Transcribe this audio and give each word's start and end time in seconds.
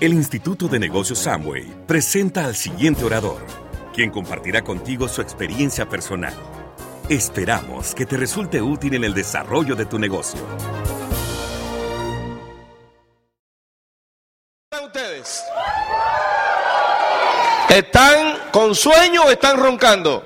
El 0.00 0.14
Instituto 0.14 0.66
de 0.66 0.78
Negocios 0.78 1.18
Samway 1.18 1.84
presenta 1.86 2.46
al 2.46 2.56
siguiente 2.56 3.04
orador, 3.04 3.44
quien 3.92 4.10
compartirá 4.10 4.62
contigo 4.62 5.06
su 5.08 5.20
experiencia 5.20 5.86
personal. 5.90 6.32
Esperamos 7.10 7.94
que 7.94 8.06
te 8.06 8.16
resulte 8.16 8.62
útil 8.62 8.94
en 8.94 9.04
el 9.04 9.12
desarrollo 9.12 9.76
de 9.76 9.84
tu 9.84 9.98
negocio. 9.98 10.40
¿Están 17.68 18.38
con 18.52 18.74
sueño 18.74 19.24
o 19.24 19.30
están 19.30 19.58
roncando? 19.58 20.24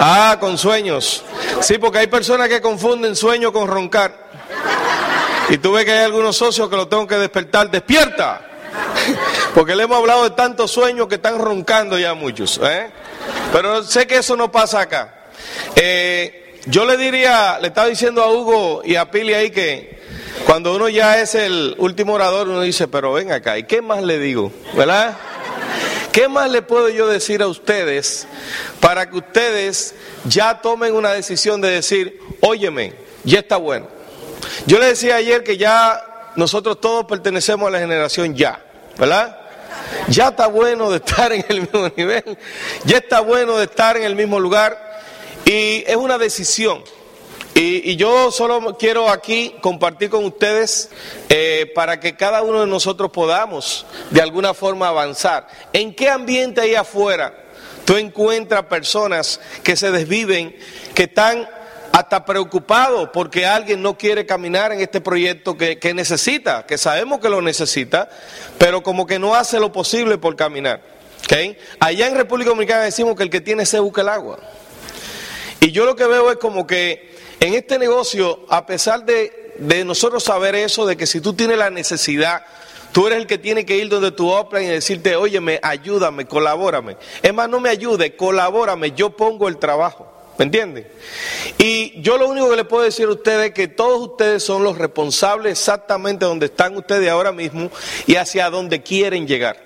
Ah, 0.00 0.38
con 0.40 0.56
sueños. 0.56 1.22
Sí, 1.60 1.76
porque 1.76 1.98
hay 1.98 2.06
personas 2.06 2.48
que 2.48 2.62
confunden 2.62 3.14
sueño 3.14 3.52
con 3.52 3.68
roncar. 3.68 4.25
Y 5.48 5.58
tú 5.58 5.72
ves 5.72 5.84
que 5.84 5.92
hay 5.92 6.04
algunos 6.04 6.36
socios 6.36 6.68
que 6.68 6.76
lo 6.76 6.88
tengo 6.88 7.06
que 7.06 7.16
despertar. 7.16 7.70
¡Despierta! 7.70 8.40
Porque 9.54 9.76
le 9.76 9.84
hemos 9.84 9.98
hablado 9.98 10.24
de 10.24 10.30
tantos 10.30 10.70
sueños 10.70 11.06
que 11.08 11.16
están 11.16 11.38
roncando 11.38 11.98
ya 11.98 12.14
muchos. 12.14 12.60
¿eh? 12.62 12.90
Pero 13.52 13.82
sé 13.84 14.06
que 14.06 14.18
eso 14.18 14.36
no 14.36 14.50
pasa 14.50 14.80
acá. 14.80 15.14
Eh, 15.74 16.60
yo 16.66 16.84
le 16.84 16.96
diría, 16.96 17.58
le 17.60 17.68
estaba 17.68 17.86
diciendo 17.86 18.22
a 18.22 18.32
Hugo 18.32 18.82
y 18.84 18.96
a 18.96 19.10
Pili 19.10 19.34
ahí 19.34 19.50
que 19.50 20.00
cuando 20.44 20.74
uno 20.74 20.88
ya 20.88 21.20
es 21.20 21.34
el 21.34 21.74
último 21.78 22.14
orador, 22.14 22.48
uno 22.48 22.60
dice, 22.60 22.88
pero 22.88 23.12
ven 23.12 23.30
acá, 23.30 23.56
¿y 23.56 23.64
qué 23.64 23.82
más 23.82 24.02
le 24.02 24.18
digo? 24.18 24.52
¿Verdad? 24.74 25.16
¿Qué 26.12 26.28
más 26.28 26.50
le 26.50 26.62
puedo 26.62 26.88
yo 26.88 27.06
decir 27.06 27.42
a 27.42 27.46
ustedes 27.46 28.26
para 28.80 29.08
que 29.08 29.18
ustedes 29.18 29.94
ya 30.24 30.60
tomen 30.60 30.94
una 30.94 31.12
decisión 31.12 31.60
de 31.60 31.70
decir, 31.70 32.20
óyeme, 32.40 32.94
ya 33.24 33.40
está 33.40 33.58
bueno? 33.58 33.95
Yo 34.64 34.78
le 34.78 34.86
decía 34.86 35.16
ayer 35.16 35.44
que 35.44 35.56
ya 35.56 36.32
nosotros 36.36 36.80
todos 36.80 37.04
pertenecemos 37.04 37.68
a 37.68 37.70
la 37.70 37.78
generación 37.78 38.34
ya, 38.34 38.64
¿verdad? 38.96 39.38
Ya 40.08 40.28
está 40.28 40.46
bueno 40.46 40.90
de 40.90 40.96
estar 40.96 41.32
en 41.32 41.44
el 41.48 41.60
mismo 41.62 41.90
nivel, 41.96 42.38
ya 42.84 42.98
está 42.98 43.20
bueno 43.20 43.58
de 43.58 43.64
estar 43.64 43.96
en 43.96 44.04
el 44.04 44.16
mismo 44.16 44.40
lugar 44.40 45.00
y 45.44 45.84
es 45.86 45.96
una 45.96 46.18
decisión. 46.18 46.82
Y, 47.54 47.96
yo 47.96 48.30
solo 48.30 48.76
quiero 48.76 49.08
aquí 49.08 49.54
compartir 49.62 50.10
con 50.10 50.26
ustedes 50.26 50.90
eh, 51.30 51.72
para 51.74 51.98
que 51.98 52.14
cada 52.14 52.42
uno 52.42 52.60
de 52.60 52.66
nosotros 52.66 53.10
podamos 53.10 53.86
de 54.10 54.20
alguna 54.20 54.52
forma 54.52 54.88
avanzar. 54.88 55.48
¿En 55.72 55.94
qué 55.94 56.10
ambiente 56.10 56.60
ahí 56.60 56.74
afuera 56.74 57.34
tú 57.86 57.96
encuentras 57.96 58.64
personas 58.64 59.40
que 59.62 59.74
se 59.74 59.90
desviven, 59.90 60.54
que 60.94 61.04
están 61.04 61.48
hasta 61.96 62.26
preocupados 62.26 63.08
porque 63.10 63.46
alguien 63.46 63.80
no 63.80 63.96
quiere 63.96 64.26
caminar 64.26 64.70
en 64.70 64.82
este 64.82 65.00
proyecto 65.00 65.56
que, 65.56 65.78
que 65.78 65.94
necesita, 65.94 66.66
que 66.66 66.76
sabemos 66.76 67.20
que 67.20 67.30
lo 67.30 67.40
necesita, 67.40 68.10
pero 68.58 68.82
como 68.82 69.06
que 69.06 69.18
no 69.18 69.34
hace 69.34 69.58
lo 69.58 69.72
posible 69.72 70.18
por 70.18 70.36
caminar? 70.36 70.82
¿Okay? 71.24 71.56
Allá 71.80 72.06
en 72.06 72.14
República 72.14 72.50
Dominicana 72.50 72.82
decimos 72.82 73.16
que 73.16 73.22
el 73.22 73.30
que 73.30 73.40
tiene 73.40 73.64
se 73.64 73.80
busca 73.80 74.02
el 74.02 74.10
agua. 74.10 74.38
Y 75.60 75.72
yo 75.72 75.86
lo 75.86 75.96
que 75.96 76.04
veo 76.04 76.30
es 76.30 76.36
como 76.36 76.66
que 76.66 77.16
en 77.40 77.54
este 77.54 77.78
negocio, 77.78 78.44
a 78.50 78.66
pesar 78.66 79.06
de, 79.06 79.54
nosotros 79.86 80.22
saber 80.22 80.54
eso, 80.54 80.84
de 80.84 80.98
que 80.98 81.06
si 81.06 81.22
tú 81.22 81.32
tienes 81.32 81.56
la 81.56 81.70
necesidad, 81.70 82.44
tú 82.92 83.06
eres 83.06 83.20
el 83.20 83.26
que 83.26 83.38
tiene 83.38 83.64
que 83.64 83.78
ir 83.78 83.88
donde 83.88 84.12
tu 84.12 84.30
opera 84.30 84.62
y 84.62 84.66
decirte, 84.66 85.16
óyeme, 85.16 85.60
ayúdame, 85.62 86.26
colabórame. 86.26 86.98
Es 87.22 87.32
más, 87.32 87.48
no 87.48 87.58
me 87.58 87.70
ayude, 87.70 88.16
colabórame, 88.16 88.92
yo 88.92 89.16
pongo 89.16 89.48
el 89.48 89.56
trabajo. 89.56 90.15
¿Me 90.38 90.44
entienden? 90.44 90.86
Y 91.56 92.00
yo 92.02 92.18
lo 92.18 92.28
único 92.28 92.50
que 92.50 92.56
le 92.56 92.64
puedo 92.64 92.84
decir 92.84 93.06
a 93.06 93.12
ustedes 93.12 93.48
es 93.48 93.54
que 93.54 93.68
todos 93.68 94.10
ustedes 94.10 94.42
son 94.42 94.62
los 94.62 94.76
responsables 94.76 95.52
exactamente 95.52 96.26
donde 96.26 96.46
están 96.46 96.76
ustedes 96.76 97.08
ahora 97.10 97.32
mismo 97.32 97.70
y 98.06 98.16
hacia 98.16 98.50
donde 98.50 98.82
quieren 98.82 99.26
llegar. 99.26 99.56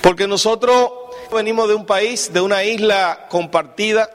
Porque 0.00 0.26
nosotros 0.26 0.90
venimos 1.32 1.68
de 1.68 1.74
un 1.74 1.86
país, 1.86 2.32
de 2.32 2.40
una 2.40 2.64
isla 2.64 3.26
compartida, 3.28 4.10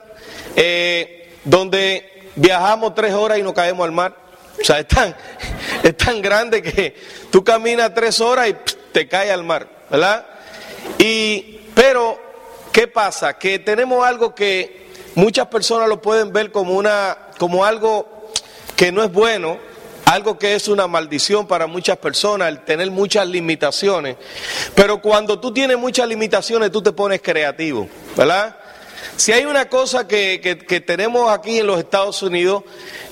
eh, 0.54 1.32
donde 1.44 2.28
viajamos 2.36 2.94
tres 2.94 3.14
horas 3.14 3.38
y 3.38 3.42
nos 3.42 3.54
caemos 3.54 3.84
al 3.84 3.92
mar. 3.92 4.14
O 4.60 4.64
sea, 4.64 4.80
es 4.80 4.86
tan, 4.86 5.16
es 5.82 5.96
tan 5.96 6.20
grande 6.20 6.62
que 6.62 6.94
tú 7.30 7.42
caminas 7.42 7.94
tres 7.94 8.20
horas 8.20 8.50
y 8.50 8.56
te 8.92 9.08
caes 9.08 9.30
al 9.30 9.44
mar, 9.44 9.66
¿verdad? 9.88 10.26
Y, 10.98 11.60
pero, 11.74 12.18
¿qué 12.70 12.86
pasa? 12.86 13.38
Que 13.38 13.58
tenemos 13.58 14.04
algo 14.04 14.34
que 14.34 14.89
muchas 15.14 15.46
personas 15.48 15.88
lo 15.88 16.00
pueden 16.00 16.32
ver 16.32 16.52
como, 16.52 16.74
una, 16.74 17.16
como 17.38 17.64
algo 17.64 18.30
que 18.76 18.92
no 18.92 19.02
es 19.02 19.12
bueno, 19.12 19.58
algo 20.04 20.38
que 20.38 20.54
es 20.54 20.68
una 20.68 20.86
maldición 20.86 21.46
para 21.46 21.66
muchas 21.66 21.96
personas, 21.98 22.48
el 22.48 22.64
tener 22.64 22.90
muchas 22.90 23.28
limitaciones. 23.28 24.16
Pero 24.74 25.00
cuando 25.00 25.38
tú 25.38 25.52
tienes 25.52 25.78
muchas 25.78 26.08
limitaciones, 26.08 26.72
tú 26.72 26.82
te 26.82 26.92
pones 26.92 27.20
creativo, 27.22 27.88
¿verdad? 28.16 28.56
Si 29.16 29.32
hay 29.32 29.44
una 29.44 29.68
cosa 29.68 30.08
que, 30.08 30.82
tenemos 30.86 31.30
aquí 31.30 31.58
en 31.58 31.66
los 31.66 31.78
Estados 31.78 32.22
Unidos, 32.22 32.64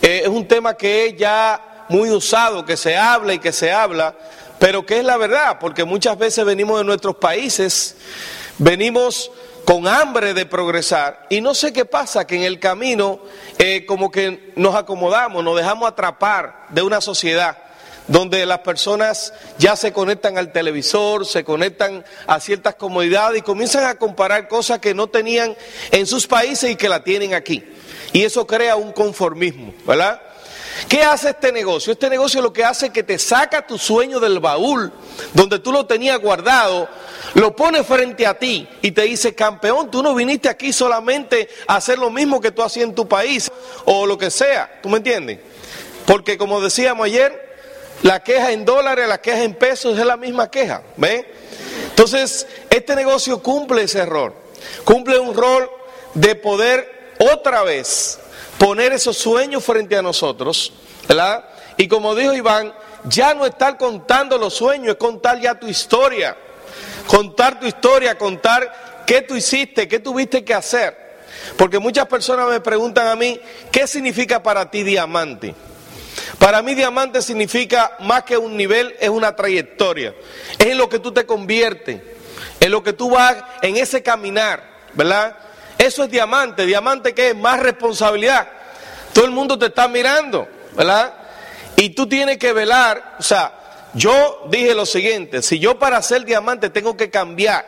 eh, 0.03 0.22
es 0.25 0.28
un 0.28 0.48
tema 0.48 0.75
que 0.75 1.06
es 1.06 1.16
ya 1.16 1.84
muy 1.88 2.10
usado, 2.10 2.64
que 2.64 2.76
se 2.76 2.97
habla 2.97 3.34
y 3.34 3.38
que 3.38 3.53
se 3.53 3.70
habla, 3.70 4.14
pero 4.58 4.84
que 4.84 4.98
es 4.98 5.04
la 5.04 5.16
verdad, 5.16 5.58
porque 5.60 5.84
muchas 5.84 6.19
veces 6.19 6.44
venimos 6.44 6.78
de 6.78 6.84
nuestros 6.84 7.16
países, 7.16 7.97
venimos 8.58 9.31
con 9.69 9.87
hambre 9.87 10.33
de 10.33 10.47
progresar 10.47 11.27
y 11.29 11.43
no 11.43 11.53
sé 11.53 11.75
qué 11.75 11.84
pasa, 11.84 12.27
que 12.27 12.37
en 12.37 12.45
el 12.45 12.59
camino 12.59 13.21
eh, 13.59 13.84
como 13.84 14.11
que 14.11 14.55
nos 14.56 14.75
acomodamos, 14.75 15.45
nos 15.45 15.59
dejamos 15.59 15.87
atrapar 15.87 16.65
de 16.71 16.81
una 16.81 17.03
sociedad 17.03 17.59
donde 18.06 18.47
las 18.47 18.61
personas 18.61 19.34
ya 19.59 19.77
se 19.77 19.93
conectan 19.93 20.39
al 20.39 20.53
televisor, 20.53 21.27
se 21.27 21.45
conectan 21.45 22.03
a 22.27 22.41
ciertas 22.41 22.77
comodidades 22.77 23.41
y 23.41 23.43
comienzan 23.43 23.84
a 23.84 23.97
comparar 23.97 24.49
cosas 24.49 24.79
que 24.79 24.95
no 24.95 25.09
tenían 25.09 25.55
en 25.91 26.06
sus 26.06 26.27
países 26.27 26.71
y 26.71 26.77
que 26.77 26.89
la 26.89 27.05
tienen 27.05 27.35
aquí. 27.35 27.62
Y 28.15 28.23
eso 28.23 28.47
crea 28.47 28.75
un 28.75 28.93
conformismo, 28.93 29.75
¿verdad? 29.87 30.23
¿Qué 30.87 31.03
hace 31.03 31.31
este 31.31 31.50
negocio? 31.50 31.93
Este 31.93 32.09
negocio 32.09 32.41
lo 32.41 32.53
que 32.53 32.65
hace 32.65 32.87
es 32.87 32.93
que 32.93 33.03
te 33.03 33.19
saca 33.19 33.66
tu 33.66 33.78
sueño 33.78 34.21
del 34.21 34.39
baúl, 34.39 34.93
donde 35.33 35.59
tú 35.59 35.72
lo 35.72 35.87
tenías 35.87 36.21
guardado, 36.21 36.89
lo 37.34 37.56
pone 37.56 37.83
frente 37.83 38.27
a 38.27 38.39
ti 38.39 38.69
y 38.83 38.93
te 38.93 39.03
dice, 39.03 39.34
campeón, 39.34 39.91
tú 39.91 40.03
no 40.03 40.15
viniste 40.15 40.49
aquí 40.49 40.72
solamente 40.72 41.49
a 41.67 41.77
hacer 41.77 41.99
lo 41.99 42.11
mismo 42.11 42.41
que 42.41 42.53
tú 42.53 42.62
hacías 42.62 42.84
en 42.84 42.94
tu 42.94 43.09
país 43.09 43.50
o 43.87 44.06
lo 44.06 44.17
que 44.17 44.31
sea, 44.31 44.78
¿tú 44.83 44.88
me 44.88 44.99
entiendes? 44.99 45.41
Porque 46.06 46.38
como 46.38 46.61
decíamos 46.61 47.06
ayer, 47.06 47.49
la 48.03 48.22
queja 48.22 48.53
en 48.53 48.65
dólares, 48.65 49.09
la 49.09 49.21
queja 49.21 49.43
en 49.43 49.55
pesos 49.55 49.99
es 49.99 50.06
la 50.06 50.17
misma 50.17 50.50
queja. 50.50 50.83
¿Ve? 50.97 51.27
Entonces, 51.91 52.47
este 52.71 52.94
negocio 52.94 53.43
cumple 53.43 53.83
ese 53.83 53.99
error. 53.99 54.34
Cumple 54.84 55.19
un 55.19 55.34
rol 55.34 55.69
de 56.15 56.34
poder 56.37 57.12
otra 57.19 57.62
vez 57.65 58.21
poner 58.58 58.92
esos 58.92 59.16
sueños 59.16 59.64
frente 59.64 59.96
a 59.96 60.02
nosotros. 60.02 60.72
¿verdad? 61.08 61.44
Y 61.76 61.88
como 61.88 62.14
dijo 62.14 62.34
Iván, 62.34 62.72
ya 63.04 63.34
no 63.34 63.46
estar 63.46 63.78
contando 63.78 64.36
los 64.36 64.54
sueños, 64.54 64.91
es 64.91 64.96
contar 64.96 65.41
ya 65.41 65.58
tu 65.58 65.66
historia. 65.66 66.36
Contar 67.06 67.58
tu 67.58 67.66
historia, 67.66 68.19
contar 68.19 69.04
qué 69.06 69.22
tú 69.22 69.34
hiciste, 69.34 69.88
qué 69.88 69.98
tuviste 69.98 70.44
que 70.44 70.52
hacer. 70.52 71.08
Porque 71.56 71.78
muchas 71.78 72.06
personas 72.06 72.48
me 72.48 72.60
preguntan 72.60 73.08
a 73.08 73.16
mí, 73.16 73.41
¿qué 73.72 73.86
significa 73.86 74.42
para 74.42 74.70
ti 74.70 74.82
diamante? 74.82 75.54
Para 76.38 76.62
mí 76.62 76.75
diamante 76.75 77.22
significa 77.22 77.96
más 78.00 78.25
que 78.25 78.36
un 78.36 78.56
nivel, 78.56 78.94
es 79.00 79.08
una 79.08 79.34
trayectoria. 79.34 80.14
Es 80.58 80.66
en 80.66 80.78
lo 80.78 80.88
que 80.88 80.98
tú 80.98 81.12
te 81.12 81.25
conviertes, 81.25 82.00
en 82.60 82.70
lo 82.70 82.82
que 82.82 82.92
tú 82.92 83.10
vas 83.10 83.36
en 83.62 83.76
ese 83.76 84.02
caminar, 84.02 84.62
¿verdad? 84.94 85.36
Eso 85.88 86.04
es 86.04 86.10
diamante. 86.10 86.66
Diamante 86.66 87.15
que 87.15 87.31
es 87.31 87.37
más 87.37 87.60
responsabilidad. 87.60 88.47
Todo 89.15 89.25
el 89.25 89.31
mundo 89.31 89.59
te 89.59 89.66
está 89.66 89.88
mirando, 89.88 90.47
¿verdad? 90.76 91.15
Y 91.76 91.91
tú 91.91 92.06
tienes 92.06 92.37
que 92.37 92.53
velar, 92.53 93.16
o 93.19 93.22
sea, 93.22 93.54
yo 93.94 94.46
dije 94.50 94.75
lo 94.75 94.85
siguiente, 94.85 95.40
si 95.40 95.58
yo 95.58 95.79
para 95.79 96.02
ser 96.02 96.26
diamante 96.26 96.69
tengo 96.69 96.94
que 96.94 97.08
cambiar 97.08 97.64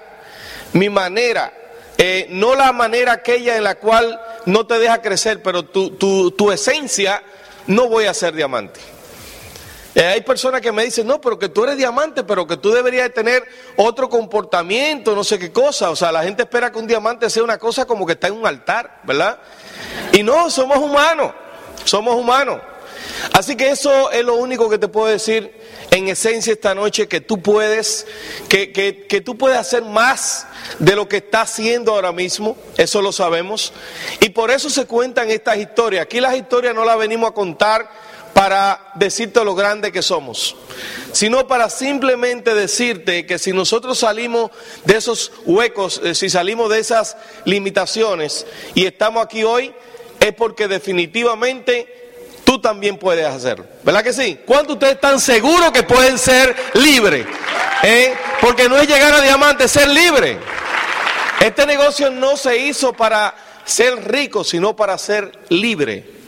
mi 0.74 0.90
manera, 0.90 1.52
eh, 1.96 2.26
no 2.28 2.54
la 2.54 2.72
manera 2.72 3.12
aquella 3.12 3.56
en 3.56 3.64
la 3.64 3.76
cual 3.76 4.20
no 4.44 4.66
te 4.66 4.78
deja 4.78 5.00
crecer, 5.00 5.42
pero 5.42 5.64
tu, 5.64 5.92
tu, 5.92 6.30
tu 6.32 6.52
esencia 6.52 7.22
no 7.68 7.88
voy 7.88 8.04
a 8.04 8.12
ser 8.12 8.34
diamante. 8.34 8.80
Eh, 9.94 10.04
hay 10.04 10.20
personas 10.20 10.60
que 10.60 10.70
me 10.70 10.84
dicen, 10.84 11.06
no, 11.06 11.20
pero 11.20 11.38
que 11.38 11.48
tú 11.48 11.64
eres 11.64 11.76
diamante, 11.76 12.22
pero 12.22 12.46
que 12.46 12.56
tú 12.56 12.70
deberías 12.70 13.12
tener 13.12 13.44
otro 13.76 14.08
comportamiento, 14.08 15.14
no 15.14 15.24
sé 15.24 15.38
qué 15.38 15.50
cosa. 15.50 15.90
O 15.90 15.96
sea, 15.96 16.12
la 16.12 16.22
gente 16.22 16.42
espera 16.42 16.70
que 16.70 16.78
un 16.78 16.86
diamante 16.86 17.28
sea 17.28 17.42
una 17.42 17.58
cosa 17.58 17.84
como 17.84 18.06
que 18.06 18.12
está 18.12 18.28
en 18.28 18.34
un 18.34 18.46
altar, 18.46 19.00
¿verdad? 19.04 19.38
Y 20.12 20.22
no, 20.22 20.48
somos 20.50 20.78
humanos, 20.78 21.32
somos 21.84 22.14
humanos. 22.14 22.60
Así 23.32 23.56
que 23.56 23.70
eso 23.70 24.10
es 24.10 24.24
lo 24.24 24.34
único 24.36 24.68
que 24.68 24.78
te 24.78 24.88
puedo 24.88 25.06
decir 25.06 25.52
en 25.90 26.08
esencia 26.08 26.52
esta 26.52 26.74
noche, 26.74 27.08
que 27.08 27.20
tú 27.20 27.40
puedes, 27.40 28.06
que, 28.48 28.72
que, 28.72 29.20
tú 29.20 29.36
puedes 29.36 29.58
hacer 29.58 29.82
más 29.82 30.46
de 30.78 30.94
lo 30.94 31.08
que 31.08 31.16
estás 31.18 31.50
haciendo 31.50 31.92
ahora 31.92 32.12
mismo, 32.12 32.56
eso 32.76 33.02
lo 33.02 33.12
sabemos. 33.12 33.72
Y 34.20 34.30
por 34.30 34.50
eso 34.50 34.70
se 34.70 34.86
cuentan 34.86 35.30
estas 35.30 35.56
historias. 35.56 36.04
Aquí 36.04 36.20
las 36.20 36.36
historias 36.36 36.74
no 36.74 36.84
las 36.84 36.96
venimos 36.96 37.30
a 37.30 37.34
contar 37.34 37.90
para 38.32 38.92
decirte 38.94 39.44
lo 39.44 39.54
grande 39.54 39.92
que 39.92 40.02
somos, 40.02 40.56
sino 41.12 41.46
para 41.46 41.68
simplemente 41.68 42.54
decirte 42.54 43.26
que 43.26 43.38
si 43.38 43.52
nosotros 43.52 43.98
salimos 43.98 44.50
de 44.84 44.96
esos 44.96 45.32
huecos, 45.44 46.00
eh, 46.04 46.14
si 46.14 46.30
salimos 46.30 46.70
de 46.70 46.78
esas 46.78 47.16
limitaciones 47.44 48.46
y 48.74 48.86
estamos 48.86 49.24
aquí 49.24 49.44
hoy, 49.44 49.74
es 50.20 50.34
porque 50.34 50.68
definitivamente 50.68 52.00
tú 52.44 52.60
también 52.60 52.98
puedes 52.98 53.26
hacerlo. 53.26 53.66
¿Verdad 53.82 54.02
que 54.02 54.12
sí? 54.12 54.38
¿Cuántos 54.46 54.74
ustedes 54.74 54.94
están 54.94 55.20
seguros 55.20 55.72
que 55.72 55.82
pueden 55.82 56.18
ser 56.18 56.54
libres? 56.74 57.26
¿Eh? 57.82 58.14
Porque 58.40 58.68
no 58.68 58.76
es 58.76 58.88
llegar 58.88 59.12
a 59.12 59.20
diamante, 59.20 59.64
es 59.64 59.70
ser 59.70 59.88
libre. 59.88 60.38
Este 61.40 61.64
negocio 61.64 62.10
no 62.10 62.36
se 62.36 62.58
hizo 62.58 62.92
para 62.92 63.34
ser 63.64 64.10
rico, 64.10 64.44
sino 64.44 64.76
para 64.76 64.98
ser 64.98 65.32
libre. 65.48 66.19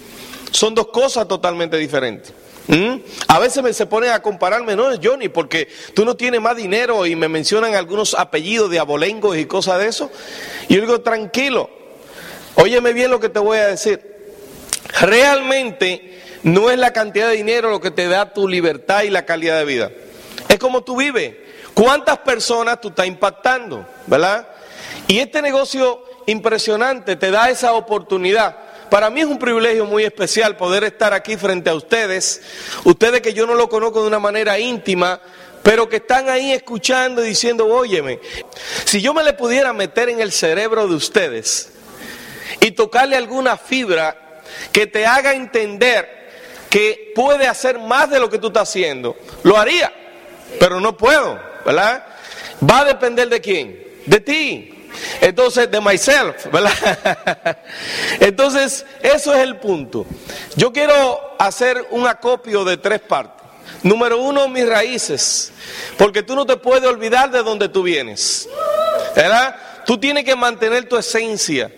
Son 0.53 0.75
dos 0.75 0.89
cosas 0.89 1.27
totalmente 1.27 1.77
diferentes. 1.77 2.33
¿Mm? 2.69 2.99
A 3.27 3.39
veces 3.41 3.63
me 3.63 3.73
se 3.73 3.87
ponen 3.87 4.11
a 4.11 4.23
compararme, 4.23 4.77
no 4.77 4.91
Johnny, 5.03 5.29
porque 5.29 5.69
tú 5.95 6.05
no 6.05 6.15
tienes 6.15 6.41
más 6.41 6.57
dinero 6.57 7.05
y 7.07 7.17
me 7.17 7.29
mencionan 7.29 7.75
algunos 7.75 8.15
apellidos 8.15 8.71
de 8.71 8.79
abolengos 8.79 9.37
y 9.37 9.47
cosas 9.47 9.81
de 9.81 9.89
eso. 9.89 10.11
Y 10.69 10.77
yo 10.77 10.81
digo, 10.81 11.01
tranquilo, 11.01 11.69
óyeme 12.55 12.93
bien 12.93 13.11
lo 13.11 13.19
que 13.19 13.29
te 13.29 13.41
voy 13.41 13.59
a 13.59 13.67
decir. 13.67 14.01
Realmente 15.01 16.21
no 16.45 16.71
es 16.71 16.79
la 16.79 16.93
cantidad 16.93 17.29
de 17.29 17.37
dinero 17.37 17.71
lo 17.71 17.81
que 17.81 17.91
te 17.91 18.07
da 18.07 18.33
tu 18.33 18.47
libertad 18.47 19.03
y 19.03 19.11
la 19.11 19.25
calidad 19.25 19.59
de 19.59 19.65
vida. 19.65 19.91
Es 20.49 20.59
como 20.59 20.83
tú 20.83 20.97
vives. 20.97 21.35
¿Cuántas 21.75 22.19
personas 22.19 22.81
tú 22.81 22.89
estás 22.89 23.07
impactando? 23.07 23.87
¿Verdad? 24.07 24.47
Y 25.09 25.19
este 25.19 25.41
negocio 25.41 26.05
impresionante 26.27 27.17
te 27.17 27.31
da 27.31 27.51
esa 27.51 27.73
oportunidad. 27.73 28.57
Para 28.93 29.09
mí 29.09 29.23
es 29.23 29.27
un 29.27 29.39
privilegio 29.39 29.87
muy 29.87 30.05
especial 30.05 30.55
poder 30.59 30.85
estar 30.85 31.15
aquí 31.15 31.39
frente 31.39 31.71
a 31.71 31.75
ustedes, 31.75 32.43
ustedes 32.85 33.23
que 33.23 33.33
yo 33.33 33.47
no 33.47 33.55
lo 33.55 33.71
conozco 33.71 34.03
de 34.03 34.09
una 34.09 34.19
manera 34.19 34.59
íntima, 34.59 35.19
pero 35.62 35.89
que 35.89 35.97
están 35.97 36.29
ahí 36.29 36.53
escuchando 36.53 37.25
y 37.25 37.29
diciendo, 37.29 37.67
óyeme, 37.67 38.21
si 38.85 39.00
yo 39.00 39.15
me 39.15 39.25
le 39.25 39.33
pudiera 39.33 39.73
meter 39.73 40.11
en 40.11 40.21
el 40.21 40.31
cerebro 40.31 40.87
de 40.87 40.94
ustedes 40.94 41.73
y 42.61 42.73
tocarle 42.73 43.17
alguna 43.17 43.56
fibra 43.56 44.43
que 44.73 44.87
te 44.87 45.06
haga 45.06 45.33
entender 45.33 46.29
que 46.69 47.12
puede 47.15 47.49
hacer 47.49 47.79
más 47.79 48.11
de 48.11 48.21
lo 48.21 48.29
que 48.29 48.37
tú 48.37 48.49
estás 48.49 48.69
haciendo, 48.69 49.17
lo 49.43 49.56
haría, 49.56 49.91
pero 50.61 50.81
no 50.81 50.99
puedo, 50.99 51.41
¿verdad? 51.65 52.05
Va 52.71 52.81
a 52.81 52.85
depender 52.85 53.31
de 53.31 53.41
quién, 53.41 53.87
de 54.05 54.21
ti. 54.21 54.81
Entonces, 55.21 55.71
de 55.71 55.81
myself, 55.81 56.47
¿verdad? 56.53 57.59
Entonces, 58.21 58.85
eso 59.03 59.35
es 59.35 59.41
el 59.41 59.56
punto. 59.56 60.06
Yo 60.56 60.73
quiero 60.73 61.37
hacer 61.39 61.87
un 61.91 62.06
acopio 62.06 62.65
de 62.65 62.77
tres 62.77 63.00
partes. 63.00 63.43
Número 63.83 64.19
uno, 64.19 64.49
mis 64.49 64.69
raíces, 64.69 65.53
porque 65.99 66.23
tú 66.23 66.37
no 66.37 66.47
te 66.47 66.56
puedes 66.56 66.89
olvidar 66.89 67.31
de 67.31 67.43
donde 67.43 67.69
tú 67.69 67.83
vienes, 67.83 68.49
¿verdad? 69.17 69.56
Tú 69.85 69.99
tienes 69.99 70.25
que 70.25 70.37
mantener 70.37 70.89
tu 70.89 70.97
esencia, 70.97 71.73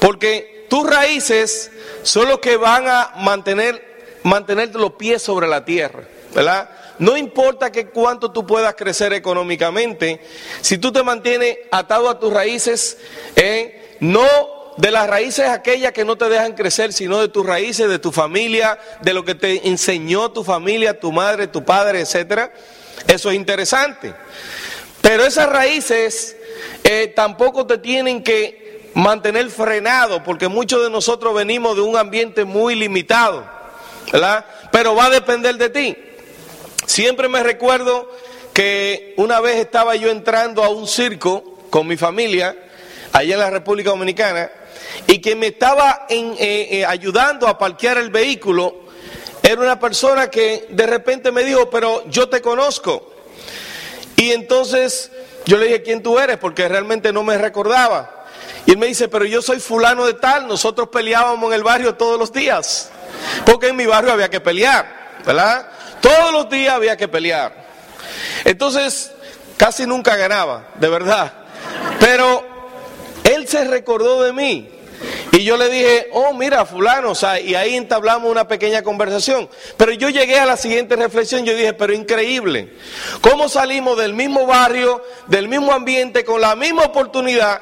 porque 0.00 0.66
tus 0.70 0.88
raíces 0.88 1.70
son 2.02 2.28
los 2.28 2.38
que 2.38 2.56
van 2.56 2.88
a 2.88 3.12
mantener, 3.16 4.18
mantener 4.22 4.74
los 4.74 4.92
pies 4.94 5.22
sobre 5.22 5.46
la 5.46 5.64
tierra, 5.64 6.04
¿verdad? 6.34 6.70
No 6.98 7.16
importa 7.16 7.72
que 7.72 7.88
cuánto 7.88 8.30
tú 8.30 8.46
puedas 8.46 8.74
crecer 8.74 9.12
económicamente, 9.12 10.20
si 10.60 10.78
tú 10.78 10.92
te 10.92 11.02
mantienes 11.02 11.58
atado 11.70 12.08
a 12.08 12.18
tus 12.18 12.32
raíces, 12.32 12.98
eh, 13.36 13.96
no 14.00 14.24
de 14.76 14.90
las 14.90 15.08
raíces 15.08 15.48
aquellas 15.48 15.92
que 15.92 16.04
no 16.04 16.16
te 16.16 16.28
dejan 16.28 16.54
crecer, 16.54 16.92
sino 16.92 17.20
de 17.20 17.28
tus 17.28 17.46
raíces, 17.46 17.88
de 17.88 17.98
tu 17.98 18.12
familia, 18.12 18.78
de 19.02 19.14
lo 19.14 19.24
que 19.24 19.34
te 19.34 19.68
enseñó 19.68 20.30
tu 20.30 20.44
familia, 20.44 20.98
tu 20.98 21.12
madre, 21.12 21.46
tu 21.46 21.64
padre, 21.64 22.00
etcétera. 22.00 22.52
Eso 23.06 23.30
es 23.30 23.36
interesante. 23.36 24.14
Pero 25.00 25.24
esas 25.24 25.48
raíces 25.48 26.36
eh, 26.82 27.12
tampoco 27.14 27.66
te 27.66 27.78
tienen 27.78 28.22
que 28.22 28.90
mantener 28.94 29.50
frenado, 29.50 30.22
porque 30.22 30.48
muchos 30.48 30.82
de 30.82 30.90
nosotros 30.90 31.34
venimos 31.34 31.76
de 31.76 31.82
un 31.82 31.96
ambiente 31.96 32.44
muy 32.44 32.74
limitado, 32.74 33.44
¿verdad? 34.12 34.44
Pero 34.70 34.94
va 34.94 35.06
a 35.06 35.10
depender 35.10 35.56
de 35.56 35.68
ti. 35.70 35.96
Siempre 36.86 37.28
me 37.28 37.42
recuerdo 37.42 38.10
que 38.52 39.14
una 39.16 39.40
vez 39.40 39.56
estaba 39.56 39.96
yo 39.96 40.10
entrando 40.10 40.62
a 40.62 40.68
un 40.68 40.86
circo 40.86 41.58
con 41.70 41.86
mi 41.86 41.96
familia, 41.96 42.56
allá 43.12 43.34
en 43.34 43.40
la 43.40 43.50
República 43.50 43.90
Dominicana, 43.90 44.50
y 45.06 45.18
que 45.18 45.34
me 45.34 45.48
estaba 45.48 46.06
eh, 46.08 46.36
eh, 46.38 46.84
ayudando 46.84 47.48
a 47.48 47.58
parquear 47.58 47.98
el 47.98 48.10
vehículo 48.10 48.84
era 49.44 49.60
una 49.60 49.78
persona 49.78 50.30
que 50.30 50.66
de 50.70 50.86
repente 50.86 51.30
me 51.30 51.44
dijo, 51.44 51.68
pero 51.68 52.02
yo 52.08 52.30
te 52.30 52.40
conozco. 52.40 53.12
Y 54.16 54.32
entonces 54.32 55.10
yo 55.44 55.58
le 55.58 55.66
dije, 55.66 55.82
¿quién 55.82 56.02
tú 56.02 56.18
eres? 56.18 56.38
Porque 56.38 56.66
realmente 56.66 57.12
no 57.12 57.22
me 57.22 57.36
recordaba. 57.36 58.24
Y 58.64 58.70
él 58.70 58.78
me 58.78 58.86
dice, 58.86 59.08
pero 59.08 59.26
yo 59.26 59.42
soy 59.42 59.60
fulano 59.60 60.06
de 60.06 60.14
tal, 60.14 60.48
nosotros 60.48 60.88
peleábamos 60.88 61.50
en 61.50 61.56
el 61.56 61.62
barrio 61.62 61.94
todos 61.94 62.18
los 62.18 62.32
días, 62.32 62.90
porque 63.44 63.68
en 63.68 63.76
mi 63.76 63.84
barrio 63.84 64.12
había 64.12 64.30
que 64.30 64.40
pelear, 64.40 65.18
¿verdad? 65.26 65.68
Todos 66.00 66.32
los 66.32 66.50
días 66.50 66.74
había 66.74 66.96
que 66.96 67.08
pelear. 67.08 67.64
Entonces, 68.44 69.12
casi 69.56 69.86
nunca 69.86 70.16
ganaba, 70.16 70.68
de 70.74 70.88
verdad. 70.88 71.32
Pero 72.00 72.44
él 73.24 73.48
se 73.48 73.64
recordó 73.64 74.22
de 74.22 74.32
mí. 74.32 74.70
Y 75.32 75.42
yo 75.42 75.56
le 75.56 75.68
dije, 75.68 76.08
oh, 76.12 76.32
mira, 76.32 76.64
fulano, 76.64 77.12
y 77.44 77.54
ahí 77.56 77.74
entablamos 77.74 78.30
una 78.30 78.46
pequeña 78.46 78.82
conversación. 78.82 79.48
Pero 79.76 79.92
yo 79.92 80.08
llegué 80.08 80.38
a 80.38 80.46
la 80.46 80.56
siguiente 80.56 80.94
reflexión, 80.94 81.44
yo 81.44 81.54
dije, 81.54 81.72
pero 81.72 81.92
increíble, 81.92 82.72
¿cómo 83.20 83.48
salimos 83.48 83.98
del 83.98 84.14
mismo 84.14 84.46
barrio, 84.46 85.02
del 85.26 85.48
mismo 85.48 85.72
ambiente, 85.72 86.24
con 86.24 86.40
la 86.40 86.54
misma 86.54 86.84
oportunidad? 86.84 87.60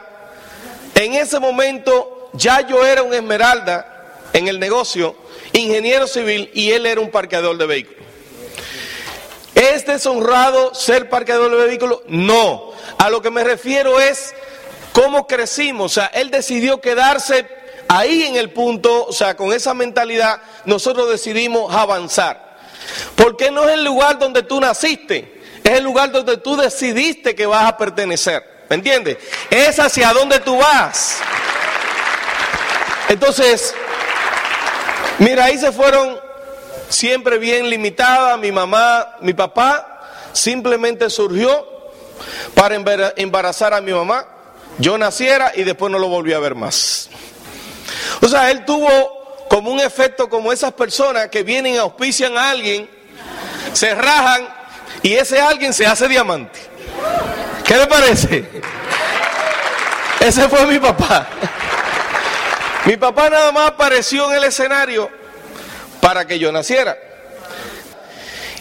En 0.94 1.14
ese 1.14 1.40
momento 1.40 2.30
ya 2.34 2.60
yo 2.66 2.84
era 2.84 3.02
un 3.02 3.14
esmeralda 3.14 4.20
en 4.34 4.48
el 4.48 4.60
negocio, 4.60 5.16
ingeniero 5.52 6.06
civil, 6.06 6.50
y 6.52 6.72
él 6.72 6.84
era 6.84 7.00
un 7.00 7.10
parqueador 7.10 7.56
de 7.56 7.66
vehículos. 7.66 8.02
¿Es 9.62 9.86
deshonrado 9.86 10.74
ser 10.74 11.08
parqueador 11.08 11.56
de 11.56 11.66
vehículos? 11.66 12.00
No. 12.08 12.72
A 12.98 13.08
lo 13.10 13.22
que 13.22 13.30
me 13.30 13.44
refiero 13.44 14.00
es 14.00 14.34
cómo 14.92 15.28
crecimos. 15.28 15.92
O 15.92 15.94
sea, 15.94 16.06
él 16.06 16.32
decidió 16.32 16.80
quedarse 16.80 17.46
ahí 17.86 18.24
en 18.24 18.34
el 18.34 18.50
punto, 18.50 19.06
o 19.06 19.12
sea, 19.12 19.36
con 19.36 19.52
esa 19.52 19.72
mentalidad, 19.72 20.40
nosotros 20.64 21.08
decidimos 21.08 21.72
avanzar. 21.72 22.56
Porque 23.14 23.52
no 23.52 23.68
es 23.68 23.74
el 23.74 23.84
lugar 23.84 24.18
donde 24.18 24.42
tú 24.42 24.60
naciste, 24.60 25.40
es 25.62 25.70
el 25.70 25.84
lugar 25.84 26.10
donde 26.10 26.38
tú 26.38 26.56
decidiste 26.56 27.36
que 27.36 27.46
vas 27.46 27.64
a 27.64 27.76
pertenecer. 27.78 28.64
¿Me 28.68 28.74
entiendes? 28.74 29.18
Es 29.48 29.78
hacia 29.78 30.12
donde 30.12 30.40
tú 30.40 30.56
vas. 30.56 31.18
Entonces, 33.08 33.72
mira, 35.20 35.44
ahí 35.44 35.56
se 35.56 35.70
fueron 35.70 36.31
siempre 36.92 37.38
bien 37.38 37.70
limitada, 37.70 38.36
mi 38.36 38.52
mamá, 38.52 39.16
mi 39.20 39.32
papá 39.32 40.00
simplemente 40.32 41.08
surgió 41.10 41.66
para 42.54 42.76
embarazar 43.16 43.74
a 43.74 43.80
mi 43.80 43.92
mamá, 43.92 44.26
yo 44.78 44.98
naciera 44.98 45.52
y 45.54 45.64
después 45.64 45.90
no 45.90 45.98
lo 45.98 46.08
volví 46.08 46.32
a 46.32 46.38
ver 46.38 46.54
más. 46.54 47.08
O 48.20 48.28
sea, 48.28 48.50
él 48.50 48.64
tuvo 48.64 49.46
como 49.48 49.70
un 49.70 49.80
efecto 49.80 50.28
como 50.28 50.52
esas 50.52 50.72
personas 50.72 51.28
que 51.28 51.42
vienen, 51.42 51.78
auspician 51.78 52.36
a 52.36 52.50
alguien, 52.50 52.88
se 53.72 53.94
rajan 53.94 54.48
y 55.02 55.14
ese 55.14 55.40
alguien 55.40 55.72
se 55.72 55.86
hace 55.86 56.08
diamante. 56.08 56.60
¿Qué 57.64 57.76
le 57.76 57.86
parece? 57.86 58.44
Ese 60.20 60.48
fue 60.48 60.66
mi 60.66 60.78
papá. 60.78 61.26
Mi 62.84 62.96
papá 62.96 63.30
nada 63.30 63.50
más 63.52 63.68
apareció 63.68 64.30
en 64.30 64.38
el 64.38 64.44
escenario 64.44 65.21
para 66.02 66.26
que 66.26 66.40
yo 66.40 66.50
naciera. 66.50 66.98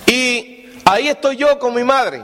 Y 0.06 0.70
ahí 0.86 1.08
estoy 1.08 1.38
yo 1.38 1.58
con 1.58 1.74
mi 1.74 1.84
madre. 1.84 2.22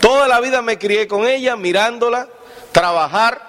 Toda 0.00 0.26
la 0.26 0.40
vida 0.40 0.62
me 0.62 0.78
crié 0.78 1.06
con 1.06 1.28
ella, 1.28 1.54
mirándola, 1.54 2.28
trabajar, 2.72 3.42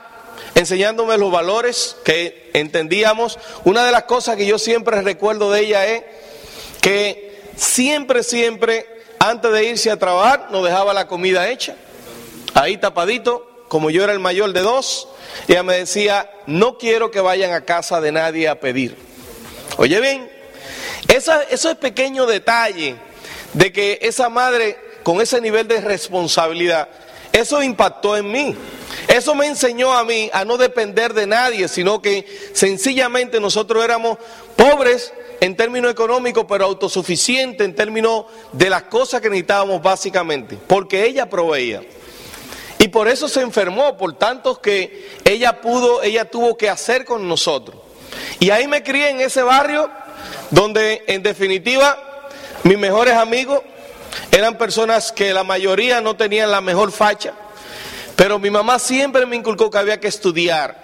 enseñándome 0.56 1.18
los 1.18 1.32
valores 1.32 1.96
que 2.04 2.52
entendíamos. 2.54 3.40
Una 3.64 3.86
de 3.86 3.94
las 3.94 4.04
cosas 4.04 4.36
que 4.36 4.46
yo 4.46 4.60
siempre 4.60 5.02
recuerdo 5.02 5.54
de 5.54 5.62
ella 5.62 5.86
es 5.86 6.04
que 6.82 7.42
siempre, 7.56 8.22
siempre, 8.22 8.86
antes 9.18 9.50
de 9.54 9.64
irse 9.64 9.92
a 9.92 9.98
trabajar, 9.98 10.50
nos 10.52 10.66
dejaba 10.66 10.94
la 10.94 11.08
comida 11.08 11.48
hecha, 11.50 11.76
ahí 12.54 12.76
tapadito, 12.76 13.66
como 13.70 13.90
yo 13.90 14.04
era 14.04 14.12
el 14.12 14.20
mayor 14.20 14.52
de 14.52 14.62
dos, 14.62 15.08
ella 15.48 15.64
me 15.64 15.78
decía, 15.78 16.30
no 16.46 16.78
quiero 16.78 17.10
que 17.10 17.22
vayan 17.22 17.54
a 17.54 17.62
casa 17.62 18.02
de 18.02 18.12
nadie 18.12 18.50
a 18.50 18.60
pedir. 18.60 18.98
Oye 19.78 20.00
bien, 20.02 20.35
esa, 21.08 21.44
ese 21.44 21.76
pequeño 21.76 22.26
detalle 22.26 22.96
de 23.54 23.72
que 23.72 24.00
esa 24.02 24.30
madre 24.30 24.78
con 25.04 25.22
ese 25.22 25.40
nivel 25.40 25.68
de 25.68 25.82
responsabilidad, 25.82 26.90
eso 27.32 27.62
impactó 27.62 28.18
en 28.18 28.32
mí. 28.32 28.56
Eso 29.08 29.36
me 29.36 29.46
enseñó 29.46 29.94
a 29.94 30.04
mí 30.04 30.30
a 30.34 30.46
no 30.46 30.58
depender 30.58 31.14
de 31.14 31.28
nadie, 31.28 31.68
sino 31.68 32.02
que 32.02 32.26
sencillamente 32.54 33.40
nosotros 33.40 33.84
éramos 33.84 34.18
pobres 34.56 35.14
en 35.42 35.56
términos 35.56 35.92
económicos, 35.92 36.46
pero 36.48 36.66
autosuficiente 36.66 37.66
en 37.66 37.76
términos 37.76 38.26
de 38.54 38.70
las 38.70 38.84
cosas 38.84 39.22
que 39.22 39.30
necesitábamos 39.30 39.82
básicamente, 39.82 40.58
porque 40.66 41.06
ella 41.06 41.30
proveía. 41.30 41.82
Y 42.80 42.88
por 42.88 43.08
eso 43.08 43.28
se 43.28 43.42
enfermó, 43.42 43.98
por 43.98 44.18
tantos 44.18 44.60
que 44.60 45.10
ella 45.24 45.62
pudo, 45.62 46.04
ella 46.04 46.26
tuvo 46.26 46.58
que 46.58 46.70
hacer 46.70 47.06
con 47.06 47.28
nosotros. 47.28 47.78
Y 48.40 48.50
ahí 48.50 48.68
me 48.68 48.82
crié 48.82 49.10
en 49.10 49.22
ese 49.22 49.44
barrio 49.44 49.90
donde 50.52 51.04
en 51.08 51.24
definitiva 51.24 52.30
mis 52.64 52.78
mejores 52.78 53.14
amigos 53.16 53.62
eran 54.32 54.58
personas 54.58 55.12
que 55.12 55.34
la 55.34 55.44
mayoría 55.44 56.02
no 56.02 56.16
tenían 56.16 56.52
la 56.52 56.62
mejor 56.62 56.92
facha, 56.92 57.34
pero 58.16 58.40
mi 58.40 58.50
mamá 58.50 58.80
siempre 58.80 59.26
me 59.26 59.36
inculcó 59.36 59.70
que 59.70 59.78
había 59.78 60.00
que 60.00 60.08
estudiar, 60.08 60.84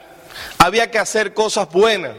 había 0.57 0.91
que 0.91 0.99
hacer 0.99 1.33
cosas 1.33 1.69
buenas. 1.69 2.13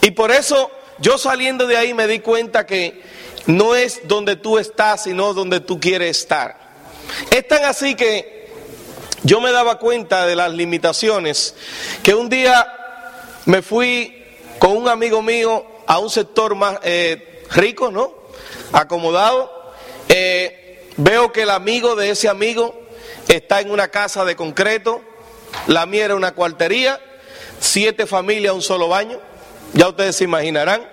Y 0.00 0.10
por 0.12 0.30
eso 0.30 0.70
yo 0.98 1.18
saliendo 1.18 1.66
de 1.66 1.76
ahí 1.76 1.94
me 1.94 2.06
di 2.06 2.20
cuenta 2.20 2.66
que 2.66 3.02
no 3.46 3.74
es 3.74 4.02
donde 4.04 4.36
tú 4.36 4.58
estás, 4.58 5.04
sino 5.04 5.34
donde 5.34 5.60
tú 5.60 5.80
quieres 5.80 6.18
estar. 6.18 6.56
Es 7.30 7.46
tan 7.46 7.64
así 7.64 7.94
que 7.94 8.48
yo 9.22 9.40
me 9.40 9.52
daba 9.52 9.78
cuenta 9.78 10.26
de 10.26 10.36
las 10.36 10.52
limitaciones 10.52 11.54
que 12.02 12.14
un 12.14 12.28
día 12.28 12.66
me 13.46 13.62
fui 13.62 14.24
con 14.58 14.76
un 14.76 14.88
amigo 14.88 15.22
mío 15.22 15.66
a 15.86 15.98
un 15.98 16.10
sector 16.10 16.54
más 16.54 16.78
eh, 16.82 17.44
rico, 17.50 17.90
¿no? 17.90 18.14
Acomodado. 18.72 19.72
Eh, 20.08 20.90
veo 20.96 21.32
que 21.32 21.42
el 21.42 21.50
amigo 21.50 21.96
de 21.96 22.10
ese 22.10 22.28
amigo 22.28 22.80
está 23.28 23.60
en 23.60 23.70
una 23.70 23.88
casa 23.88 24.24
de 24.24 24.36
concreto, 24.36 25.00
la 25.66 25.86
mía 25.86 26.04
era 26.04 26.14
una 26.14 26.34
cuartería, 26.34 27.00
siete 27.58 28.06
familias, 28.06 28.54
un 28.54 28.62
solo 28.62 28.88
baño, 28.88 29.18
ya 29.72 29.88
ustedes 29.88 30.16
se 30.16 30.24
imaginarán. 30.24 30.88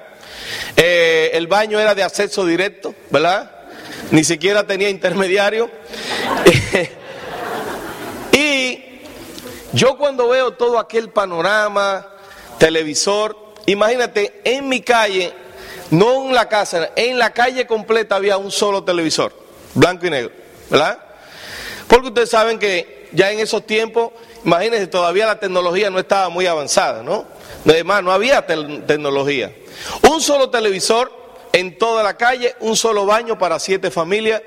Eh, 0.75 1.31
el 1.33 1.48
baño 1.48 1.79
era 1.79 1.93
de 1.93 2.03
acceso 2.03 2.45
directo, 2.45 2.95
¿verdad? 3.10 3.51
Ni 4.12 4.24
siquiera 4.24 4.65
tenía 4.65 4.89
intermediario. 4.89 5.69
y 8.31 8.83
yo 9.74 9.98
cuando 9.98 10.29
veo 10.29 10.51
todo 10.51 10.79
aquel 10.79 11.10
panorama, 11.10 12.07
televisor, 12.57 13.50
imagínate, 13.65 14.41
en 14.44 14.68
mi 14.68 14.82
calle, 14.82 15.34
no 15.89 16.25
en 16.25 16.34
la 16.34 16.48
casa, 16.48 16.91
en 16.96 17.20
la 17.20 17.34
calle 17.34 17.68
completa 17.68 18.15
había 18.15 18.38
un 18.38 18.51
solo 18.51 18.84
televisor, 18.84 19.34
blanco 19.74 20.08
y 20.08 20.10
negro, 20.10 20.32
¿verdad? 20.70 21.00
Porque 21.88 22.08
ustedes 22.08 22.30
saben 22.30 22.58
que 22.58 23.10
ya 23.12 23.32
en 23.32 23.39
esos 23.39 23.65
tiempos, 23.65 24.12
imagínense, 24.46 24.88
todavía 24.88 25.25
la 25.25 25.39
tecnología 25.39 25.89
no 25.89 26.00
estaba 26.00 26.30
muy 26.30 26.46
avanzada, 26.46 27.03
¿no? 27.03 27.25
Además, 27.65 28.03
no 28.03 28.12
había 28.12 28.46
tecnología. 28.46 29.53
Un 30.10 30.22
solo 30.22 30.50
televisor 30.50 31.12
en 31.53 31.77
toda 31.77 32.03
la 32.03 32.15
calle, 32.15 32.56
un 32.60 32.75
solo 32.75 33.06
baño 33.06 33.38
para 33.38 33.60
siete 33.60 33.91
familias, 33.91 34.41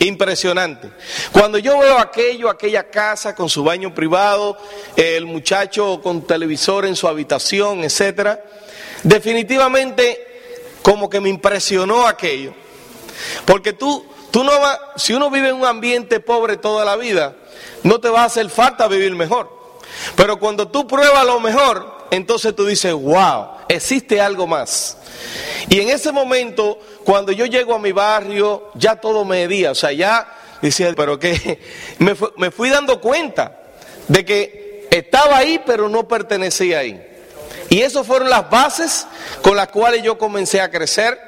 impresionante. 0.00 0.90
Cuando 1.32 1.58
yo 1.58 1.78
veo 1.78 1.98
aquello, 1.98 2.50
aquella 2.50 2.90
casa 2.90 3.34
con 3.34 3.48
su 3.48 3.62
baño 3.62 3.94
privado, 3.94 4.58
el 4.96 5.26
muchacho 5.26 6.00
con 6.02 6.26
televisor 6.26 6.86
en 6.86 6.96
su 6.96 7.06
habitación, 7.06 7.84
etcétera, 7.84 8.42
definitivamente 9.04 10.26
como 10.82 11.08
que 11.08 11.20
me 11.20 11.28
impresionó 11.28 12.06
aquello. 12.06 12.52
Porque 13.46 13.72
tú 13.72 14.04
Tú 14.30 14.44
no 14.44 14.58
vas, 14.60 14.78
si 14.96 15.12
uno 15.12 15.30
vive 15.30 15.48
en 15.48 15.56
un 15.56 15.64
ambiente 15.64 16.20
pobre 16.20 16.56
toda 16.56 16.84
la 16.84 16.96
vida, 16.96 17.34
no 17.82 18.00
te 18.00 18.08
va 18.08 18.22
a 18.22 18.26
hacer 18.26 18.48
falta 18.48 18.86
vivir 18.86 19.14
mejor. 19.14 19.50
Pero 20.14 20.38
cuando 20.38 20.68
tú 20.68 20.86
pruebas 20.86 21.26
lo 21.26 21.40
mejor, 21.40 21.99
entonces 22.10 22.54
tú 22.54 22.66
dices, 22.66 22.92
wow, 22.92 23.48
existe 23.68 24.20
algo 24.20 24.46
más. 24.46 24.96
Y 25.68 25.80
en 25.80 25.90
ese 25.90 26.12
momento, 26.12 26.78
cuando 27.04 27.32
yo 27.32 27.46
llego 27.46 27.74
a 27.74 27.78
mi 27.78 27.92
barrio, 27.92 28.70
ya 28.74 28.96
todo 28.96 29.24
me 29.24 29.68
o 29.68 29.74
sea, 29.74 29.92
ya 29.92 30.26
decía, 30.60 30.92
pero 30.96 31.18
que 31.18 31.58
me, 31.98 32.14
me 32.36 32.50
fui 32.50 32.70
dando 32.70 33.00
cuenta 33.00 33.60
de 34.08 34.24
que 34.24 34.88
estaba 34.90 35.36
ahí, 35.36 35.60
pero 35.64 35.88
no 35.88 36.08
pertenecía 36.08 36.80
ahí. 36.80 37.06
Y 37.68 37.82
esas 37.82 38.06
fueron 38.06 38.28
las 38.28 38.50
bases 38.50 39.06
con 39.42 39.56
las 39.56 39.68
cuales 39.68 40.02
yo 40.02 40.18
comencé 40.18 40.60
a 40.60 40.70
crecer. 40.70 41.18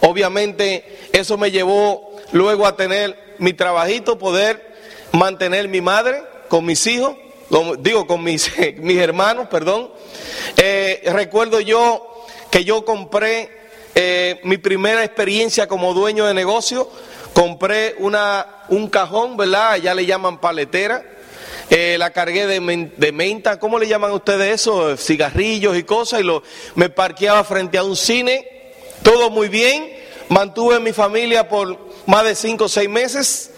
Obviamente, 0.00 1.08
eso 1.12 1.36
me 1.36 1.50
llevó 1.50 2.16
luego 2.32 2.66
a 2.66 2.76
tener 2.76 3.34
mi 3.38 3.52
trabajito, 3.52 4.18
poder 4.18 4.74
mantener 5.12 5.68
mi 5.68 5.80
madre 5.80 6.22
con 6.48 6.64
mis 6.64 6.86
hijos, 6.86 7.16
digo 7.78 8.06
con 8.06 8.22
mis, 8.22 8.50
mis 8.78 8.98
hermanos, 8.98 9.48
perdón. 9.48 9.90
Eh, 10.56 11.02
recuerdo 11.06 11.60
yo 11.60 12.26
que 12.50 12.64
yo 12.64 12.84
compré 12.84 13.50
eh, 13.94 14.40
mi 14.44 14.58
primera 14.58 15.04
experiencia 15.04 15.66
como 15.66 15.94
dueño 15.94 16.26
de 16.26 16.34
negocio, 16.34 16.90
compré 17.32 17.96
una, 17.98 18.64
un 18.68 18.88
cajón, 18.88 19.36
¿verdad? 19.36 19.76
Ya 19.76 19.94
le 19.94 20.06
llaman 20.06 20.40
paletera. 20.40 21.04
Eh, 21.70 21.96
la 21.98 22.12
cargué 22.14 22.46
de, 22.46 22.90
de, 22.96 23.12
menta, 23.12 23.58
¿cómo 23.58 23.78
le 23.78 23.86
llaman 23.86 24.12
ustedes 24.12 24.54
eso? 24.62 24.96
Cigarrillos 24.96 25.76
y 25.76 25.82
cosas, 25.82 26.20
y 26.20 26.22
lo, 26.22 26.42
me 26.76 26.88
parqueaba 26.88 27.44
frente 27.44 27.76
a 27.76 27.84
un 27.84 27.94
cine, 27.94 28.48
todo 29.02 29.28
muy 29.28 29.48
bien, 29.48 29.92
mantuve 30.30 30.80
mi 30.80 30.94
familia 30.94 31.46
por 31.46 31.78
más 32.06 32.24
de 32.24 32.34
cinco 32.34 32.64
o 32.64 32.68
seis 32.70 32.88
meses, 32.88 33.50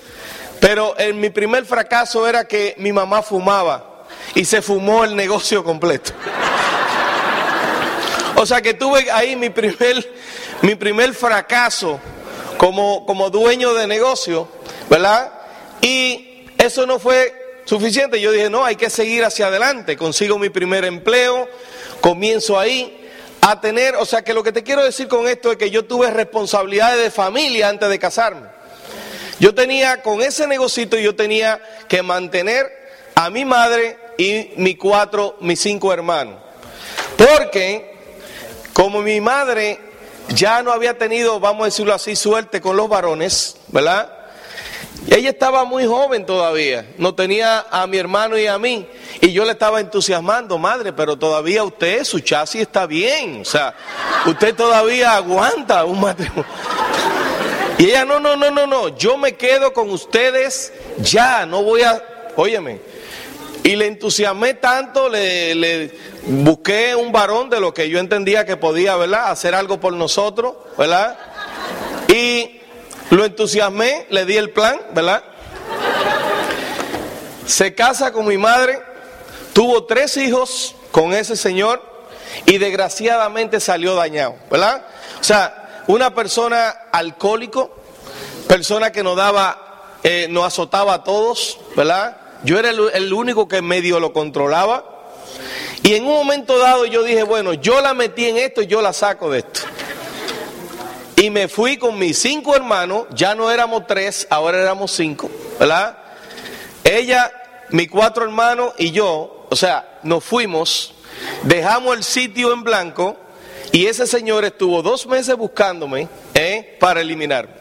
pero 0.60 0.94
en 0.98 1.18
mi 1.18 1.30
primer 1.30 1.64
fracaso 1.64 2.28
era 2.28 2.46
que 2.46 2.74
mi 2.78 2.92
mamá 2.92 3.22
fumaba 3.22 4.04
y 4.34 4.44
se 4.44 4.62
fumó 4.62 5.04
el 5.04 5.16
negocio 5.16 5.64
completo. 5.64 6.12
O 8.36 8.46
sea 8.46 8.62
que 8.62 8.74
tuve 8.74 9.10
ahí 9.10 9.36
mi 9.36 9.50
primer, 9.50 10.08
mi 10.62 10.74
primer 10.74 11.14
fracaso 11.14 11.98
como, 12.56 13.04
como 13.06 13.30
dueño 13.30 13.74
de 13.74 13.86
negocio, 13.86 14.48
¿verdad? 14.88 15.32
Y 15.80 16.46
eso 16.58 16.86
no 16.86 16.98
fue 16.98 17.62
suficiente. 17.64 18.20
Yo 18.20 18.32
dije, 18.32 18.50
no, 18.50 18.64
hay 18.64 18.76
que 18.76 18.90
seguir 18.90 19.24
hacia 19.24 19.46
adelante. 19.46 19.96
Consigo 19.96 20.38
mi 20.38 20.50
primer 20.50 20.84
empleo, 20.84 21.48
comienzo 22.00 22.58
ahí 22.58 22.96
a 23.40 23.60
tener, 23.60 23.96
o 23.96 24.04
sea 24.04 24.22
que 24.22 24.34
lo 24.34 24.42
que 24.42 24.52
te 24.52 24.62
quiero 24.62 24.84
decir 24.84 25.08
con 25.08 25.26
esto 25.26 25.52
es 25.52 25.56
que 25.56 25.70
yo 25.70 25.86
tuve 25.86 26.10
responsabilidades 26.10 27.02
de 27.02 27.10
familia 27.10 27.70
antes 27.70 27.88
de 27.88 27.98
casarme. 27.98 28.48
Yo 29.40 29.54
tenía, 29.54 30.02
con 30.02 30.20
ese 30.20 30.46
negocito 30.46 30.98
yo 30.98 31.16
tenía 31.16 31.60
que 31.88 32.02
mantener 32.02 32.66
a 33.14 33.30
mi 33.30 33.44
madre 33.44 33.98
y 34.18 34.52
mis 34.56 34.76
cuatro, 34.76 35.36
mis 35.40 35.58
cinco 35.58 35.92
hermanos. 35.92 36.36
Porque 37.16 37.90
como 38.74 39.00
mi 39.00 39.20
madre 39.20 39.80
ya 40.28 40.62
no 40.62 40.72
había 40.72 40.96
tenido, 40.96 41.40
vamos 41.40 41.62
a 41.62 41.64
decirlo 41.66 41.94
así, 41.94 42.14
suerte 42.16 42.60
con 42.60 42.76
los 42.76 42.88
varones, 42.88 43.56
¿verdad? 43.68 44.12
Ella 45.08 45.30
estaba 45.30 45.64
muy 45.64 45.86
joven 45.86 46.26
todavía, 46.26 46.86
no 46.98 47.14
tenía 47.14 47.64
a 47.70 47.86
mi 47.86 47.96
hermano 47.96 48.36
y 48.36 48.46
a 48.46 48.58
mí, 48.58 48.86
y 49.22 49.32
yo 49.32 49.46
le 49.46 49.52
estaba 49.52 49.80
entusiasmando, 49.80 50.58
madre, 50.58 50.92
pero 50.92 51.16
todavía 51.16 51.64
usted, 51.64 52.04
su 52.04 52.20
chasis 52.20 52.60
está 52.60 52.86
bien, 52.86 53.40
o 53.40 53.44
sea, 53.46 53.74
usted 54.26 54.54
todavía 54.54 55.16
aguanta 55.16 55.84
un 55.86 56.00
matrimonio. 56.00 56.44
Y 57.80 57.84
ella, 57.84 58.04
no, 58.04 58.20
no, 58.20 58.36
no, 58.36 58.50
no, 58.50 58.66
no, 58.66 58.88
yo 58.98 59.16
me 59.16 59.36
quedo 59.36 59.72
con 59.72 59.88
ustedes 59.88 60.70
ya, 60.98 61.46
no 61.46 61.62
voy 61.62 61.80
a, 61.80 62.04
óyeme, 62.36 62.78
y 63.62 63.74
le 63.74 63.86
entusiasmé 63.86 64.52
tanto, 64.52 65.08
le, 65.08 65.54
le, 65.54 65.90
busqué 66.26 66.94
un 66.94 67.10
varón 67.10 67.48
de 67.48 67.58
lo 67.58 67.72
que 67.72 67.88
yo 67.88 67.98
entendía 67.98 68.44
que 68.44 68.58
podía, 68.58 68.96
¿verdad?, 68.96 69.30
hacer 69.30 69.54
algo 69.54 69.80
por 69.80 69.94
nosotros, 69.94 70.56
¿verdad? 70.76 71.18
Y 72.08 72.60
lo 73.08 73.24
entusiasmé, 73.24 74.06
le 74.10 74.26
di 74.26 74.36
el 74.36 74.50
plan, 74.50 74.78
¿verdad? 74.92 75.24
Se 77.46 77.74
casa 77.74 78.12
con 78.12 78.28
mi 78.28 78.36
madre, 78.36 78.78
tuvo 79.54 79.84
tres 79.84 80.18
hijos 80.18 80.74
con 80.90 81.14
ese 81.14 81.34
señor 81.34 81.82
y 82.44 82.58
desgraciadamente 82.58 83.58
salió 83.58 83.94
dañado, 83.94 84.36
¿verdad? 84.50 84.84
O 85.18 85.24
sea, 85.24 85.59
una 85.86 86.14
persona 86.14 86.68
alcohólico, 86.92 87.70
persona 88.48 88.92
que 88.92 89.02
nos 89.02 89.16
daba, 89.16 89.96
eh, 90.02 90.26
nos 90.30 90.44
azotaba 90.44 90.94
a 90.94 91.04
todos, 91.04 91.58
¿verdad? 91.76 92.16
Yo 92.44 92.58
era 92.58 92.70
el, 92.70 92.90
el 92.92 93.12
único 93.12 93.48
que 93.48 93.62
medio 93.62 94.00
lo 94.00 94.12
controlaba. 94.12 94.84
Y 95.82 95.94
en 95.94 96.04
un 96.04 96.12
momento 96.12 96.58
dado 96.58 96.84
yo 96.84 97.02
dije, 97.02 97.22
bueno, 97.22 97.54
yo 97.54 97.80
la 97.80 97.94
metí 97.94 98.26
en 98.26 98.36
esto 98.36 98.62
y 98.62 98.66
yo 98.66 98.82
la 98.82 98.92
saco 98.92 99.30
de 99.30 99.40
esto. 99.40 99.60
Y 101.16 101.30
me 101.30 101.48
fui 101.48 101.76
con 101.76 101.98
mis 101.98 102.18
cinco 102.18 102.56
hermanos, 102.56 103.06
ya 103.10 103.34
no 103.34 103.50
éramos 103.50 103.86
tres, 103.86 104.26
ahora 104.30 104.60
éramos 104.60 104.92
cinco, 104.92 105.30
¿verdad? 105.58 105.98
Ella, 106.82 107.30
mis 107.70 107.90
cuatro 107.90 108.24
hermanos 108.24 108.72
y 108.78 108.90
yo, 108.90 109.46
o 109.50 109.56
sea, 109.56 109.98
nos 110.02 110.24
fuimos, 110.24 110.94
dejamos 111.42 111.96
el 111.96 112.04
sitio 112.04 112.52
en 112.52 112.62
blanco 112.62 113.16
y 113.72 113.86
ese 113.86 114.06
señor 114.06 114.44
estuvo 114.44 114.82
dos 114.82 115.06
meses 115.06 115.36
buscándome 115.36 116.08
¿eh? 116.34 116.76
para 116.80 117.00
eliminarme. 117.00 117.54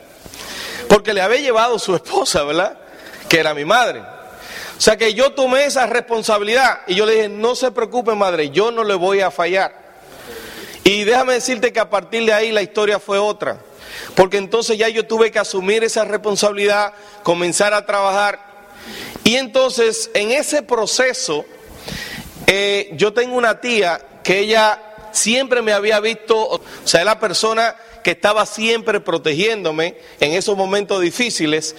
Porque 0.88 1.14
le 1.14 1.22
había 1.22 1.40
llevado 1.40 1.78
su 1.78 1.96
esposa, 1.96 2.44
¿verdad? 2.44 2.78
Que 3.28 3.40
era 3.40 3.54
mi 3.54 3.64
madre. 3.64 4.02
O 4.02 4.82
sea 4.82 4.98
que 4.98 5.14
yo 5.14 5.34
tomé 5.34 5.66
esa 5.66 5.86
responsabilidad 5.86 6.80
y 6.88 6.96
yo 6.96 7.06
le 7.06 7.14
dije, 7.14 7.30
no 7.30 7.54
se 7.54 7.70
preocupe 7.72 8.16
madre, 8.16 8.50
yo 8.50 8.72
no 8.72 8.84
le 8.84 8.96
voy 8.96 9.22
a 9.22 9.30
fallar. 9.30 9.74
Y 10.84 11.04
déjame 11.04 11.34
decirte 11.34 11.72
que 11.72 11.80
a 11.80 11.90
partir 11.90 12.26
de 12.26 12.34
ahí 12.34 12.52
la 12.52 12.64
historia 12.64 12.98
fue 12.98 13.20
otra. 13.20 13.60
Porque 14.16 14.38
entonces 14.38 14.78
ya 14.78 14.90
yo 14.90 15.06
tuve 15.06 15.32
que 15.32 15.38
asumir 15.38 15.84
esa 15.84 16.06
responsabilidad, 16.06 16.94
comenzar 17.22 17.74
a 17.74 17.86
trabajar. 17.86 18.40
Y 19.24 19.36
entonces 19.36 20.10
en 20.16 20.32
ese 20.32 20.64
proceso, 20.64 21.46
eh, 22.48 22.90
yo 22.94 23.14
tengo 23.14 23.36
una 23.36 23.62
tía 23.62 24.02
que 24.24 24.40
ella 24.40 24.89
siempre 25.12 25.62
me 25.62 25.74
había 25.74 26.00
visto, 26.00 26.38
o 26.38 26.62
sea, 26.84 27.04
la 27.04 27.20
persona 27.20 27.76
que 28.04 28.12
estaba 28.12 28.46
siempre 28.46 29.00
protegiéndome 29.00 29.98
en 30.20 30.34
esos 30.34 30.56
momentos 30.56 31.02
difíciles. 31.02 31.76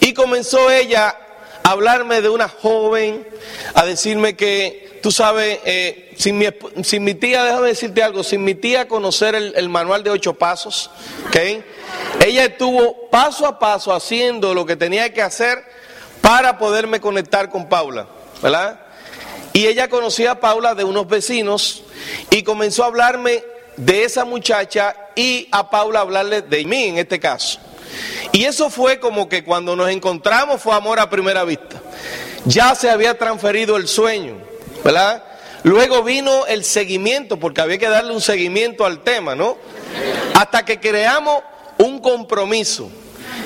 Y 0.00 0.14
comenzó 0.14 0.70
ella 0.70 1.16
a 1.62 1.70
hablarme 1.70 2.20
de 2.20 2.28
una 2.28 2.48
joven, 2.48 3.26
a 3.74 3.84
decirme 3.84 4.36
que, 4.36 5.00
tú 5.02 5.10
sabes, 5.10 5.58
eh, 5.64 6.14
sin, 6.16 6.38
mi, 6.38 6.46
sin, 6.82 7.04
mi, 7.04 7.14
tía, 7.14 7.44
déjame 7.44 7.68
decirte 7.68 8.02
algo, 8.02 8.22
sin 8.22 8.44
mi 8.44 8.54
tía 8.54 8.88
conocer 8.88 9.34
el, 9.34 9.54
el 9.56 9.68
manual 9.68 10.02
de 10.02 10.10
ocho 10.10 10.34
pasos, 10.34 10.90
¿okay? 11.28 11.64
ella 12.24 12.44
estuvo 12.44 13.08
paso 13.10 13.46
a 13.46 13.58
paso 13.58 13.92
haciendo 13.92 14.54
lo 14.54 14.66
que 14.66 14.76
tenía 14.76 15.12
que 15.12 15.22
hacer 15.22 15.64
para 16.20 16.58
poderme 16.58 17.00
conectar 17.00 17.50
con 17.50 17.68
Paula, 17.68 18.06
¿verdad? 18.42 18.83
Y 19.54 19.68
ella 19.68 19.88
conocía 19.88 20.32
a 20.32 20.40
Paula 20.40 20.74
de 20.74 20.82
unos 20.82 21.06
vecinos 21.06 21.84
y 22.28 22.42
comenzó 22.42 22.82
a 22.82 22.88
hablarme 22.88 23.44
de 23.76 24.02
esa 24.02 24.24
muchacha 24.24 24.96
y 25.14 25.48
a 25.52 25.70
Paula 25.70 26.00
hablarle 26.00 26.42
de 26.42 26.64
mí 26.64 26.84
en 26.86 26.98
este 26.98 27.20
caso. 27.20 27.60
Y 28.32 28.46
eso 28.46 28.68
fue 28.68 28.98
como 28.98 29.28
que 29.28 29.44
cuando 29.44 29.76
nos 29.76 29.90
encontramos 29.90 30.60
fue 30.60 30.74
amor 30.74 30.98
a 30.98 31.08
primera 31.08 31.44
vista. 31.44 31.80
Ya 32.46 32.74
se 32.74 32.90
había 32.90 33.16
transferido 33.16 33.76
el 33.76 33.86
sueño, 33.86 34.38
¿verdad? 34.82 35.22
Luego 35.62 36.02
vino 36.02 36.46
el 36.46 36.64
seguimiento, 36.64 37.38
porque 37.38 37.60
había 37.60 37.78
que 37.78 37.88
darle 37.88 38.12
un 38.12 38.20
seguimiento 38.20 38.84
al 38.84 39.04
tema, 39.04 39.36
¿no? 39.36 39.56
Hasta 40.34 40.64
que 40.64 40.80
creamos 40.80 41.44
un 41.78 42.00
compromiso. 42.00 42.90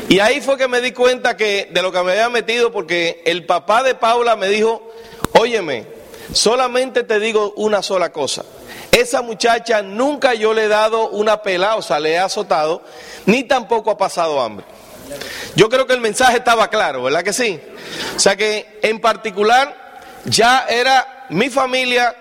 Y 0.09 0.21
ahí 0.21 0.41
fue 0.41 0.57
que 0.57 0.69
me 0.69 0.81
di 0.81 0.93
cuenta 0.93 1.37
que 1.37 1.69
de 1.71 1.83
lo 1.83 1.93
que 1.93 2.03
me 2.03 2.13
había 2.13 2.31
metido, 2.31 2.73
porque 2.73 3.23
el 3.27 3.45
papá 3.45 3.83
de 3.83 3.95
Paula 3.95 4.37
me 4.37 4.49
dijo, 4.49 4.91
óyeme, 5.33 5.98
Solamente 6.33 7.05
te 7.05 7.19
digo 7.19 7.53
una 7.57 7.83
sola 7.83 8.13
cosa. 8.13 8.45
Esa 8.93 9.23
muchacha 9.23 9.83
nunca 9.83 10.35
yo 10.35 10.55
le 10.55 10.65
he 10.65 10.69
dado 10.69 11.09
una 11.11 11.43
pelada, 11.43 11.77
o 11.77 11.83
sea, 11.83 12.01
le 12.01 12.13
he 12.13 12.19
azotado, 12.19 12.83
ni 13.27 13.45
tampoco 13.45 13.91
ha 13.91 13.99
pasado 13.99 14.41
hambre. 14.41 14.65
Yo 15.55 15.69
creo 15.69 15.87
que 15.87 15.95
el 15.95 16.01
mensaje 16.01 16.39
estaba 16.39 16.69
claro, 16.69 17.03
¿verdad 17.03 17.23
que 17.23 17.33
sí? 17.33 17.61
O 18.17 18.21
sea 18.21 18.37
que 18.37 18.79
en 18.83 19.01
particular 19.01 19.75
ya 20.25 20.67
era 20.69 21.27
mi 21.31 21.51
familia 21.51 22.15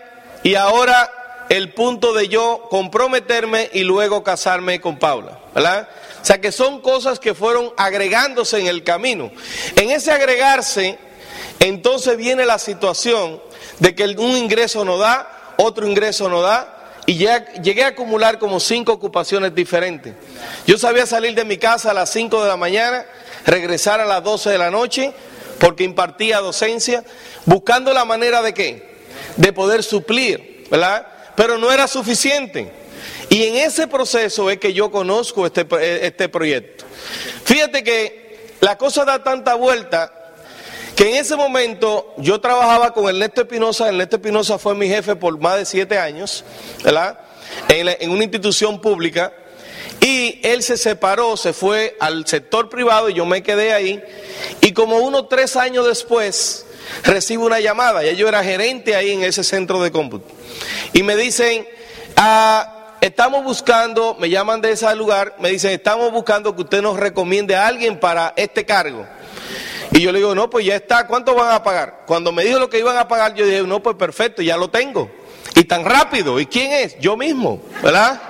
y 0.44 0.56
ahora 0.56 1.12
el 1.50 1.74
punto 1.74 2.14
de 2.14 2.28
yo 2.28 2.68
comprometerme 2.70 3.70
y 3.74 3.84
luego 3.84 4.24
casarme 4.24 4.82
con 4.82 4.98
Paula, 4.98 5.40
¿verdad? 5.54 5.88
O 6.22 6.26
sea 6.26 6.42
que 6.42 6.52
son 6.52 6.82
cosas 6.82 7.20
que 7.20 7.34
fueron 7.34 7.72
agregándose 7.78 8.60
en 8.60 8.68
el 8.68 8.84
camino. 8.84 9.32
En 9.76 9.92
ese 9.92 10.12
agregarse, 10.12 10.98
entonces 11.60 12.18
viene 12.18 12.46
la 12.46 12.60
situación 12.60 13.42
de 13.80 13.96
que 13.96 14.04
un 14.04 14.38
ingreso 14.38 14.84
no 14.86 14.98
da, 14.98 15.54
otro 15.58 15.88
ingreso 15.88 16.30
no 16.30 16.42
da, 16.42 16.78
y 17.06 17.16
llegué 17.16 17.84
a 17.84 17.88
acumular 17.88 18.38
como 18.38 18.60
cinco 18.60 18.92
ocupaciones 18.92 19.56
diferentes. 19.56 20.14
Yo 20.66 20.78
sabía 20.78 21.06
salir 21.06 21.34
de 21.36 21.46
mi 21.46 21.58
casa 21.58 21.92
a 21.92 21.94
las 21.94 22.12
5 22.12 22.42
de 22.44 22.50
la 22.50 22.58
mañana, 22.58 23.06
regresar 23.46 24.02
a 24.02 24.06
las 24.06 24.22
12 24.24 24.50
de 24.50 24.58
la 24.58 24.70
noche, 24.70 25.14
porque 25.58 25.86
impartía 25.86 26.40
docencia, 26.40 27.06
buscando 27.46 27.94
la 27.94 28.04
manera 28.04 28.42
de 28.42 28.54
qué? 28.54 28.98
De 29.38 29.54
poder 29.54 29.84
suplir, 29.84 30.66
¿verdad? 30.70 31.08
Pero 31.38 31.58
no 31.58 31.72
era 31.72 31.88
suficiente. 31.88 32.70
Y 33.30 33.44
en 33.44 33.56
ese 33.56 33.88
proceso 33.88 34.50
es 34.50 34.58
que 34.58 34.74
yo 34.74 34.92
conozco 34.92 35.46
este, 35.46 35.66
este 36.06 36.28
proyecto. 36.28 36.84
Fíjate 37.46 37.86
que 37.86 38.56
la 38.60 38.78
cosa 38.78 39.06
da 39.06 39.24
tanta 39.24 39.56
vuelta 39.56 40.17
que 40.98 41.12
en 41.12 41.16
ese 41.18 41.36
momento 41.36 42.16
yo 42.18 42.42
trabajaba 42.42 42.92
con 42.92 43.08
Ernesto 43.08 43.42
Espinosa, 43.42 43.88
Ernesto 43.88 44.16
Espinosa 44.16 44.58
fue 44.58 44.74
mi 44.74 44.88
jefe 44.88 45.16
por 45.16 45.40
más 45.40 45.58
de 45.58 45.66
siete 45.66 46.00
años, 46.00 46.44
¿verdad? 46.84 47.20
En, 47.70 48.10
una 48.10 48.24
institución 48.24 48.82
pública, 48.82 49.32
y 50.02 50.40
él 50.42 50.64
se 50.64 50.76
separó, 50.76 51.38
se 51.38 51.54
fue 51.54 51.96
al 52.00 52.26
sector 52.26 52.68
privado 52.68 53.10
y 53.10 53.14
yo 53.14 53.28
me 53.28 53.44
quedé 53.44 53.74
ahí, 53.74 54.04
y 54.60 54.72
como 54.72 54.98
unos 54.98 55.30
tres 55.30 55.56
años 55.56 55.86
después 55.86 56.66
recibo 57.04 57.46
una 57.46 57.60
llamada, 57.60 58.04
ya 58.04 58.14
yo 58.14 58.28
era 58.28 58.44
gerente 58.44 58.96
ahí 58.96 59.12
en 59.12 59.24
ese 59.24 59.44
centro 59.44 59.84
de 59.84 59.92
cómputo, 59.92 60.26
y 60.94 61.04
me 61.04 61.16
dicen, 61.16 61.68
ah, 62.16 62.96
estamos 63.02 63.44
buscando, 63.44 64.16
me 64.20 64.32
llaman 64.32 64.62
de 64.62 64.72
ese 64.72 64.96
lugar, 64.96 65.36
me 65.38 65.52
dicen, 65.52 65.70
estamos 65.74 66.12
buscando 66.12 66.56
que 66.56 66.64
usted 66.64 66.82
nos 66.82 66.98
recomiende 67.00 67.56
a 67.56 67.68
alguien 67.68 68.00
para 68.00 68.34
este 68.36 68.66
cargo. 68.66 69.06
Y 69.92 70.02
yo 70.02 70.12
le 70.12 70.20
digo, 70.20 70.36
no, 70.36 70.50
pues 70.50 70.66
ya 70.66 70.76
está, 70.76 71.08
¿cuánto 71.08 71.34
van 71.34 71.52
a 71.52 71.64
pagar? 71.64 72.04
Cuando 72.06 72.32
me 72.32 72.44
dijo 72.44 72.60
lo 72.60 72.70
que 72.70 72.80
iban 72.80 72.98
a 72.98 73.08
pagar, 73.08 73.34
yo 73.34 73.46
dije, 73.46 73.62
no, 73.64 73.82
pues 73.82 73.96
perfecto, 73.96 74.42
ya 74.42 74.58
lo 74.58 74.70
tengo. 74.70 75.10
Y 75.56 75.64
tan 75.64 75.86
rápido, 75.86 76.40
¿y 76.40 76.46
quién 76.46 76.72
es? 76.72 77.00
Yo 77.00 77.18
mismo, 77.18 77.62
¿verdad? 77.82 78.22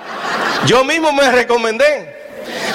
Yo 0.65 0.84
mismo 0.84 1.12
me 1.12 1.32
recomendé. 1.32 2.15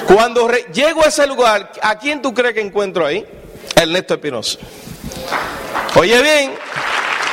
Cuando 0.07 0.49
llego 0.73 1.05
a 1.05 1.09
ese 1.09 1.27
lugar, 1.27 1.73
¿a 1.81 1.99
quién 1.99 2.21
tú 2.21 2.35
crees 2.35 2.55
que 2.55 2.61
encuentro 2.61 3.07
ahí? 3.07 3.25
Ernesto 3.77 4.15
Espinosa. 4.15 4.59
Oye 5.95 6.21
bien, 6.23 6.55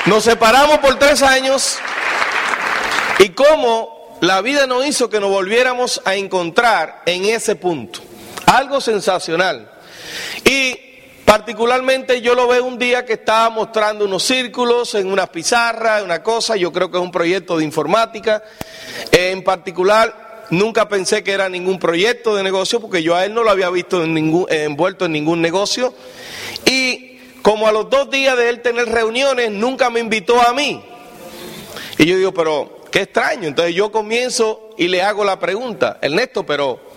nos 0.05 0.23
separamos 0.23 0.79
por 0.79 0.97
tres 0.97 1.21
años 1.21 1.77
y 3.19 3.29
cómo 3.29 4.17
la 4.21 4.41
vida 4.41 4.67
nos 4.67 4.85
hizo 4.85 5.09
que 5.09 5.19
nos 5.19 5.29
volviéramos 5.29 6.01
a 6.05 6.15
encontrar 6.15 7.01
en 7.05 7.25
ese 7.25 7.55
punto. 7.55 7.99
Algo 8.45 8.81
sensacional. 8.81 9.69
Y 10.45 10.88
Particularmente 11.29 12.21
yo 12.21 12.33
lo 12.33 12.47
veo 12.47 12.65
un 12.65 12.79
día 12.79 13.05
que 13.05 13.13
estaba 13.13 13.51
mostrando 13.51 14.05
unos 14.05 14.23
círculos 14.23 14.95
en 14.95 15.11
una 15.11 15.27
pizarra, 15.27 16.01
una 16.01 16.23
cosa, 16.23 16.55
yo 16.55 16.73
creo 16.73 16.89
que 16.89 16.97
es 16.97 17.03
un 17.03 17.11
proyecto 17.11 17.55
de 17.55 17.63
informática. 17.63 18.41
En 19.11 19.43
particular, 19.43 20.47
nunca 20.49 20.89
pensé 20.89 21.23
que 21.23 21.31
era 21.31 21.47
ningún 21.47 21.77
proyecto 21.77 22.35
de 22.35 22.41
negocio 22.41 22.81
porque 22.81 23.03
yo 23.03 23.15
a 23.15 23.25
él 23.25 23.35
no 23.35 23.43
lo 23.43 23.51
había 23.51 23.69
visto 23.69 24.03
envuelto 24.03 25.05
en 25.05 25.11
ningún 25.11 25.39
negocio. 25.39 25.93
Y 26.65 27.19
como 27.43 27.67
a 27.67 27.71
los 27.71 27.91
dos 27.91 28.09
días 28.09 28.35
de 28.35 28.49
él 28.49 28.63
tener 28.63 28.89
reuniones, 28.89 29.51
nunca 29.51 29.91
me 29.91 29.99
invitó 29.99 30.41
a 30.41 30.51
mí. 30.51 30.83
Y 31.99 32.07
yo 32.07 32.17
digo, 32.17 32.33
pero 32.33 32.85
qué 32.91 33.01
extraño. 33.03 33.49
Entonces 33.49 33.75
yo 33.75 33.91
comienzo 33.91 34.71
y 34.79 34.87
le 34.87 35.03
hago 35.03 35.23
la 35.23 35.37
pregunta, 35.37 35.99
Ernesto, 36.01 36.43
pero 36.43 36.88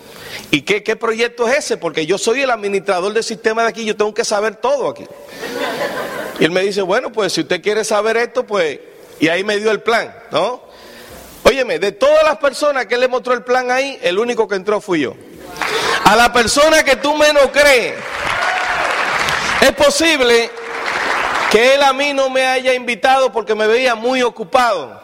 ¿Y 0.51 0.63
qué, 0.63 0.83
qué, 0.83 0.97
proyecto 0.97 1.49
es 1.49 1.59
ese? 1.59 1.77
Porque 1.77 2.07
yo 2.07 2.19
soy 2.19 2.43
el 2.43 2.51
administrador 2.51 3.13
del 3.13 3.25
sistema 3.25 3.63
de 3.63 3.69
aquí, 3.69 3.85
yo 3.85 3.97
tengo 3.97 4.15
que 4.15 4.25
saber 4.25 4.57
todo 4.57 4.89
aquí. 4.89 5.07
Y 6.39 6.45
él 6.45 6.51
me 6.51 6.63
dice, 6.63 6.83
bueno, 6.83 7.13
pues 7.13 7.33
si 7.33 7.43
usted 7.43 7.63
quiere 7.63 7.85
saber 7.85 8.17
esto, 8.17 8.47
pues, 8.47 8.79
y 9.21 9.29
ahí 9.29 9.45
me 9.45 9.59
dio 9.59 9.71
el 9.71 9.81
plan, 9.83 10.15
¿no? 10.31 10.63
Óyeme, 11.45 11.79
de 11.79 11.93
todas 11.93 12.25
las 12.25 12.39
personas 12.39 12.87
que 12.87 12.95
él 12.95 13.01
le 13.01 13.09
mostró 13.09 13.35
el 13.35 13.43
plan 13.43 13.71
ahí, 13.71 13.99
el 14.03 14.19
único 14.19 14.47
que 14.47 14.57
entró 14.57 14.81
fui 14.81 15.01
yo. 15.01 15.15
A 16.05 16.17
la 16.17 16.33
persona 16.33 16.83
que 16.83 16.97
tú 16.97 17.17
menos 17.17 17.49
crees, 17.53 17.95
es 19.61 19.73
posible 19.73 20.51
que 21.51 21.75
él 21.75 21.83
a 21.83 21.93
mí 21.93 22.13
no 22.13 22.31
me 22.31 22.47
haya 22.47 22.75
invitado 22.75 23.31
porque 23.33 23.55
me 23.55 23.67
veía 23.67 23.95
muy 23.95 24.23
ocupado. 24.23 25.01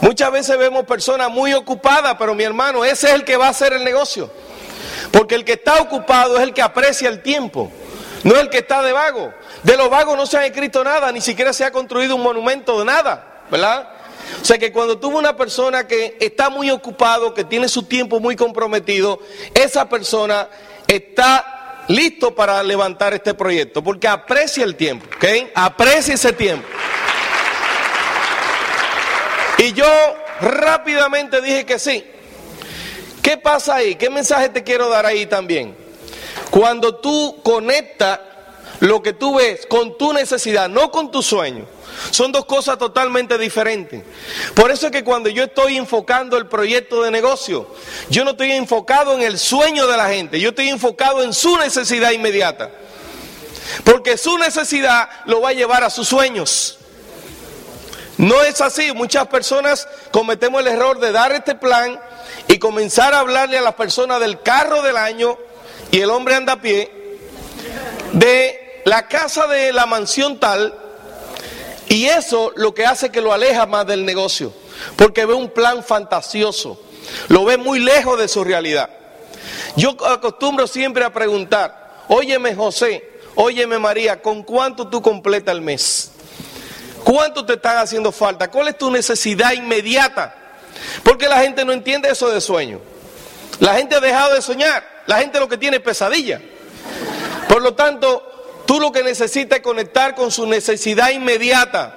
Muchas 0.00 0.30
veces 0.32 0.56
vemos 0.56 0.84
personas 0.84 1.30
muy 1.30 1.52
ocupadas, 1.52 2.16
pero 2.18 2.34
mi 2.34 2.44
hermano, 2.44 2.84
ese 2.84 3.08
es 3.08 3.14
el 3.14 3.24
que 3.24 3.36
va 3.36 3.48
a 3.48 3.50
hacer 3.50 3.72
el 3.72 3.84
negocio. 3.84 4.30
Porque 5.10 5.34
el 5.34 5.44
que 5.44 5.52
está 5.52 5.80
ocupado 5.80 6.36
es 6.36 6.42
el 6.42 6.54
que 6.54 6.62
aprecia 6.62 7.08
el 7.08 7.22
tiempo, 7.22 7.70
no 8.24 8.36
el 8.36 8.48
que 8.48 8.58
está 8.58 8.82
de 8.82 8.92
vago. 8.92 9.32
De 9.62 9.76
los 9.76 9.90
vagos 9.90 10.16
no 10.16 10.26
se 10.26 10.38
ha 10.38 10.46
escrito 10.46 10.84
nada, 10.84 11.10
ni 11.12 11.20
siquiera 11.20 11.52
se 11.52 11.64
ha 11.64 11.70
construido 11.70 12.16
un 12.16 12.22
monumento 12.22 12.78
de 12.78 12.84
nada, 12.84 13.42
¿verdad? 13.50 13.88
O 14.40 14.44
sea 14.44 14.58
que 14.58 14.72
cuando 14.72 14.98
tuvo 14.98 15.18
una 15.18 15.36
persona 15.36 15.86
que 15.86 16.16
está 16.20 16.50
muy 16.50 16.70
ocupado, 16.70 17.34
que 17.34 17.44
tiene 17.44 17.68
su 17.68 17.82
tiempo 17.84 18.20
muy 18.20 18.36
comprometido, 18.36 19.20
esa 19.54 19.88
persona 19.88 20.48
está 20.86 21.84
listo 21.88 22.34
para 22.34 22.62
levantar 22.62 23.14
este 23.14 23.34
proyecto, 23.34 23.82
porque 23.82 24.06
aprecia 24.06 24.64
el 24.64 24.76
tiempo, 24.76 25.06
¿ok? 25.16 25.50
Aprecia 25.54 26.14
ese 26.14 26.32
tiempo. 26.32 26.66
Y 29.58 29.72
yo 29.72 29.86
rápidamente 30.40 31.42
dije 31.42 31.66
que 31.66 31.78
sí. 31.78 32.04
¿Qué 33.22 33.36
pasa 33.36 33.76
ahí? 33.76 33.94
¿Qué 33.96 34.10
mensaje 34.10 34.48
te 34.48 34.64
quiero 34.64 34.88
dar 34.88 35.06
ahí 35.06 35.26
también? 35.26 35.76
Cuando 36.50 36.96
tú 36.96 37.40
conectas 37.42 38.20
lo 38.80 39.02
que 39.02 39.12
tú 39.12 39.36
ves 39.36 39.66
con 39.66 39.96
tu 39.98 40.12
necesidad, 40.12 40.68
no 40.68 40.90
con 40.90 41.10
tu 41.10 41.22
sueño, 41.22 41.66
son 42.10 42.32
dos 42.32 42.46
cosas 42.46 42.78
totalmente 42.78 43.36
diferentes. 43.36 44.02
Por 44.54 44.70
eso 44.70 44.86
es 44.86 44.92
que 44.92 45.04
cuando 45.04 45.28
yo 45.28 45.44
estoy 45.44 45.76
enfocando 45.76 46.36
el 46.36 46.46
proyecto 46.46 47.02
de 47.02 47.10
negocio, 47.10 47.68
yo 48.08 48.24
no 48.24 48.30
estoy 48.32 48.52
enfocado 48.52 49.14
en 49.14 49.22
el 49.22 49.38
sueño 49.38 49.86
de 49.86 49.96
la 49.96 50.08
gente, 50.08 50.40
yo 50.40 50.50
estoy 50.50 50.68
enfocado 50.68 51.22
en 51.22 51.34
su 51.34 51.56
necesidad 51.58 52.12
inmediata. 52.12 52.70
Porque 53.84 54.16
su 54.16 54.36
necesidad 54.38 55.08
lo 55.26 55.40
va 55.40 55.50
a 55.50 55.52
llevar 55.52 55.84
a 55.84 55.90
sus 55.90 56.08
sueños. 56.08 56.78
No 58.16 58.42
es 58.42 58.60
así. 58.60 58.92
Muchas 58.92 59.28
personas 59.28 59.88
cometemos 60.10 60.60
el 60.60 60.66
error 60.66 60.98
de 60.98 61.12
dar 61.12 61.32
este 61.32 61.54
plan 61.54 61.98
y 62.48 62.58
comenzar 62.58 63.14
a 63.14 63.20
hablarle 63.20 63.58
a 63.58 63.62
las 63.62 63.74
personas 63.74 64.20
del 64.20 64.42
carro 64.42 64.82
del 64.82 64.96
año 64.96 65.38
y 65.90 66.00
el 66.00 66.10
hombre 66.10 66.34
anda 66.34 66.54
a 66.54 66.60
pie, 66.60 66.90
de 68.12 68.82
la 68.84 69.08
casa 69.08 69.46
de 69.46 69.72
la 69.72 69.86
mansión 69.86 70.38
tal, 70.38 70.74
y 71.88 72.06
eso 72.06 72.52
lo 72.56 72.72
que 72.72 72.86
hace 72.86 73.10
que 73.10 73.20
lo 73.20 73.32
aleja 73.32 73.66
más 73.66 73.86
del 73.86 74.04
negocio, 74.04 74.52
porque 74.96 75.26
ve 75.26 75.34
un 75.34 75.50
plan 75.50 75.82
fantasioso, 75.82 76.80
lo 77.28 77.44
ve 77.44 77.56
muy 77.56 77.80
lejos 77.80 78.18
de 78.18 78.28
su 78.28 78.44
realidad. 78.44 78.88
Yo 79.76 79.96
acostumbro 80.06 80.66
siempre 80.66 81.04
a 81.04 81.12
preguntar, 81.12 82.04
óyeme 82.08 82.54
José, 82.54 83.08
óyeme 83.34 83.78
María, 83.78 84.22
¿con 84.22 84.42
cuánto 84.42 84.88
tú 84.88 85.02
completas 85.02 85.54
el 85.54 85.60
mes? 85.60 86.12
¿Cuánto 87.04 87.44
te 87.44 87.54
están 87.54 87.78
haciendo 87.78 88.12
falta? 88.12 88.50
¿Cuál 88.50 88.68
es 88.68 88.78
tu 88.78 88.90
necesidad 88.90 89.52
inmediata? 89.52 90.39
Porque 91.02 91.28
la 91.28 91.40
gente 91.40 91.64
no 91.64 91.72
entiende 91.72 92.08
eso 92.08 92.28
de 92.30 92.40
sueño. 92.40 92.80
La 93.58 93.74
gente 93.74 93.96
ha 93.96 94.00
dejado 94.00 94.34
de 94.34 94.42
soñar. 94.42 94.84
La 95.06 95.18
gente 95.18 95.40
lo 95.40 95.48
que 95.48 95.58
tiene 95.58 95.78
es 95.78 95.82
pesadilla. 95.82 96.40
Por 97.48 97.62
lo 97.62 97.74
tanto, 97.74 98.62
tú 98.66 98.80
lo 98.80 98.92
que 98.92 99.02
necesitas 99.02 99.58
es 99.58 99.64
conectar 99.64 100.14
con 100.14 100.30
su 100.30 100.46
necesidad 100.46 101.10
inmediata. 101.10 101.96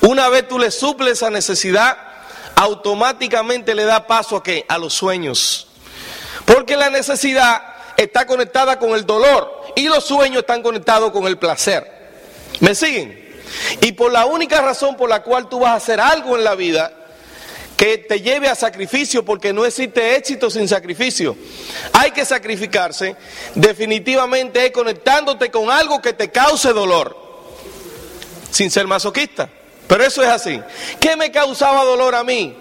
Una 0.00 0.28
vez 0.28 0.48
tú 0.48 0.58
le 0.58 0.70
suples 0.70 1.14
esa 1.14 1.30
necesidad, 1.30 1.96
automáticamente 2.54 3.74
le 3.74 3.84
da 3.84 4.06
paso 4.06 4.36
a 4.36 4.42
qué? 4.42 4.64
A 4.68 4.78
los 4.78 4.94
sueños. 4.94 5.68
Porque 6.44 6.76
la 6.76 6.90
necesidad 6.90 7.62
está 7.96 8.26
conectada 8.26 8.78
con 8.78 8.90
el 8.90 9.04
dolor 9.04 9.72
y 9.74 9.88
los 9.88 10.04
sueños 10.04 10.40
están 10.40 10.62
conectados 10.62 11.10
con 11.12 11.26
el 11.26 11.38
placer. 11.38 11.92
¿Me 12.60 12.74
siguen? 12.74 13.26
Y 13.80 13.92
por 13.92 14.12
la 14.12 14.26
única 14.26 14.60
razón 14.60 14.96
por 14.96 15.08
la 15.08 15.22
cual 15.22 15.48
tú 15.48 15.60
vas 15.60 15.72
a 15.72 15.76
hacer 15.76 16.00
algo 16.00 16.36
en 16.36 16.44
la 16.44 16.54
vida 16.54 16.92
que 17.76 17.98
te 17.98 18.20
lleve 18.20 18.48
a 18.48 18.54
sacrificio, 18.54 19.24
porque 19.24 19.52
no 19.52 19.66
existe 19.66 20.16
éxito 20.16 20.50
sin 20.50 20.66
sacrificio. 20.66 21.36
Hay 21.92 22.10
que 22.10 22.24
sacrificarse, 22.24 23.16
definitivamente 23.54 24.64
es 24.64 24.72
conectándote 24.72 25.50
con 25.50 25.70
algo 25.70 26.00
que 26.00 26.12
te 26.12 26.30
cause 26.30 26.72
dolor, 26.72 27.16
sin 28.50 28.70
ser 28.70 28.86
masoquista. 28.86 29.50
Pero 29.86 30.04
eso 30.04 30.22
es 30.22 30.28
así. 30.28 30.60
¿Qué 30.98 31.16
me 31.16 31.30
causaba 31.30 31.84
dolor 31.84 32.14
a 32.14 32.24
mí? 32.24 32.56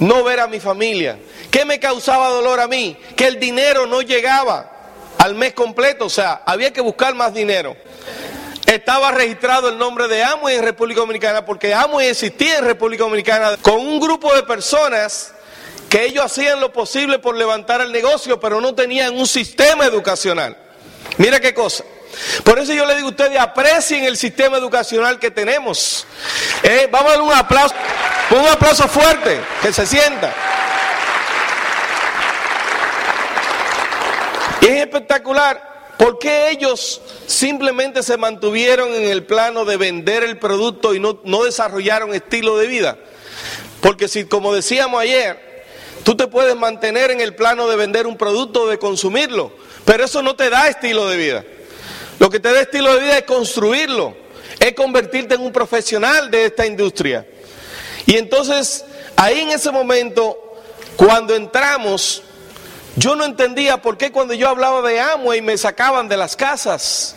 No 0.00 0.24
ver 0.24 0.40
a 0.40 0.46
mi 0.46 0.60
familia. 0.60 1.18
¿Qué 1.50 1.64
me 1.64 1.80
causaba 1.80 2.28
dolor 2.28 2.60
a 2.60 2.68
mí? 2.68 2.96
Que 3.14 3.28
el 3.28 3.40
dinero 3.40 3.86
no 3.86 4.02
llegaba 4.02 4.72
al 5.18 5.34
mes 5.34 5.54
completo, 5.54 6.06
o 6.06 6.10
sea, 6.10 6.42
había 6.44 6.72
que 6.72 6.82
buscar 6.82 7.14
más 7.14 7.32
dinero 7.32 7.76
estaba 8.66 9.12
registrado 9.12 9.68
el 9.68 9.78
nombre 9.78 10.08
de 10.08 10.22
Amway 10.24 10.56
en 10.56 10.64
República 10.64 11.00
Dominicana 11.00 11.44
porque 11.44 11.72
Amway 11.72 12.08
existía 12.08 12.58
en 12.58 12.64
República 12.64 13.04
Dominicana 13.04 13.56
con 13.62 13.76
un 13.76 14.00
grupo 14.00 14.34
de 14.34 14.42
personas 14.42 15.32
que 15.88 16.04
ellos 16.04 16.24
hacían 16.24 16.60
lo 16.60 16.72
posible 16.72 17.20
por 17.20 17.36
levantar 17.36 17.80
el 17.80 17.92
negocio, 17.92 18.40
pero 18.40 18.60
no 18.60 18.74
tenían 18.74 19.16
un 19.16 19.26
sistema 19.26 19.86
educacional. 19.86 20.56
Mira 21.16 21.38
qué 21.38 21.54
cosa. 21.54 21.84
Por 22.44 22.58
eso 22.58 22.72
yo 22.72 22.86
le 22.86 22.96
digo 22.96 23.08
a 23.08 23.10
ustedes, 23.10 23.38
aprecien 23.38 24.04
el 24.04 24.16
sistema 24.16 24.56
educacional 24.56 25.18
que 25.18 25.30
tenemos. 25.30 26.06
Eh, 26.62 26.88
vamos 26.90 27.12
a 27.12 27.14
dar 27.14 27.22
un 27.22 27.32
aplauso, 27.32 27.74
un 28.30 28.48
aplauso 28.48 28.88
fuerte, 28.88 29.40
que 29.62 29.72
se 29.72 29.86
sienta. 29.86 30.32
Y 34.62 34.66
es 34.66 34.80
espectacular 34.80 35.75
¿Por 35.98 36.18
qué 36.18 36.50
ellos 36.50 37.00
simplemente 37.26 38.02
se 38.02 38.16
mantuvieron 38.16 38.94
en 38.94 39.04
el 39.04 39.24
plano 39.24 39.64
de 39.64 39.76
vender 39.76 40.22
el 40.22 40.38
producto 40.38 40.94
y 40.94 41.00
no, 41.00 41.20
no 41.24 41.44
desarrollaron 41.44 42.14
estilo 42.14 42.58
de 42.58 42.66
vida? 42.66 42.98
Porque 43.80 44.08
si, 44.08 44.26
como 44.26 44.54
decíamos 44.54 45.00
ayer, 45.00 45.64
tú 46.04 46.16
te 46.16 46.26
puedes 46.26 46.54
mantener 46.56 47.10
en 47.10 47.20
el 47.20 47.34
plano 47.34 47.66
de 47.66 47.76
vender 47.76 48.06
un 48.06 48.16
producto 48.16 48.62
o 48.62 48.68
de 48.68 48.78
consumirlo, 48.78 49.52
pero 49.84 50.04
eso 50.04 50.22
no 50.22 50.36
te 50.36 50.50
da 50.50 50.68
estilo 50.68 51.08
de 51.08 51.16
vida. 51.16 51.44
Lo 52.18 52.30
que 52.30 52.40
te 52.40 52.52
da 52.52 52.60
estilo 52.60 52.94
de 52.94 53.00
vida 53.00 53.18
es 53.18 53.24
construirlo, 53.24 54.16
es 54.58 54.74
convertirte 54.74 55.34
en 55.34 55.42
un 55.42 55.52
profesional 55.52 56.30
de 56.30 56.46
esta 56.46 56.66
industria. 56.66 57.26
Y 58.06 58.16
entonces, 58.16 58.84
ahí 59.16 59.40
en 59.40 59.50
ese 59.50 59.70
momento, 59.70 60.38
cuando 60.96 61.34
entramos, 61.34 62.22
yo 62.96 63.14
no 63.14 63.24
entendía 63.24 63.82
por 63.82 63.98
qué 63.98 64.10
cuando 64.10 64.34
yo 64.34 64.48
hablaba 64.48 64.82
de 64.82 65.00
y 65.36 65.42
me 65.42 65.58
sacaban 65.58 66.08
de 66.08 66.16
las 66.16 66.34
casas. 66.34 67.14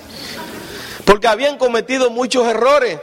Porque 1.05 1.27
habían 1.27 1.57
cometido 1.57 2.09
muchos 2.09 2.47
errores. 2.47 2.99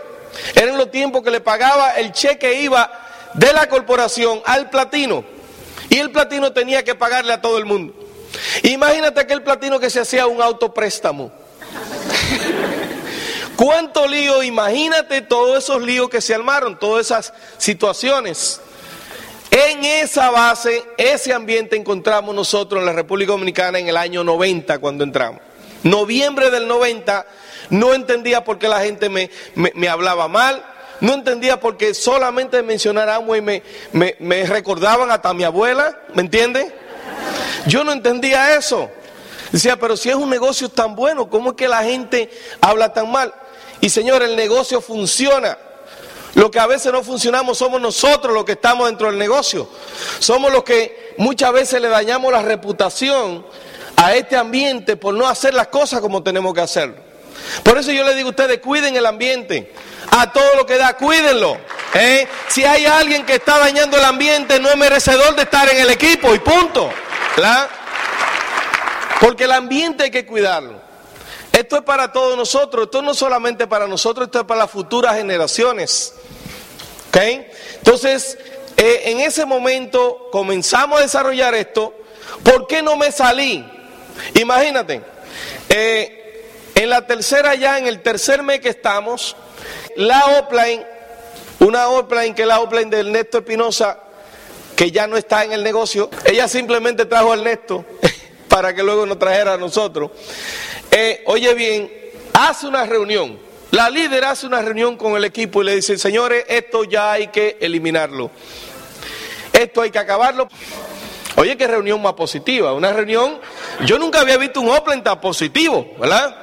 Eran 0.54 0.76
los 0.76 0.90
tiempos 0.90 1.22
que 1.22 1.30
le 1.30 1.40
pagaba 1.40 1.92
el 1.92 2.12
cheque 2.12 2.60
iba 2.60 2.90
de 3.32 3.52
la 3.52 3.68
corporación 3.68 4.42
al 4.44 4.68
platino. 4.68 5.24
Y 5.88 5.98
el 5.98 6.10
platino 6.10 6.52
tenía 6.52 6.84
que 6.84 6.94
pagarle 6.94 7.32
a 7.32 7.40
todo 7.40 7.58
el 7.58 7.64
mundo. 7.64 7.94
Imagínate 8.62 9.20
aquel 9.20 9.42
platino 9.42 9.80
que 9.80 9.88
se 9.88 10.00
hacía 10.00 10.26
un 10.26 10.42
autopréstamo. 10.42 11.32
¿Cuánto 13.56 14.06
lío? 14.06 14.42
Imagínate 14.42 15.22
todos 15.22 15.64
esos 15.64 15.80
líos 15.80 16.10
que 16.10 16.20
se 16.20 16.34
armaron, 16.34 16.78
todas 16.78 17.06
esas 17.06 17.32
situaciones. 17.56 18.60
En 19.56 19.86
esa 19.86 20.30
base, 20.30 20.84
ese 20.98 21.32
ambiente 21.32 21.76
encontramos 21.76 22.34
nosotros 22.34 22.78
en 22.78 22.84
la 22.84 22.92
República 22.92 23.32
Dominicana 23.32 23.78
en 23.78 23.88
el 23.88 23.96
año 23.96 24.22
90 24.22 24.78
cuando 24.80 25.02
entramos. 25.02 25.40
Noviembre 25.82 26.50
del 26.50 26.68
90 26.68 27.24
no 27.70 27.94
entendía 27.94 28.44
por 28.44 28.58
qué 28.58 28.68
la 28.68 28.82
gente 28.82 29.08
me, 29.08 29.30
hablaba 29.88 30.28
mal, 30.28 30.62
no 31.00 31.14
entendía 31.14 31.58
por 31.58 31.78
qué 31.78 31.94
solamente 31.94 32.62
mencionar 32.62 33.08
a 33.08 33.18
me, 33.18 33.62
me, 34.18 34.44
recordaban 34.44 35.10
hasta 35.10 35.32
mi 35.32 35.44
abuela, 35.44 36.02
¿me 36.12 36.20
entiende? 36.20 36.70
Yo 37.66 37.82
no 37.82 37.92
entendía 37.92 38.56
eso. 38.58 38.90
Decía, 39.52 39.78
pero 39.78 39.96
si 39.96 40.10
es 40.10 40.16
un 40.16 40.28
negocio 40.28 40.68
tan 40.68 40.94
bueno, 40.94 41.30
¿cómo 41.30 41.52
es 41.52 41.56
que 41.56 41.66
la 41.66 41.82
gente 41.82 42.28
habla 42.60 42.92
tan 42.92 43.10
mal? 43.10 43.32
Y 43.80 43.88
señor, 43.88 44.22
el 44.22 44.36
negocio 44.36 44.82
funciona. 44.82 45.56
Lo 46.36 46.50
que 46.50 46.60
a 46.60 46.66
veces 46.66 46.92
no 46.92 47.02
funcionamos 47.02 47.56
somos 47.56 47.80
nosotros 47.80 48.34
los 48.34 48.44
que 48.44 48.52
estamos 48.52 48.88
dentro 48.88 49.06
del 49.06 49.18
negocio. 49.18 49.70
Somos 50.18 50.52
los 50.52 50.64
que 50.64 51.14
muchas 51.16 51.50
veces 51.50 51.80
le 51.80 51.88
dañamos 51.88 52.30
la 52.30 52.42
reputación 52.42 53.46
a 53.96 54.14
este 54.14 54.36
ambiente 54.36 54.98
por 54.98 55.14
no 55.14 55.26
hacer 55.26 55.54
las 55.54 55.68
cosas 55.68 56.02
como 56.02 56.22
tenemos 56.22 56.52
que 56.52 56.60
hacerlo. 56.60 56.96
Por 57.62 57.78
eso 57.78 57.90
yo 57.90 58.04
le 58.04 58.14
digo 58.14 58.28
a 58.28 58.30
ustedes, 58.32 58.58
cuiden 58.58 58.94
el 58.96 59.06
ambiente. 59.06 59.72
A 60.10 60.30
todo 60.30 60.56
lo 60.56 60.66
que 60.66 60.76
da, 60.76 60.94
cuídenlo. 60.98 61.56
¿eh? 61.94 62.28
Si 62.48 62.64
hay 62.64 62.84
alguien 62.84 63.24
que 63.24 63.36
está 63.36 63.58
dañando 63.58 63.96
el 63.96 64.04
ambiente, 64.04 64.60
no 64.60 64.68
es 64.68 64.76
merecedor 64.76 65.34
de 65.36 65.42
estar 65.44 65.66
en 65.70 65.78
el 65.78 65.88
equipo 65.88 66.34
y 66.34 66.38
punto. 66.38 66.90
Porque 69.22 69.44
el 69.44 69.52
ambiente 69.52 70.04
hay 70.04 70.10
que 70.10 70.26
cuidarlo. 70.26 70.85
Esto 71.56 71.76
es 71.76 71.82
para 71.82 72.12
todos 72.12 72.36
nosotros, 72.36 72.84
esto 72.84 73.00
no 73.00 73.14
solamente 73.14 73.66
para 73.66 73.86
nosotros, 73.86 74.26
esto 74.26 74.40
es 74.40 74.44
para 74.44 74.60
las 74.60 74.70
futuras 74.70 75.16
generaciones. 75.16 76.12
Entonces, 77.18 78.36
eh, 78.76 79.02
en 79.06 79.20
ese 79.20 79.46
momento 79.46 80.28
comenzamos 80.30 80.98
a 80.98 81.02
desarrollar 81.02 81.54
esto. 81.54 81.94
¿Por 82.42 82.66
qué 82.66 82.82
no 82.82 82.96
me 82.96 83.10
salí? 83.10 83.64
Imagínate, 84.34 85.02
eh, 85.68 86.50
en 86.74 86.90
la 86.90 87.06
tercera 87.06 87.54
ya, 87.54 87.78
en 87.78 87.86
el 87.86 88.02
tercer 88.02 88.42
mes 88.42 88.60
que 88.60 88.68
estamos, 88.68 89.34
la 89.96 90.26
offline, 90.26 90.84
una 91.60 91.88
offline 91.88 92.34
que 92.34 92.42
es 92.42 92.48
la 92.48 92.60
offline 92.60 92.90
de 92.90 93.00
Ernesto 93.00 93.38
Espinosa, 93.38 93.98
que 94.74 94.90
ya 94.90 95.06
no 95.06 95.16
está 95.16 95.44
en 95.44 95.52
el 95.52 95.62
negocio, 95.62 96.10
ella 96.26 96.48
simplemente 96.48 97.06
trajo 97.06 97.32
a 97.32 97.36
Ernesto 97.36 97.84
para 98.48 98.74
que 98.74 98.82
luego 98.82 99.06
nos 99.06 99.18
trajera 99.18 99.54
a 99.54 99.56
nosotros. 99.56 100.10
Eh, 100.98 101.22
oye 101.26 101.52
bien, 101.52 101.92
hace 102.32 102.66
una 102.66 102.86
reunión 102.86 103.38
la 103.76 103.90
líder 103.90 104.24
hace 104.24 104.46
una 104.46 104.62
reunión 104.62 104.96
con 104.96 105.16
el 105.16 105.24
equipo 105.24 105.60
y 105.60 105.66
le 105.66 105.76
dice, 105.76 105.98
señores, 105.98 106.44
esto 106.48 106.84
ya 106.84 107.12
hay 107.12 107.28
que 107.28 107.58
eliminarlo. 107.60 108.30
Esto 109.52 109.82
hay 109.82 109.90
que 109.90 109.98
acabarlo. 109.98 110.48
Oye, 111.36 111.56
qué 111.58 111.66
reunión 111.66 112.00
más 112.00 112.14
positiva. 112.14 112.72
Una 112.72 112.92
reunión, 112.92 113.38
yo 113.84 113.98
nunca 113.98 114.20
había 114.20 114.38
visto 114.38 114.60
un 114.60 114.70
Open 114.70 115.02
tan 115.02 115.20
positivo, 115.20 115.94
¿verdad? 115.98 116.34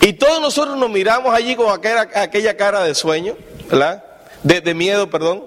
Y 0.00 0.14
todos 0.14 0.42
nosotros 0.42 0.76
nos 0.76 0.90
miramos 0.90 1.32
allí 1.32 1.56
con 1.56 1.72
aquella, 1.72 2.56
cara 2.56 2.82
de 2.82 2.94
sueño, 2.94 3.36
¿verdad? 3.70 4.04
De, 4.42 4.60
de 4.60 4.74
miedo, 4.74 5.08
perdón. 5.08 5.46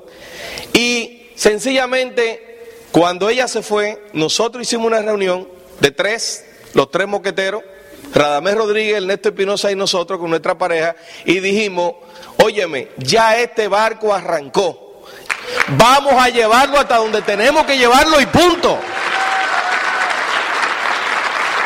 Y 0.74 1.28
sencillamente, 1.36 2.64
cuando 2.92 3.30
ella 3.30 3.48
se 3.48 3.62
fue, 3.62 4.02
nosotros 4.14 4.64
hicimos 4.64 4.88
una 4.88 5.02
reunión 5.02 5.48
de 5.82 5.92
tres, 5.92 6.46
los 6.74 6.90
tres 6.90 7.08
moqueteros, 7.08 7.64
Radamés 8.14 8.56
Rodríguez, 8.56 8.98
Ernesto 8.98 9.30
Espinosa 9.30 9.72
y 9.72 9.76
nosotros 9.76 10.20
con 10.20 10.30
nuestra 10.30 10.58
pareja 10.58 10.96
y 11.26 11.40
dijimos, 11.40 11.94
óyeme, 12.38 12.90
ya 12.98 13.38
este 13.38 13.68
barco 13.68 14.14
arrancó. 14.14 15.04
Vamos 15.70 16.14
a 16.14 16.30
llevarlo 16.30 16.80
hasta 16.80 16.98
donde 16.98 17.22
tenemos 17.22 17.66
que 17.66 17.78
llevarlo 17.78 18.22
y 18.22 18.26
punto. 18.28 18.78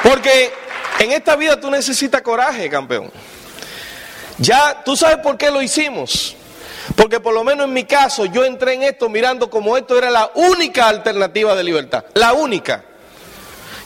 Porque 0.03 0.53
en 0.99 1.11
esta 1.11 1.35
vida 1.35 1.59
tú 1.59 1.69
necesitas 1.69 2.21
coraje, 2.21 2.69
campeón. 2.69 3.11
Ya, 4.37 4.83
tú 4.83 4.95
sabes 4.95 5.17
por 5.17 5.37
qué 5.37 5.51
lo 5.51 5.61
hicimos. 5.61 6.35
Porque 6.95 7.19
por 7.19 7.33
lo 7.33 7.43
menos 7.43 7.67
en 7.67 7.73
mi 7.73 7.83
caso 7.83 8.25
yo 8.25 8.45
entré 8.45 8.73
en 8.73 8.83
esto 8.83 9.09
mirando 9.09 9.49
como 9.49 9.75
esto 9.77 9.97
era 9.97 10.09
la 10.09 10.31
única 10.35 10.87
alternativa 10.87 11.55
de 11.55 11.63
libertad. 11.63 12.05
La 12.13 12.33
única. 12.33 12.85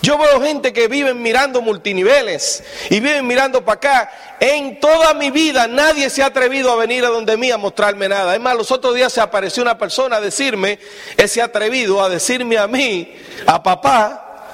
Yo 0.02 0.18
veo 0.18 0.42
gente 0.42 0.74
que 0.74 0.88
vive 0.88 1.14
mirando 1.14 1.62
multiniveles 1.62 2.64
y 2.90 3.00
viven 3.00 3.28
mirando 3.28 3.64
para 3.64 3.76
acá. 3.76 4.12
En 4.40 4.80
toda 4.80 5.14
mi 5.14 5.30
vida 5.30 5.68
nadie 5.68 6.10
se 6.10 6.24
ha 6.24 6.28
atrevido 6.28 6.72
a 6.72 6.76
venir 6.76 7.06
a 7.06 7.10
donde 7.10 7.38
mí 7.38 7.52
a 7.52 7.58
mostrarme 7.58 8.10
nada. 8.10 8.34
Es 8.34 8.42
más, 8.42 8.56
los 8.56 8.72
otros 8.72 8.96
días 8.96 9.14
se 9.14 9.22
apareció 9.22 9.62
una 9.62 9.78
persona 9.78 10.18
a 10.18 10.22
decirme, 10.22 10.80
ese 11.18 11.42
atrevido 11.42 12.04
a 12.04 12.10
decirme 12.10 12.58
a 12.58 12.66
mí, 12.66 13.16
a 13.46 13.62
papá, 13.62 14.50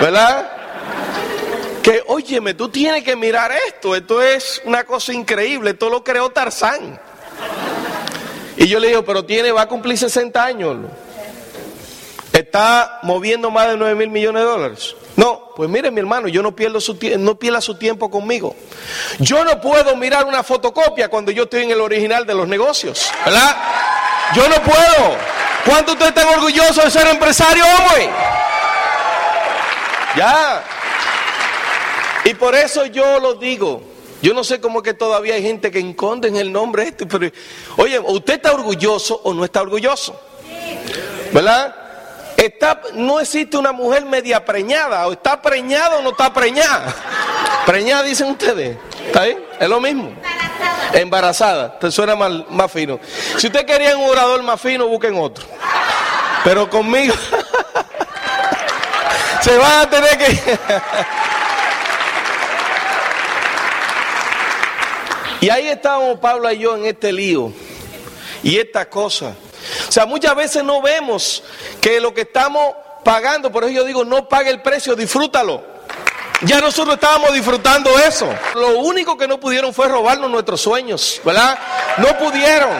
¿verdad? 0.00 0.50
Que, 1.82 2.02
óyeme, 2.06 2.54
tú 2.54 2.70
tienes 2.70 3.04
que 3.04 3.14
mirar 3.16 3.52
esto, 3.68 3.94
esto 3.94 4.22
es 4.22 4.62
una 4.64 4.84
cosa 4.84 5.12
increíble, 5.12 5.72
esto 5.72 5.90
lo 5.90 6.02
creó 6.02 6.30
Tarzán. 6.30 6.98
Y 8.56 8.66
yo 8.66 8.80
le 8.80 8.88
digo, 8.88 9.04
pero 9.04 9.26
tiene, 9.26 9.52
va 9.52 9.62
a 9.62 9.68
cumplir 9.68 9.98
60 9.98 10.42
años 10.42 10.76
está 12.38 12.98
moviendo 13.02 13.50
más 13.50 13.68
de 13.68 13.76
9 13.76 13.94
mil 13.94 14.10
millones 14.10 14.42
de 14.42 14.48
dólares. 14.48 14.96
No, 15.16 15.52
pues 15.54 15.70
mire 15.70 15.90
mi 15.90 16.00
hermano, 16.00 16.26
yo 16.26 16.42
no 16.42 16.54
pierdo 16.54 16.80
su 16.80 16.98
no 17.18 17.36
pierda 17.38 17.60
su 17.60 17.76
tiempo 17.76 18.10
conmigo. 18.10 18.56
Yo 19.20 19.44
no 19.44 19.60
puedo 19.60 19.94
mirar 19.96 20.24
una 20.24 20.42
fotocopia 20.42 21.08
cuando 21.08 21.30
yo 21.30 21.44
estoy 21.44 21.62
en 21.62 21.70
el 21.70 21.80
original 21.80 22.26
de 22.26 22.34
los 22.34 22.48
negocios, 22.48 23.10
¿verdad? 23.24 23.56
Yo 24.34 24.48
no 24.48 24.56
puedo. 24.62 25.16
¿Cuánto 25.64 25.92
usted 25.92 26.08
está 26.08 26.28
orgulloso 26.28 26.82
de 26.82 26.90
ser 26.90 27.06
empresario 27.06 27.64
hoy? 27.64 28.08
Ya. 30.16 30.62
Y 32.24 32.34
por 32.34 32.54
eso 32.54 32.86
yo 32.86 33.20
lo 33.20 33.34
digo. 33.34 33.82
Yo 34.22 34.34
no 34.34 34.42
sé 34.42 34.60
cómo 34.60 34.82
que 34.82 34.94
todavía 34.94 35.34
hay 35.34 35.42
gente 35.42 35.70
que 35.70 35.78
enconde 35.78 36.28
en 36.28 36.36
el 36.36 36.50
nombre 36.50 36.84
este, 36.84 37.06
pero 37.06 37.30
oye, 37.76 37.98
¿usted 37.98 38.34
está 38.34 38.52
orgulloso 38.52 39.20
o 39.22 39.34
no 39.34 39.44
está 39.44 39.60
orgulloso? 39.60 40.18
¿Verdad? 41.32 41.83
No 42.94 43.20
existe 43.20 43.56
una 43.56 43.72
mujer 43.72 44.04
media 44.04 44.44
preñada, 44.44 45.06
o 45.06 45.12
está 45.12 45.40
preñada 45.40 45.98
o 45.98 46.02
no 46.02 46.10
está 46.10 46.32
preñada. 46.32 46.94
Preñada 47.66 48.02
dicen 48.02 48.28
ustedes, 48.28 48.76
¿está 49.06 49.24
bien? 49.24 49.44
Es 49.58 49.68
lo 49.68 49.80
mismo. 49.80 50.12
Embarazada, 50.92 51.78
te 51.78 51.90
suena 51.90 52.14
más, 52.14 52.30
más 52.50 52.70
fino. 52.70 53.00
Si 53.36 53.46
usted 53.46 53.66
quería 53.66 53.96
un 53.96 54.08
orador 54.08 54.42
más 54.42 54.60
fino, 54.60 54.86
busquen 54.86 55.16
otro. 55.16 55.44
Pero 56.44 56.68
conmigo 56.68 57.14
se 59.42 59.56
van 59.56 59.80
a 59.80 59.90
tener 59.90 60.18
que... 60.18 60.58
y 65.40 65.50
ahí 65.50 65.68
estábamos 65.68 66.18
Pablo 66.18 66.50
y 66.52 66.58
yo 66.58 66.76
en 66.76 66.86
este 66.86 67.12
lío 67.12 67.52
y 68.42 68.58
esta 68.58 68.88
cosa. 68.88 69.34
O 69.88 69.92
sea, 69.92 70.06
muchas 70.06 70.34
veces 70.34 70.64
no 70.64 70.82
vemos 70.82 71.42
que 71.80 72.00
lo 72.00 72.12
que 72.14 72.22
estamos 72.22 72.74
pagando, 73.04 73.52
por 73.52 73.64
eso 73.64 73.72
yo 73.72 73.84
digo, 73.84 74.04
no 74.04 74.28
pague 74.28 74.50
el 74.50 74.62
precio, 74.62 74.96
disfrútalo. 74.96 75.62
Ya 76.42 76.60
nosotros 76.60 76.94
estábamos 76.94 77.32
disfrutando 77.32 77.90
eso. 77.98 78.28
Lo 78.54 78.78
único 78.80 79.16
que 79.16 79.28
no 79.28 79.38
pudieron 79.38 79.72
fue 79.72 79.88
robarnos 79.88 80.30
nuestros 80.30 80.60
sueños, 80.60 81.20
¿verdad? 81.24 81.58
No 81.98 82.18
pudieron. 82.18 82.72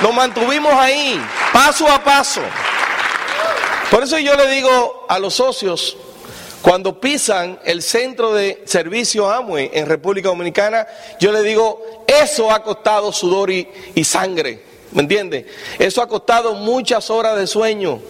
Nos 0.00 0.14
mantuvimos 0.14 0.72
ahí, 0.74 1.20
paso 1.52 1.88
a 1.88 2.02
paso. 2.02 2.40
Por 3.90 4.02
eso 4.02 4.18
yo 4.18 4.36
le 4.36 4.48
digo 4.48 5.06
a 5.08 5.18
los 5.18 5.34
socios, 5.34 5.96
cuando 6.60 7.00
pisan 7.00 7.58
el 7.64 7.82
centro 7.82 8.34
de 8.34 8.62
servicio 8.66 9.30
Amway 9.30 9.70
en 9.72 9.86
República 9.86 10.28
Dominicana, 10.28 10.86
yo 11.18 11.32
le 11.32 11.42
digo, 11.42 12.04
eso 12.06 12.50
ha 12.50 12.62
costado 12.62 13.12
sudor 13.12 13.50
y, 13.50 13.68
y 13.94 14.04
sangre. 14.04 14.67
¿Me 14.92 15.02
entiende? 15.02 15.46
Eso 15.78 16.00
ha 16.00 16.08
costado 16.08 16.54
muchas 16.54 17.10
horas 17.10 17.36
de 17.36 17.46
sueño, 17.46 18.00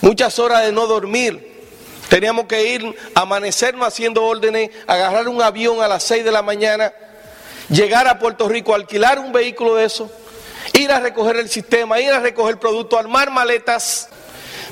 muchas 0.00 0.38
horas 0.38 0.64
de 0.64 0.72
no 0.72 0.86
dormir. 0.86 1.54
Teníamos 2.08 2.46
que 2.46 2.72
ir, 2.72 2.96
amanecernos 3.14 3.86
haciendo 3.86 4.24
órdenes, 4.24 4.70
agarrar 4.86 5.28
un 5.28 5.42
avión 5.42 5.82
a 5.82 5.88
las 5.88 6.04
6 6.04 6.24
de 6.24 6.32
la 6.32 6.42
mañana, 6.42 6.92
llegar 7.68 8.06
a 8.06 8.18
Puerto 8.18 8.48
Rico, 8.48 8.74
alquilar 8.74 9.18
un 9.18 9.32
vehículo 9.32 9.74
de 9.74 9.84
eso, 9.84 10.10
ir 10.72 10.90
a 10.92 11.00
recoger 11.00 11.36
el 11.36 11.50
sistema, 11.50 12.00
ir 12.00 12.12
a 12.12 12.20
recoger 12.20 12.58
producto, 12.58 12.98
armar 12.98 13.30
maletas. 13.30 14.08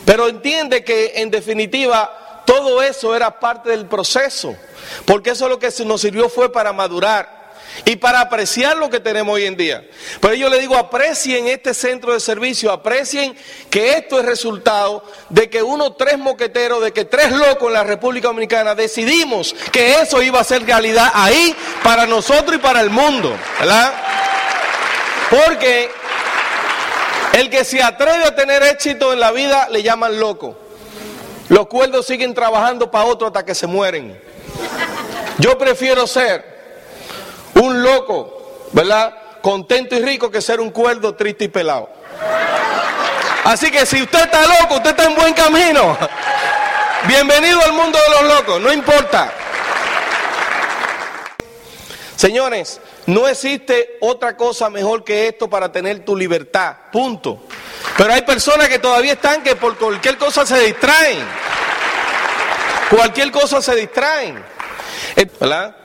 Pero 0.04 0.28
entiende 0.28 0.84
que 0.84 1.14
en 1.16 1.30
definitiva 1.30 2.42
todo 2.46 2.82
eso 2.82 3.16
era 3.16 3.40
parte 3.40 3.70
del 3.70 3.86
proceso, 3.86 4.56
porque 5.04 5.30
eso 5.30 5.48
lo 5.48 5.58
que 5.58 5.72
nos 5.84 6.00
sirvió 6.00 6.28
fue 6.28 6.52
para 6.52 6.72
madurar 6.72 7.33
y 7.84 7.96
para 7.96 8.20
apreciar 8.20 8.76
lo 8.76 8.90
que 8.90 9.00
tenemos 9.00 9.34
hoy 9.34 9.46
en 9.46 9.56
día. 9.56 9.84
Pero 10.20 10.34
yo 10.34 10.48
le 10.48 10.58
digo, 10.58 10.76
aprecien 10.76 11.48
este 11.48 11.74
centro 11.74 12.12
de 12.12 12.20
servicio, 12.20 12.72
aprecien 12.72 13.36
que 13.70 13.94
esto 13.94 14.18
es 14.18 14.26
resultado 14.26 15.04
de 15.28 15.50
que 15.50 15.62
uno, 15.62 15.94
tres 15.94 16.18
moqueteros, 16.18 16.82
de 16.82 16.92
que 16.92 17.04
tres 17.04 17.32
locos 17.32 17.68
en 17.68 17.74
la 17.74 17.84
República 17.84 18.28
Dominicana 18.28 18.74
decidimos 18.74 19.54
que 19.72 20.00
eso 20.00 20.22
iba 20.22 20.40
a 20.40 20.44
ser 20.44 20.64
realidad 20.64 21.10
ahí 21.14 21.54
para 21.82 22.06
nosotros 22.06 22.56
y 22.56 22.58
para 22.58 22.80
el 22.80 22.90
mundo, 22.90 23.36
¿verdad? 23.58 23.92
Porque 25.30 25.90
el 27.34 27.50
que 27.50 27.64
se 27.64 27.82
atreve 27.82 28.24
a 28.24 28.34
tener 28.34 28.62
éxito 28.62 29.12
en 29.12 29.20
la 29.20 29.32
vida 29.32 29.68
le 29.70 29.82
llaman 29.82 30.20
loco. 30.20 30.56
Los 31.48 31.66
cuerdos 31.66 32.06
siguen 32.06 32.32
trabajando 32.32 32.90
para 32.90 33.04
otro 33.04 33.26
hasta 33.26 33.44
que 33.44 33.54
se 33.54 33.66
mueren. 33.66 34.18
Yo 35.38 35.58
prefiero 35.58 36.06
ser 36.06 36.53
un 37.54 37.82
loco, 37.82 38.68
¿verdad? 38.72 39.14
Contento 39.42 39.94
y 39.94 40.00
rico 40.00 40.30
que 40.30 40.40
ser 40.40 40.60
un 40.60 40.70
cuerdo 40.70 41.14
triste 41.14 41.44
y 41.44 41.48
pelado. 41.48 41.88
Así 43.44 43.70
que 43.70 43.84
si 43.84 44.02
usted 44.02 44.20
está 44.24 44.42
loco, 44.42 44.76
usted 44.76 44.90
está 44.90 45.04
en 45.04 45.14
buen 45.14 45.34
camino. 45.34 45.96
Bienvenido 47.06 47.60
al 47.62 47.72
mundo 47.74 47.98
de 47.98 48.22
los 48.22 48.36
locos, 48.36 48.60
no 48.60 48.72
importa. 48.72 49.32
Señores, 52.16 52.80
no 53.06 53.28
existe 53.28 53.98
otra 54.00 54.36
cosa 54.36 54.70
mejor 54.70 55.04
que 55.04 55.28
esto 55.28 55.50
para 55.50 55.70
tener 55.70 56.04
tu 56.04 56.16
libertad, 56.16 56.76
punto. 56.90 57.44
Pero 57.98 58.14
hay 58.14 58.22
personas 58.22 58.68
que 58.68 58.78
todavía 58.78 59.12
están 59.12 59.42
que 59.42 59.56
por 59.56 59.76
cualquier 59.76 60.16
cosa 60.16 60.46
se 60.46 60.58
distraen. 60.60 61.18
Cualquier 62.88 63.30
cosa 63.30 63.60
se 63.60 63.74
distraen. 63.74 64.42
¿Verdad? 65.38 65.76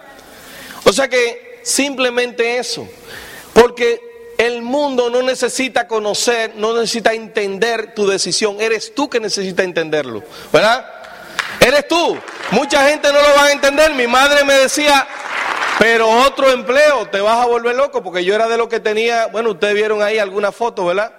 O 0.86 0.94
sea 0.94 1.10
que 1.10 1.49
Simplemente 1.70 2.58
eso. 2.58 2.88
Porque 3.54 4.34
el 4.40 4.64
mundo 4.64 5.12
no 5.12 5.22
necesita 5.22 5.88
conocer, 5.88 6.54
no 6.56 6.74
necesita 6.74 7.14
entender 7.14 7.94
tu 7.94 8.08
decisión. 8.08 8.60
Eres 8.60 8.96
tú 8.96 9.08
que 9.08 9.20
necesita 9.20 9.62
entenderlo. 9.62 10.24
¿Verdad? 10.52 10.84
Eres 11.60 11.88
tú. 11.88 12.18
Mucha 12.50 12.90
gente 12.90 13.14
no 13.14 13.22
lo 13.22 13.36
va 13.36 13.46
a 13.46 13.52
entender. 13.52 13.94
Mi 13.94 14.08
madre 14.08 14.44
me 14.46 14.56
decía, 14.56 15.08
pero 15.78 16.10
otro 16.10 16.50
empleo, 16.50 17.06
te 17.06 17.22
vas 17.22 17.40
a 17.40 17.46
volver 17.46 17.76
loco. 17.76 18.02
Porque 18.02 18.26
yo 18.26 18.34
era 18.34 18.48
de 18.48 18.58
lo 18.58 18.68
que 18.68 18.80
tenía, 18.80 19.28
bueno, 19.28 19.52
ustedes 19.52 19.76
vieron 19.76 20.02
ahí 20.02 20.18
alguna 20.18 20.52
foto, 20.52 20.86
¿verdad? 20.86 21.12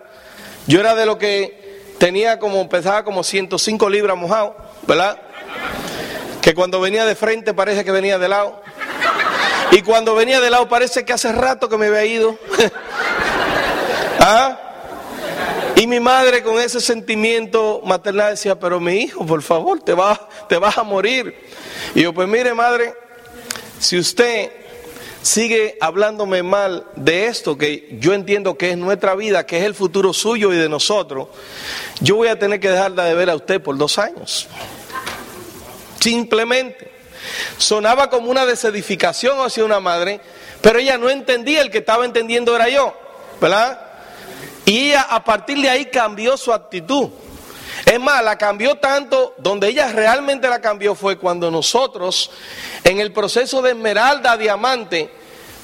Yo 0.66 0.80
era 0.80 0.96
de 0.96 1.06
lo 1.06 1.16
que 1.16 1.94
tenía 1.98 2.40
como, 2.40 2.68
pesaba 2.68 3.04
como 3.04 3.22
105 3.22 3.88
libras 3.88 4.16
mojado, 4.16 4.56
¿verdad? 4.82 5.16
Que 6.42 6.54
cuando 6.54 6.80
venía 6.80 7.04
de 7.04 7.14
frente 7.14 7.54
parece 7.54 7.84
que 7.84 7.92
venía 7.92 8.18
de 8.18 8.28
lado. 8.28 8.60
Y 9.72 9.82
cuando 9.82 10.14
venía 10.14 10.40
de 10.40 10.50
lado 10.50 10.68
parece 10.68 11.04
que 11.04 11.12
hace 11.12 11.32
rato 11.32 11.68
que 11.68 11.76
me 11.76 11.86
había 11.86 12.04
ido. 12.04 12.36
¿Ah? 14.20 14.58
Y 15.76 15.86
mi 15.86 16.00
madre 16.00 16.42
con 16.42 16.60
ese 16.60 16.80
sentimiento 16.80 17.80
maternal 17.84 18.32
decía, 18.32 18.58
pero 18.58 18.80
mi 18.80 19.02
hijo, 19.02 19.24
por 19.24 19.42
favor, 19.42 19.80
te 19.80 19.94
vas, 19.94 20.20
te 20.48 20.58
vas 20.58 20.76
a 20.76 20.82
morir. 20.82 21.34
Y 21.94 22.02
yo, 22.02 22.12
pues 22.12 22.28
mire 22.28 22.52
madre, 22.52 22.94
si 23.78 23.98
usted 23.98 24.50
sigue 25.22 25.78
hablándome 25.80 26.42
mal 26.42 26.86
de 26.96 27.26
esto, 27.26 27.56
que 27.56 27.96
yo 27.98 28.12
entiendo 28.12 28.58
que 28.58 28.72
es 28.72 28.76
nuestra 28.76 29.14
vida, 29.14 29.46
que 29.46 29.58
es 29.58 29.64
el 29.64 29.74
futuro 29.74 30.12
suyo 30.12 30.52
y 30.52 30.56
de 30.56 30.68
nosotros, 30.68 31.28
yo 32.00 32.16
voy 32.16 32.28
a 32.28 32.38
tener 32.38 32.60
que 32.60 32.70
dejarla 32.70 33.04
de 33.04 33.14
ver 33.14 33.30
a 33.30 33.36
usted 33.36 33.62
por 33.62 33.76
dos 33.78 33.98
años. 33.98 34.48
Simplemente. 35.98 36.99
Sonaba 37.58 38.10
como 38.10 38.30
una 38.30 38.46
desedificación 38.46 39.40
hacia 39.40 39.64
una 39.64 39.80
madre, 39.80 40.20
pero 40.60 40.78
ella 40.78 40.98
no 40.98 41.10
entendía, 41.10 41.62
el 41.62 41.70
que 41.70 41.78
estaba 41.78 42.04
entendiendo 42.04 42.54
era 42.54 42.68
yo, 42.68 42.94
¿verdad? 43.40 43.80
Y 44.64 44.88
ella 44.88 45.02
a 45.02 45.24
partir 45.24 45.60
de 45.60 45.68
ahí 45.68 45.86
cambió 45.86 46.36
su 46.36 46.52
actitud. 46.52 47.10
Es 47.86 47.98
más, 47.98 48.22
la 48.22 48.36
cambió 48.36 48.76
tanto, 48.76 49.34
donde 49.38 49.68
ella 49.68 49.90
realmente 49.92 50.48
la 50.48 50.60
cambió 50.60 50.94
fue 50.94 51.16
cuando 51.16 51.50
nosotros, 51.50 52.30
en 52.84 53.00
el 53.00 53.12
proceso 53.12 53.62
de 53.62 53.70
Esmeralda 53.70 54.36
Diamante, 54.36 55.10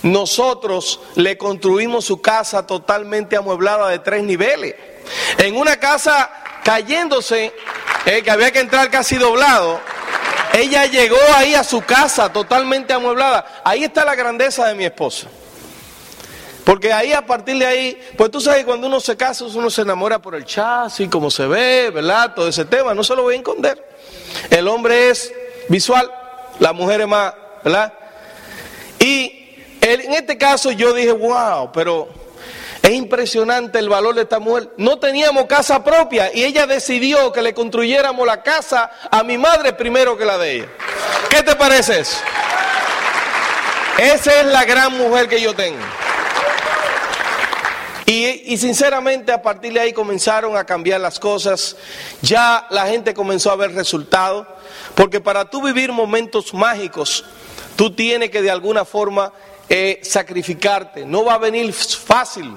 nosotros 0.03 1.01
le 1.15 1.37
construimos 1.37 2.05
su 2.05 2.21
casa 2.21 2.67
totalmente 2.67 3.37
amueblada 3.37 3.89
de 3.89 3.99
tres 3.99 4.23
niveles. 4.23 4.75
En 5.39 5.57
una 5.57 5.77
casa 5.79 6.31
cayéndose, 6.65 7.53
eh, 8.07 8.23
que 8.23 8.31
había 8.31 8.51
que 8.51 8.61
entrar 8.61 8.91
casi 8.91 9.17
doblado, 9.17 9.81
ella 10.55 10.87
llegó 10.87 11.19
ahí 11.35 11.55
a 11.55 11.65
su 11.65 11.81
casa 11.83 12.33
totalmente 12.33 12.93
amueblada. 12.93 13.63
Ahí 13.65 13.85
está 13.85 14.05
la 14.05 14.15
grandeza 14.15 14.67
de 14.67 14.75
mi 14.75 14.85
esposa. 14.85 15.29
Porque 16.65 16.93
ahí, 16.93 17.13
a 17.13 17.25
partir 17.25 17.59
de 17.59 17.65
ahí, 17.67 18.01
pues 18.17 18.29
tú 18.31 18.41
sabes 18.41 18.65
cuando 18.65 18.89
uno 18.89 18.99
se 18.99 19.17
casa, 19.17 19.45
uno 19.45 19.71
se 19.71 19.83
enamora 19.83 20.19
por 20.19 20.35
el 20.35 20.45
chasis, 20.45 21.09
cómo 21.09 21.31
se 21.31 21.47
ve, 21.47 21.91
¿verdad? 21.91 22.35
Todo 22.35 22.49
ese 22.49 22.65
tema, 22.65 22.93
no 22.93 23.05
se 23.05 23.15
lo 23.15 23.23
voy 23.23 23.35
a 23.35 23.39
esconder. 23.39 23.89
El 24.51 24.67
hombre 24.67 25.11
es 25.11 25.33
visual, 25.69 26.11
la 26.59 26.73
mujer 26.73 27.03
es 27.03 27.07
más, 27.07 27.35
¿verdad? 27.63 27.93
Y 28.99 29.55
en 29.81 30.13
este 30.13 30.37
caso 30.37 30.73
yo 30.73 30.93
dije, 30.93 31.13
wow, 31.13 31.71
pero 31.73 32.09
es 32.87 32.93
impresionante 32.93 33.81
el 33.81 33.89
valor 33.89 34.15
de 34.15 34.23
esta 34.23 34.39
mujer. 34.39 34.71
No 34.77 35.01
teníamos 35.01 35.47
casa 35.47 35.83
propia 35.83 36.31
y 36.33 36.45
ella 36.45 36.69
decidió 36.69 37.33
que 37.33 37.43
le 37.43 37.53
construyéramos 37.53 38.25
la 38.25 38.45
casa 38.45 38.93
a 39.11 39.25
mi 39.25 39.37
madre 39.37 39.73
primero 39.73 40.17
que 40.17 40.25
la 40.25 40.39
de 40.39 40.53
ella. 40.53 40.69
¿Qué 41.29 41.43
te 41.43 41.57
parece 41.57 41.99
eso? 41.99 42.19
Esa 43.99 44.41
es 44.41 44.47
la 44.47 44.65
gran 44.65 44.97
mujer 44.97 45.29
que 45.29 45.41
yo 45.41 45.53
tengo. 45.53 45.81
Y, 48.07 48.57
sinceramente 48.57 49.33
a 49.33 49.43
partir 49.43 49.73
de 49.73 49.81
ahí 49.81 49.93
comenzaron 49.93 50.57
a 50.57 50.65
cambiar 50.65 51.01
las 51.01 51.19
cosas. 51.19 51.77
Ya 52.23 52.69
la 52.71 52.87
gente 52.87 53.15
comenzó 53.15 53.51
a 53.51 53.57
ver 53.57 53.75
resultados. 53.75 54.47
Porque 54.95 55.21
para 55.21 55.51
tú 55.51 55.61
vivir 55.61 55.91
momentos 55.91 56.55
mágicos, 56.55 57.25
tú 57.75 57.93
tienes 57.93 58.31
que 58.31 58.43
de 58.43 58.51
alguna 58.53 58.85
forma 58.85 59.33
eh, 59.69 59.99
sacrificarte. 60.05 61.05
No 61.05 61.25
va 61.25 61.35
a 61.35 61.39
venir 61.39 61.73
fácil, 61.73 62.57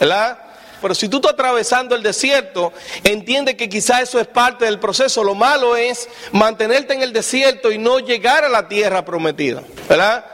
¿verdad? 0.00 0.38
Pero 0.80 0.94
si 0.94 1.08
tú 1.08 1.18
estás 1.18 1.34
atravesando 1.34 1.94
el 1.94 2.02
desierto, 2.02 2.72
entiende 3.04 3.56
que 3.56 3.68
quizás 3.68 4.02
eso 4.02 4.18
es 4.18 4.26
parte 4.26 4.64
del 4.64 4.78
proceso. 4.78 5.22
Lo 5.22 5.34
malo 5.34 5.76
es 5.76 6.08
mantenerte 6.32 6.94
en 6.94 7.02
el 7.02 7.12
desierto 7.12 7.70
y 7.70 7.76
no 7.76 7.98
llegar 7.98 8.44
a 8.44 8.48
la 8.48 8.66
tierra 8.66 9.04
prometida, 9.04 9.62
¿verdad? 9.88 10.24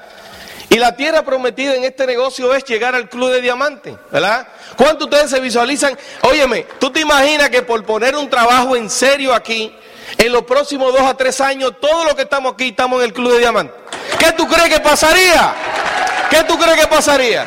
Y 0.68 0.76
la 0.76 0.94
tierra 0.96 1.22
prometida 1.22 1.74
en 1.74 1.85
este 1.85 2.07
negocio 2.07 2.55
es 2.55 2.64
llegar 2.64 2.94
al 2.94 3.09
club 3.09 3.31
de 3.31 3.40
diamante, 3.40 3.96
¿verdad? 4.11 4.46
¿Cuántos 4.76 5.05
ustedes 5.05 5.31
se 5.31 5.40
visualizan? 5.40 5.96
Óyeme, 6.22 6.66
¿tú 6.79 6.90
te 6.90 7.00
imaginas 7.00 7.50
que 7.50 7.62
por 7.62 7.85
poner 7.85 8.14
un 8.16 8.29
trabajo 8.29 8.76
en 8.76 8.88
serio 8.88 9.35
aquí, 9.35 9.74
en 10.18 10.33
los 10.33 10.42
próximos 10.42 10.92
dos 10.92 11.02
a 11.02 11.16
tres 11.16 11.40
años, 11.40 11.72
todos 11.81 12.05
los 12.05 12.14
que 12.14 12.22
estamos 12.22 12.52
aquí 12.52 12.68
estamos 12.68 13.00
en 13.00 13.07
el 13.07 13.12
club 13.12 13.33
de 13.33 13.38
diamante? 13.40 13.74
¿Qué 14.18 14.33
tú 14.33 14.46
crees 14.46 14.68
que 14.68 14.81
pasaría? 14.81 15.55
¿Qué 16.31 16.44
tú 16.44 16.59
crees 16.59 16.81
que 16.81 16.87
pasaría? 16.87 17.46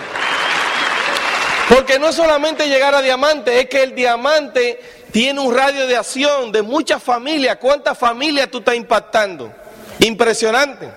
Porque 1.70 2.00
no 2.00 2.10
es 2.10 2.16
solamente 2.16 2.68
llegar 2.68 2.96
a 2.96 3.02
diamante, 3.02 3.60
es 3.60 3.70
que 3.70 3.84
el 3.84 3.96
diamante 3.96 4.80
tiene 5.12 5.40
un 5.40 5.54
radio 5.56 5.88
de 5.88 5.96
acción 5.96 6.52
de 6.52 6.62
muchas 6.64 7.02
familias. 7.02 7.58
¿Cuántas 7.58 7.98
familias 7.98 8.50
tú 8.52 8.58
estás 8.58 8.76
impactando? 8.76 9.54
Impresionante. 10.00 10.90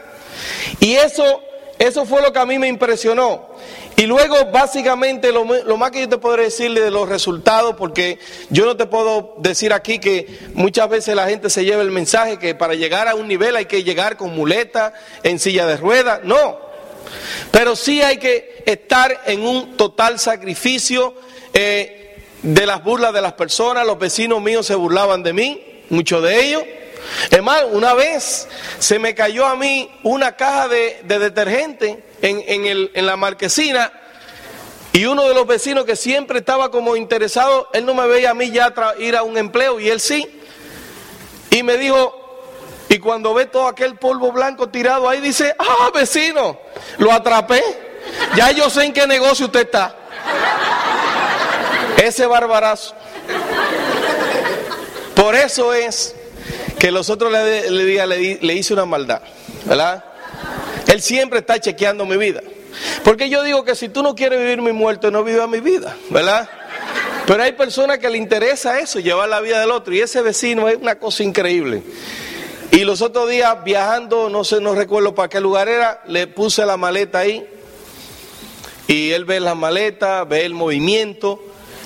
Y 0.81 0.95
eso 0.95 1.43
eso 1.83 2.07
fue 2.07 2.23
lo 2.23 2.33
que 2.33 2.39
a 2.39 2.47
mí 2.47 2.61
me 2.61 2.69
impresionó. 2.69 3.49
Y 3.97 4.07
luego, 4.07 4.37
básicamente, 4.53 5.33
lo, 5.33 5.45
más 5.45 5.91
que 5.91 6.03
yo 6.03 6.09
te 6.09 6.17
podré 6.17 6.45
decirle 6.45 6.81
de 6.81 6.93
los 6.93 7.09
resultados, 7.09 7.75
porque 7.75 8.21
yo 8.51 8.65
no 8.67 8.77
te 8.77 8.87
puedo 8.87 9.35
decir 9.39 9.73
aquí 9.73 9.99
que 9.99 10.39
muchas 10.55 10.89
veces 10.89 11.17
la 11.17 11.29
gente 11.29 11.51
se 11.51 11.65
lleva 11.65 11.83
el 11.83 11.91
mensaje 11.91 12.39
que 12.39 12.55
para 12.55 12.75
llegar 12.75 13.09
a 13.09 13.17
un 13.17 13.27
nivel 13.27 13.57
hay 13.57 13.65
que 13.65 13.83
llegar 13.83 14.17
con 14.17 14.33
muleta, 14.33 14.93
en 15.25 15.41
silla 15.41 15.67
de 15.67 15.77
ruedas. 15.77 16.21
No. 16.23 16.62
Pero 17.51 17.77
sí 17.77 18.03
hay 18.03 18.18
que 18.18 18.62
estar 18.66 19.22
en 19.27 19.44
un 19.44 19.77
total 19.77 20.18
sacrificio 20.18 21.14
eh, 21.55 22.16
de 22.42 22.66
las 22.66 22.83
burlas 22.83 23.12
de 23.12 23.20
las 23.20 23.35
personas. 23.35 23.87
Los 23.87 23.98
vecinos 23.98 24.40
míos 24.40 24.66
se 24.66 24.75
burlaban 24.75 25.22
de 25.22 25.33
mí, 25.33 25.83
muchos 25.90 26.22
de 26.22 26.44
ellos. 26.44 26.62
Hermano, 27.31 27.68
una 27.68 27.94
vez 27.94 28.48
se 28.79 28.98
me 28.98 29.14
cayó 29.14 29.46
a 29.46 29.57
mí 29.57 29.90
una 30.03 30.37
caja 30.37 30.68
de, 30.68 31.03
detergente 31.05 32.03
en, 32.20 33.07
la 33.07 33.16
marquesina 33.16 33.92
y 34.92 35.07
uno 35.07 35.27
de 35.27 35.35
los 35.35 35.46
vecinos 35.46 35.85
que 35.85 35.96
siempre 35.96 36.38
estaba 36.40 36.70
como 36.70 36.96
interesado, 36.96 37.68
él 37.72 37.87
no 37.87 37.94
me 37.94 38.07
veía 38.07 38.31
a 38.31 38.35
mí 38.35 38.51
ya 38.51 38.72
ir 38.98 39.16
a 39.16 39.22
un 39.22 39.38
empleo 39.38 39.81
y 39.81 39.88
él 39.88 40.01
sí. 40.01 40.29
Y 41.51 41.62
me 41.62 41.77
dijo, 41.77 42.22
y 42.93 42.99
cuando 42.99 43.33
ve 43.33 43.47
todo 43.47 43.69
aquel 43.69 43.97
polvo 43.97 44.33
blanco 44.33 44.69
tirado 44.69 45.09
ahí, 45.09 45.19
dice, 45.19 45.55
ah, 45.59 45.91
vecino, 45.95 46.59
lo 46.99 47.11
atrapé. 47.11 47.63
Ya 48.37 48.51
yo 48.51 48.69
sé 48.69 48.85
en 48.85 48.93
qué 48.93 49.07
negocio 49.07 49.47
usted 49.47 49.61
está. 49.61 49.97
Ese 51.97 52.27
barbarazo. 52.27 52.95
Por 55.15 55.35
eso 55.35 55.73
es 55.73 56.15
que 56.79 56.91
los 56.91 57.09
otros 57.09 57.33
le, 57.33 57.71
le, 57.71 58.07
le, 58.07 58.39
le 58.43 58.55
hice 58.55 58.75
una 58.75 58.85
maldad, 58.85 59.23
¿verdad? 59.65 60.05
Él 60.87 61.01
siempre 61.01 61.39
está 61.39 61.59
chequeando 61.59 62.05
mi 62.05 62.19
vida. 62.19 62.43
Porque 63.05 63.31
yo 63.31 63.43
digo 63.43 63.65
que 63.65 63.75
si 63.75 63.89
tú 63.89 64.03
no 64.03 64.15
quieres 64.15 64.39
vivir 64.39 64.61
mi 64.61 64.73
muerte, 64.73 65.11
no 65.11 65.25
viva 65.25 65.47
mi 65.47 65.61
vida, 65.61 65.97
¿verdad? 66.11 66.47
Pero 67.27 67.43
hay 67.43 67.53
personas 67.53 68.01
que 68.01 68.11
le 68.11 68.19
interesa 68.19 68.81
eso, 68.81 69.01
llevar 69.01 69.31
la 69.31 69.41
vida 69.41 69.61
del 69.61 69.71
otro. 69.71 69.95
Y 69.95 70.01
ese 70.01 70.21
vecino 70.21 70.69
es 70.69 70.77
una 70.77 70.99
cosa 70.99 71.23
increíble. 71.23 71.83
Y 72.73 72.85
los 72.85 73.03
otros 73.03 73.29
días 73.29 73.63
viajando, 73.65 74.31
no 74.31 74.45
sé, 74.45 74.59
no 74.59 74.75
recuerdo 74.75 75.15
para 75.15 75.29
qué 75.29 75.41
lugar 75.41 75.69
era, 75.69 76.01
le 76.07 76.27
puse 76.27 76.65
la 76.65 76.79
maleta 76.79 77.19
ahí. 77.19 77.47
Y 78.87 79.11
él 79.11 79.27
ve 79.27 79.41
la 79.41 79.55
maleta, 79.55 80.25
ve 80.25 80.47
el 80.47 80.55
movimiento. 80.55 81.39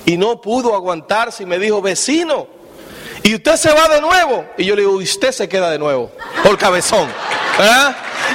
Y 0.05 0.17
no 0.17 0.41
pudo 0.41 0.77
aguantarse 0.77 1.43
y 1.43 1.47
me 1.47 1.59
dijo, 1.59 1.83
vecino, 1.83 2.47
y 3.25 3.35
usted 3.35 3.57
se 3.57 3.73
va 3.73 3.89
de 3.89 4.01
nuevo. 4.01 4.47
Y 4.57 4.65
yo 4.65 4.77
le 4.77 4.83
digo, 4.83 5.01
y 5.01 5.05
usted 5.05 5.33
se 5.33 5.49
queda 5.49 5.71
de 5.71 5.81
nuevo, 5.81 6.13
por 6.45 6.57
cabezón. 6.57 7.09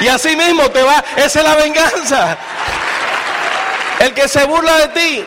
Y 0.01 0.09
así 0.09 0.35
mismo 0.35 0.69
te 0.71 0.83
va, 0.83 1.01
esa 1.15 1.39
es 1.39 1.45
la 1.45 1.55
venganza. 1.55 2.37
El 3.99 4.13
que 4.13 4.27
se 4.27 4.43
burla 4.43 4.77
de 4.77 4.87
ti, 4.89 5.25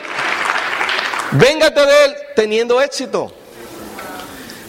véngate 1.31 1.83
de 1.83 2.05
él 2.05 2.15
teniendo 2.35 2.79
éxito. 2.79 3.33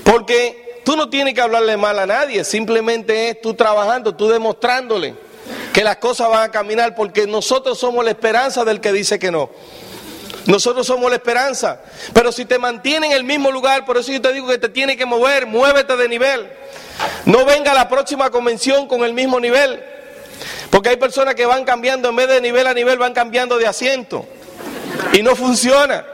Porque 0.03 0.66
tú 0.87 0.97
no 0.97 1.11
tienes 1.11 1.35
que 1.35 1.41
hablarle 1.41 1.77
mal 1.77 1.99
a 1.99 2.07
nadie, 2.07 2.45
simplemente 2.45 3.29
es 3.29 3.41
tú 3.41 3.55
trabajando, 3.55 4.15
tú 4.15 4.29
demostrándole 4.29 5.17
que 5.73 5.83
las 5.83 5.97
cosas 5.97 6.31
van 6.31 6.45
a 6.45 6.53
caminar, 6.53 6.95
porque 6.95 7.27
nosotros 7.27 7.77
somos 7.77 8.05
la 8.05 8.13
esperanza 8.13 8.65
del 8.65 8.81
que 8.81 8.93
dice 8.93 9.19
que 9.19 9.33
no. 9.33 9.51
Nosotros 10.47 10.87
somos 10.87 11.11
la 11.11 11.17
esperanza. 11.17 11.81
Pero 12.15 12.31
si 12.31 12.45
te 12.45 12.61
mantiene 12.61 13.09
en 13.09 13.13
el 13.15 13.25
mismo 13.25 13.51
lugar, 13.51 13.85
por 13.85 13.97
eso 13.97 14.13
yo 14.13 14.23
te 14.23 14.33
digo 14.33 14.47
que 14.47 14.59
te 14.59 14.69
tiene 14.69 14.97
que 14.97 15.05
mover, 15.05 15.47
muévete 15.47 15.97
de 15.97 16.09
nivel. 16.09 16.49
No 17.25 17.45
venga 17.45 17.73
a 17.73 17.75
la 17.75 17.89
próxima 17.89 18.31
convención 18.31 18.87
con 18.87 19.03
el 19.03 19.13
mismo 19.13 19.41
nivel. 19.41 19.83
Porque 20.71 20.91
hay 20.91 20.97
personas 20.99 21.35
que 21.35 21.47
van 21.47 21.65
cambiando, 21.65 22.11
en 22.11 22.17
vez 22.17 22.29
de 22.29 22.41
nivel 22.41 22.65
a 22.65 22.75
nivel, 22.75 22.97
van 22.97 23.13
cambiando 23.13 23.59
de 23.59 23.67
asiento. 23.67 24.25
Y 25.13 25.23
no 25.25 25.35
funciona. 25.35 26.05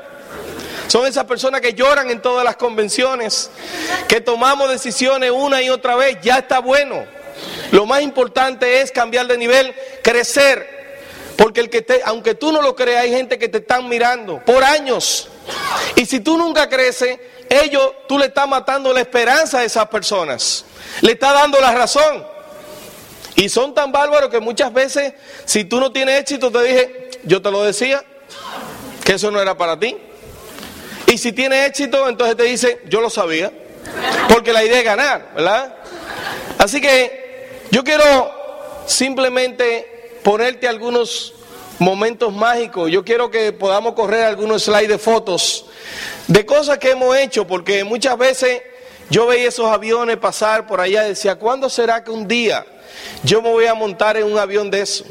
Son 0.89 1.07
esas 1.07 1.25
personas 1.25 1.61
que 1.61 1.75
lloran 1.75 2.11
en 2.11 2.21
todas 2.21 2.45
las 2.45 2.57
convenciones, 2.57 3.51
que 4.09 4.21
tomamos 4.21 4.71
decisiones 4.71 5.31
una 5.31 5.63
y 5.63 5.71
otra 5.71 5.97
vez, 5.97 6.19
ya 6.23 6.39
está 6.39 6.59
bueno. 6.59 7.05
Lo 7.71 7.87
más 7.87 8.03
importante 8.03 8.81
es 8.81 8.93
cambiar 8.93 9.27
de 9.27 9.39
nivel, 9.39 9.75
crecer, 10.03 10.83
porque 11.37 11.61
el 11.61 11.71
que 11.71 11.83
te, 11.83 12.03
aunque 12.05 12.35
tú 12.35 12.53
no 12.53 12.61
lo 12.63 12.77
creas, 12.77 13.05
hay 13.05 13.11
gente 13.11 13.39
que 13.39 13.49
te 13.49 13.59
están 13.59 13.89
mirando 13.89 14.43
por 14.45 14.63
años. 14.63 15.29
Y 15.97 16.07
si 16.07 16.21
tú 16.21 16.37
nunca 16.37 16.69
creces, 16.69 17.19
ellos, 17.49 17.93
tú 18.09 18.19
le 18.19 18.27
estás 18.27 18.49
matando 18.49 18.93
la 18.93 19.01
esperanza 19.01 19.59
a 19.59 19.65
esas 19.65 19.89
personas. 19.89 20.65
Le 21.01 21.13
estás 21.13 21.33
dando 21.33 21.61
la 21.61 21.73
razón. 21.73 22.25
Y 23.35 23.49
son 23.49 23.75
tan 23.75 23.91
bárbaros 23.91 24.31
que 24.31 24.41
muchas 24.41 24.73
veces, 24.73 25.15
si 25.45 25.65
tú 25.65 25.81
no 25.81 25.91
tienes 25.91 26.21
éxito, 26.21 26.51
te 26.51 26.63
dije, 26.63 27.11
yo 27.25 27.41
te 27.41 27.51
lo 27.51 27.63
decía, 27.63 28.05
que 29.05 29.15
eso 29.15 29.31
no 29.31 29.41
era 29.41 29.57
para 29.57 29.79
ti. 29.79 29.97
Y 31.13 31.19
si 31.19 31.31
tienes 31.33 31.69
éxito, 31.69 32.09
entonces 32.09 32.39
te 32.39 32.45
dice, 32.45 32.81
yo 32.89 33.03
lo 33.03 33.11
sabía. 33.11 33.53
Porque 34.31 34.51
la 34.51 34.65
idea 34.65 34.79
es 34.79 34.85
ganar, 34.85 35.33
¿verdad? 35.35 35.75
Así 36.57 36.81
que 36.81 37.67
yo 37.71 37.85
quiero 37.85 38.33
simplemente 38.87 40.19
ponerte 40.23 40.67
algunos 40.67 41.35
momentos 41.79 42.33
mágicos. 42.33 42.91
Yo 42.91 43.05
quiero 43.05 43.31
que 43.31 43.53
podamos 43.53 43.93
correr 43.93 44.25
algunos 44.25 44.63
slides 44.65 44.89
de 44.89 44.99
fotos 44.99 45.67
de 46.29 46.47
cosas 46.47 46.79
que 46.79 46.93
hemos 46.93 47.15
hecho, 47.15 47.47
porque 47.47 47.85
muchas 47.85 48.17
veces 48.17 48.63
yo 49.11 49.27
veía 49.27 49.49
esos 49.49 49.67
aviones 49.67 50.17
pasar 50.17 50.67
por 50.67 50.81
allá 50.81 51.05
y 51.05 51.11
decía, 51.11 51.35
¿cuándo 51.35 51.69
será 51.69 52.03
que 52.03 52.11
un 52.11 52.27
día 52.27 52.65
yo 53.23 53.43
me 53.43 53.51
voy 53.51 53.67
a 53.67 53.75
montar 53.75 54.17
en 54.17 54.25
un 54.25 54.39
avión 54.39 54.71
de 54.71 54.81
eso? 54.81 55.05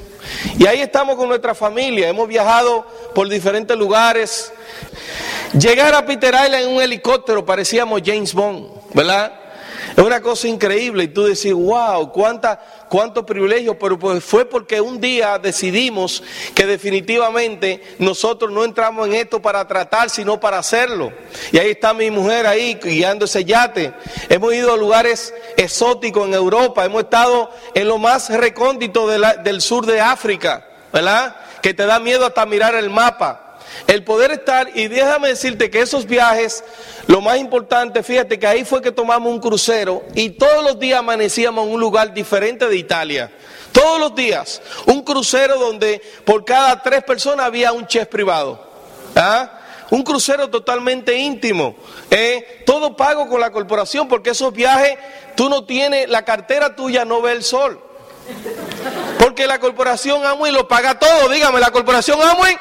Y 0.57 0.65
ahí 0.65 0.81
estamos 0.81 1.15
con 1.15 1.29
nuestra 1.29 1.53
familia, 1.53 2.09
hemos 2.09 2.27
viajado 2.27 2.87
por 3.13 3.29
diferentes 3.29 3.77
lugares. 3.77 4.51
Llegar 5.53 5.93
a 5.93 6.05
Peter 6.05 6.33
Island 6.33 6.63
en 6.63 6.69
un 6.69 6.81
helicóptero 6.81 7.45
parecíamos 7.45 8.01
James 8.05 8.33
Bond, 8.33 8.67
¿verdad? 8.93 9.33
Es 9.97 10.03
una 10.03 10.21
cosa 10.21 10.47
increíble 10.47 11.03
y 11.03 11.07
tú 11.09 11.23
decís, 11.23 11.53
wow, 11.53 12.11
cuánta, 12.13 12.59
cuánto 12.87 13.25
privilegio, 13.25 13.77
pero 13.77 13.99
pues 13.99 14.23
fue 14.23 14.45
porque 14.45 14.79
un 14.79 15.01
día 15.01 15.37
decidimos 15.37 16.23
que 16.55 16.65
definitivamente 16.65 17.81
nosotros 17.99 18.51
no 18.51 18.63
entramos 18.63 19.07
en 19.07 19.15
esto 19.15 19.41
para 19.41 19.67
tratar, 19.67 20.09
sino 20.09 20.39
para 20.39 20.59
hacerlo. 20.59 21.11
Y 21.51 21.57
ahí 21.57 21.71
está 21.71 21.93
mi 21.93 22.09
mujer 22.09 22.47
ahí 22.47 22.79
guiando 22.81 23.25
ese 23.25 23.43
yate. 23.43 23.93
Hemos 24.29 24.53
ido 24.53 24.73
a 24.73 24.77
lugares 24.77 25.33
exóticos 25.57 26.27
en 26.27 26.33
Europa, 26.33 26.85
hemos 26.85 27.03
estado 27.03 27.51
en 27.73 27.87
lo 27.87 27.97
más 27.97 28.29
recóndito 28.29 29.07
del 29.07 29.61
sur 29.61 29.85
de 29.85 29.99
África. 29.99 30.65
¿verdad? 30.91 31.35
Que 31.61 31.73
te 31.73 31.85
da 31.85 31.99
miedo 31.99 32.25
hasta 32.25 32.45
mirar 32.45 32.75
el 32.75 32.89
mapa. 32.89 33.40
El 33.87 34.03
poder 34.03 34.31
estar, 34.31 34.69
y 34.75 34.87
déjame 34.87 35.29
decirte 35.29 35.69
que 35.69 35.81
esos 35.81 36.05
viajes, 36.05 36.63
lo 37.07 37.21
más 37.21 37.37
importante, 37.37 38.03
fíjate 38.03 38.39
que 38.39 38.47
ahí 38.47 38.65
fue 38.65 38.81
que 38.81 38.91
tomamos 38.91 39.31
un 39.31 39.39
crucero 39.39 40.03
y 40.15 40.31
todos 40.31 40.63
los 40.63 40.79
días 40.79 40.99
amanecíamos 40.99 41.67
en 41.67 41.73
un 41.73 41.79
lugar 41.79 42.13
diferente 42.13 42.67
de 42.67 42.77
Italia. 42.77 43.31
Todos 43.71 43.99
los 43.99 44.15
días. 44.15 44.61
Un 44.85 45.01
crucero 45.01 45.57
donde 45.57 46.01
por 46.25 46.45
cada 46.45 46.81
tres 46.81 47.03
personas 47.03 47.45
había 47.45 47.71
un 47.71 47.87
chef 47.87 48.07
privado. 48.07 48.69
¿Ah? 49.15 49.59
Un 49.89 50.03
crucero 50.03 50.49
totalmente 50.49 51.15
íntimo. 51.17 51.75
¿eh? 52.09 52.63
Todo 52.65 52.95
pago 52.95 53.27
con 53.27 53.41
la 53.41 53.51
corporación 53.51 54.07
porque 54.07 54.31
esos 54.31 54.53
viajes 54.53 54.97
tú 55.35 55.49
no 55.49 55.65
tienes, 55.65 56.09
la 56.09 56.23
cartera 56.23 56.75
tuya 56.75 57.05
no 57.05 57.21
ve 57.21 57.33
el 57.33 57.43
sol. 57.43 57.81
Porque 59.19 59.47
la 59.47 59.59
corporación 59.59 60.25
Amway 60.25 60.51
lo 60.51 60.67
paga 60.67 60.97
todo. 60.97 61.29
Dígame, 61.29 61.59
la 61.59 61.71
corporación 61.71 62.21
Amway. 62.21 62.57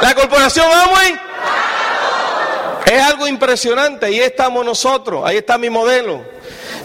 La 0.00 0.14
corporación 0.14 0.66
Amway. 0.66 1.20
Es 2.86 3.02
algo 3.02 3.26
impresionante. 3.26 4.06
Ahí 4.06 4.20
estamos 4.20 4.64
nosotros. 4.64 5.22
Ahí 5.24 5.36
está 5.38 5.58
mi 5.58 5.70
modelo. 5.70 6.22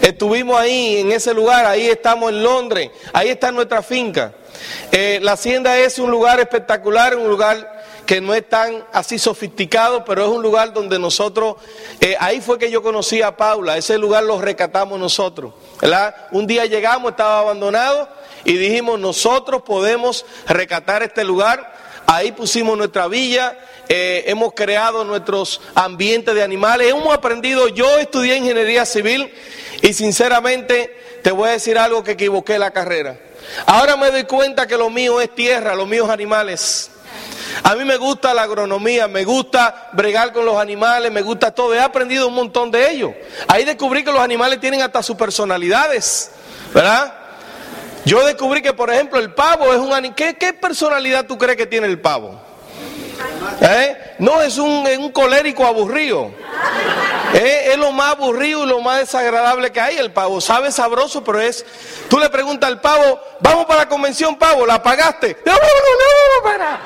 Estuvimos 0.00 0.58
ahí 0.58 0.98
en 0.98 1.12
ese 1.12 1.34
lugar. 1.34 1.66
Ahí 1.66 1.88
estamos 1.88 2.30
en 2.30 2.42
Londres. 2.42 2.90
Ahí 3.12 3.28
está 3.28 3.50
nuestra 3.50 3.82
finca. 3.82 4.32
Eh, 4.92 5.18
la 5.22 5.32
hacienda 5.32 5.78
es 5.78 5.98
un 5.98 6.10
lugar 6.10 6.40
espectacular, 6.40 7.16
un 7.16 7.28
lugar 7.28 7.78
que 8.08 8.22
no 8.22 8.34
es 8.34 8.48
tan 8.48 8.84
así 8.92 9.18
sofisticado, 9.18 10.02
pero 10.02 10.22
es 10.24 10.28
un 10.30 10.42
lugar 10.42 10.72
donde 10.72 10.98
nosotros, 10.98 11.56
eh, 12.00 12.16
ahí 12.18 12.40
fue 12.40 12.58
que 12.58 12.70
yo 12.70 12.82
conocí 12.82 13.20
a 13.20 13.36
Paula, 13.36 13.76
ese 13.76 13.98
lugar 13.98 14.24
lo 14.24 14.40
rescatamos 14.40 14.98
nosotros, 14.98 15.52
¿verdad? 15.78 16.14
Un 16.30 16.46
día 16.46 16.64
llegamos, 16.64 17.10
estaba 17.10 17.40
abandonado 17.40 18.08
y 18.44 18.56
dijimos, 18.56 18.98
nosotros 18.98 19.60
podemos 19.60 20.24
rescatar 20.46 21.02
este 21.02 21.22
lugar, 21.22 21.70
ahí 22.08 22.32
pusimos 22.32 22.76
nuestra 22.76 23.06
villa, 23.06 23.58
eh, 23.86 24.24
hemos 24.26 24.54
creado 24.54 25.04
nuestros 25.04 25.60
ambientes 25.74 26.34
de 26.34 26.42
animales, 26.42 26.90
hemos 26.90 27.12
aprendido, 27.12 27.68
yo 27.68 27.98
estudié 27.98 28.36
ingeniería 28.36 28.86
civil 28.86 29.30
y 29.82 29.92
sinceramente 29.92 31.20
te 31.22 31.30
voy 31.30 31.50
a 31.50 31.52
decir 31.52 31.78
algo 31.78 32.02
que 32.02 32.12
equivoqué 32.12 32.58
la 32.58 32.70
carrera. 32.70 33.18
Ahora 33.66 33.96
me 33.96 34.10
doy 34.10 34.24
cuenta 34.24 34.66
que 34.66 34.78
lo 34.78 34.88
mío 34.88 35.20
es 35.20 35.34
tierra, 35.34 35.74
lo 35.74 35.84
mío 35.84 36.06
es 36.06 36.10
animales. 36.10 36.90
A 37.62 37.74
mí 37.74 37.84
me 37.84 37.98
gusta 37.98 38.32
la 38.32 38.42
agronomía, 38.42 39.06
me 39.06 39.24
gusta 39.24 39.90
bregar 39.92 40.32
con 40.32 40.46
los 40.46 40.56
animales, 40.56 41.12
me 41.12 41.22
gusta 41.22 41.50
todo. 41.50 41.74
He 41.74 41.80
aprendido 41.80 42.28
un 42.28 42.34
montón 42.34 42.70
de 42.70 42.90
ellos. 42.90 43.12
Ahí 43.48 43.64
descubrí 43.64 44.02
que 44.02 44.12
los 44.12 44.20
animales 44.20 44.60
tienen 44.60 44.80
hasta 44.80 45.02
sus 45.02 45.16
personalidades, 45.16 46.30
¿verdad? 46.72 47.17
Yo 48.08 48.24
descubrí 48.24 48.62
que, 48.62 48.72
por 48.72 48.90
ejemplo, 48.90 49.18
el 49.18 49.34
pavo 49.34 49.70
es 49.70 49.78
un 49.78 49.92
animal. 49.92 50.14
¿Qué, 50.14 50.54
personalidad 50.54 51.26
tú 51.26 51.36
crees 51.36 51.58
que 51.58 51.66
tiene 51.66 51.86
el 51.86 52.00
pavo? 52.00 52.40
¿Eh? 53.60 54.14
No, 54.18 54.40
es 54.40 54.56
un, 54.56 54.86
un 54.98 55.12
colérico 55.12 55.66
aburrido. 55.66 56.30
Es, 57.34 57.76
lo 57.76 57.92
más 57.92 58.12
aburrido 58.12 58.64
y 58.64 58.66
lo 58.66 58.80
más 58.80 59.00
desagradable 59.00 59.70
que 59.70 59.78
hay 59.78 59.98
el 59.98 60.10
pavo. 60.10 60.40
Sabe 60.40 60.72
sabroso, 60.72 61.22
pero 61.22 61.38
es. 61.38 61.66
Tú 62.08 62.18
le 62.18 62.30
preguntas 62.30 62.68
al 62.70 62.80
pavo, 62.80 63.20
vamos 63.40 63.66
para 63.66 63.80
la 63.80 63.88
convención, 63.90 64.36
pavo, 64.36 64.64
¿la 64.64 64.82
pagaste? 64.82 65.36
No, 65.44 65.52
no, 65.52 65.58
no, 65.58 65.66
no, 65.68 66.42
para. 66.42 66.80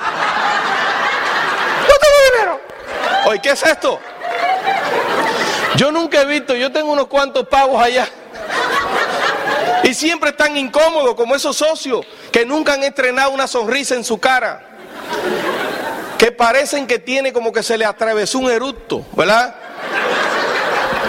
No 1.83 1.95
tengo 2.01 2.17
dinero. 2.33 2.61
Oye, 3.27 3.41
¿qué 3.41 3.51
es 3.51 3.63
esto? 3.63 4.01
Yo 5.77 5.93
nunca 5.93 6.23
he 6.23 6.25
visto, 6.25 6.57
yo 6.57 6.73
tengo 6.73 6.91
unos 6.91 7.07
cuantos 7.07 7.47
pavos 7.47 7.81
allá. 7.81 8.09
Y 9.83 9.95
siempre 9.95 10.31
están 10.31 10.57
incómodos, 10.57 11.15
como 11.15 11.35
esos 11.35 11.57
socios 11.57 12.05
que 12.31 12.47
nunca 12.47 12.75
han 12.75 12.85
estrenado 12.85 13.31
una 13.31 13.47
sonrisa 13.47 13.95
en 13.95 14.05
su 14.05 14.19
cara. 14.19 14.65
Que 16.19 16.31
parecen 16.31 16.87
que 16.87 16.99
tiene 16.99 17.33
como 17.33 17.53
que 17.53 17.63
se 17.63 17.77
le 17.77 17.85
atravesó 17.85 18.39
un 18.39 18.51
eructo, 18.51 19.05
¿verdad? 19.17 19.57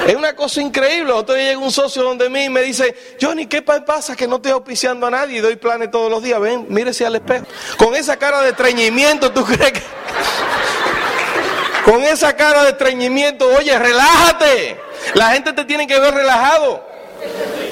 Es 0.07 0.15
una 0.15 0.35
cosa 0.35 0.61
increíble. 0.61 1.13
Otro 1.13 1.35
día 1.35 1.49
llega 1.49 1.59
un 1.59 1.71
socio 1.71 2.03
donde 2.03 2.29
mí 2.29 2.45
y 2.45 2.49
me 2.49 2.61
dice, 2.61 2.95
Johnny, 3.21 3.45
¿qué 3.45 3.61
pasa 3.61 4.15
que 4.15 4.27
no 4.27 4.37
estoy 4.37 4.51
auspiciando 4.51 5.07
a 5.07 5.11
nadie 5.11 5.37
y 5.37 5.41
doy 5.41 5.55
planes 5.55 5.91
todos 5.91 6.09
los 6.09 6.21
días? 6.21 6.39
Ven, 6.39 6.65
mírese 6.67 7.05
al 7.05 7.15
espejo. 7.15 7.45
Con 7.77 7.95
esa 7.95 8.17
cara 8.17 8.41
de 8.41 8.49
estreñimiento, 8.49 9.31
¿tú 9.31 9.45
crees 9.45 9.71
que...? 9.71 9.81
Con 11.85 12.01
esa 12.01 12.33
cara 12.35 12.63
de 12.63 12.69
estreñimiento, 12.69 13.45
oye, 13.57 13.77
relájate. 13.77 14.79
La 15.15 15.31
gente 15.31 15.51
te 15.53 15.65
tiene 15.65 15.85
que 15.85 15.99
ver 15.99 16.13
relajado. 16.13 16.85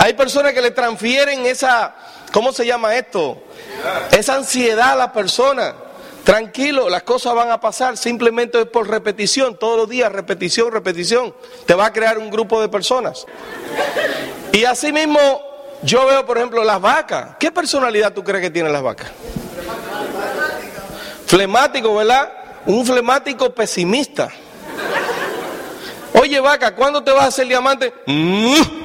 Hay 0.02 0.16
personas 0.16 0.54
que 0.54 0.64
le 0.64 0.72
transfieren 0.72 1.45
esa, 1.45 1.93
¿cómo 2.34 2.52
se 2.52 2.66
llama 2.66 2.95
esto? 2.95 3.38
Esa 4.10 4.34
ansiedad 4.34 4.93
a 4.93 4.95
la 4.95 5.14
persona. 5.14 5.76
Tranquilo, 6.24 6.89
las 6.89 7.04
cosas 7.04 7.36
van 7.36 7.52
a 7.52 7.60
pasar, 7.60 7.97
simplemente 7.97 8.60
es 8.60 8.66
por 8.66 8.89
repetición, 8.89 9.60
todos 9.60 9.78
los 9.78 9.88
días, 9.88 10.12
repetición, 10.12 10.72
repetición. 10.72 11.36
Te 11.68 11.76
va 11.76 11.86
a 11.86 11.93
crear 11.93 12.18
un 12.18 12.32
grupo 12.32 12.60
de 12.60 12.68
personas. 12.68 13.28
Y 14.52 14.64
así 14.66 14.91
mismo, 14.91 15.20
yo 15.84 16.08
veo, 16.08 16.26
por 16.26 16.39
ejemplo, 16.39 16.64
las 16.64 16.82
vacas. 16.82 17.36
¿Qué 17.39 17.52
personalidad 17.52 18.12
tú 18.12 18.24
crees 18.24 18.41
que 18.41 18.49
tienen 18.49 18.74
las 18.74 18.82
vacas? 18.82 19.12
Flemático, 21.28 21.93
¿verdad? 21.93 22.34
Un 22.66 22.84
flemático 22.84 23.54
pesimista. 23.54 24.30
Oye, 26.20 26.39
vaca, 26.39 26.74
¿cuándo 26.74 27.04
te 27.04 27.12
vas 27.12 27.26
a 27.26 27.28
hacer 27.28 27.47
diamante? 27.47 27.93
Mm. 28.08 28.80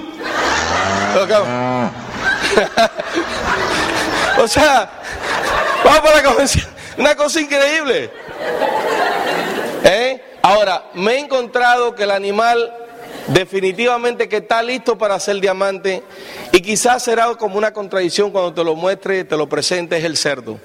O 4.38 4.48
sea, 4.48 4.90
vamos 5.84 6.00
para 6.00 6.16
la 6.16 6.22
convención. 6.22 6.66
Una 6.98 7.14
cosa 7.14 7.40
increíble. 7.40 8.10
¿Eh? 9.84 10.22
Ahora, 10.42 10.84
me 10.94 11.14
he 11.14 11.18
encontrado 11.18 11.94
que 11.94 12.02
el 12.04 12.10
animal 12.10 12.72
definitivamente 13.28 14.28
que 14.28 14.36
está 14.38 14.62
listo 14.62 14.96
para 14.96 15.18
ser 15.18 15.40
diamante 15.40 16.02
y 16.52 16.60
quizás 16.60 17.02
será 17.02 17.34
como 17.34 17.58
una 17.58 17.72
contradicción 17.72 18.30
cuando 18.30 18.54
te 18.54 18.62
lo 18.62 18.76
muestre, 18.76 19.24
te 19.24 19.36
lo 19.36 19.48
presente, 19.48 19.96
es 19.96 20.04
el 20.04 20.16
cerdo. 20.16 20.60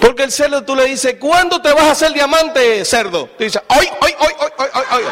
Porque 0.00 0.24
el 0.24 0.32
cerdo 0.32 0.64
tú 0.64 0.74
le 0.74 0.86
dices, 0.86 1.16
¿cuándo 1.20 1.60
te 1.60 1.72
vas 1.72 1.84
a 1.84 1.90
hacer 1.92 2.12
diamante, 2.12 2.84
cerdo? 2.84 3.28
Tú 3.38 3.44
dices, 3.44 3.62
¡ay, 3.68 3.88
ay, 4.00 4.14
ay, 4.18 4.34
ay, 4.40 4.48
ay, 4.58 4.68
ay! 4.74 4.84
ay! 4.90 5.04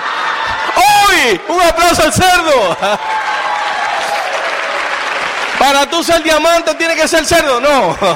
¡Hoy! 0.77 1.41
¡Un 1.49 1.63
aplauso 1.63 2.03
al 2.03 2.13
cerdo! 2.13 2.77
Para 5.59 5.89
tú 5.89 6.03
ser 6.05 6.23
diamante 6.23 6.75
tiene 6.75 6.95
que 6.95 7.09
ser 7.09 7.25
cerdo, 7.27 7.61
no. 7.61 7.97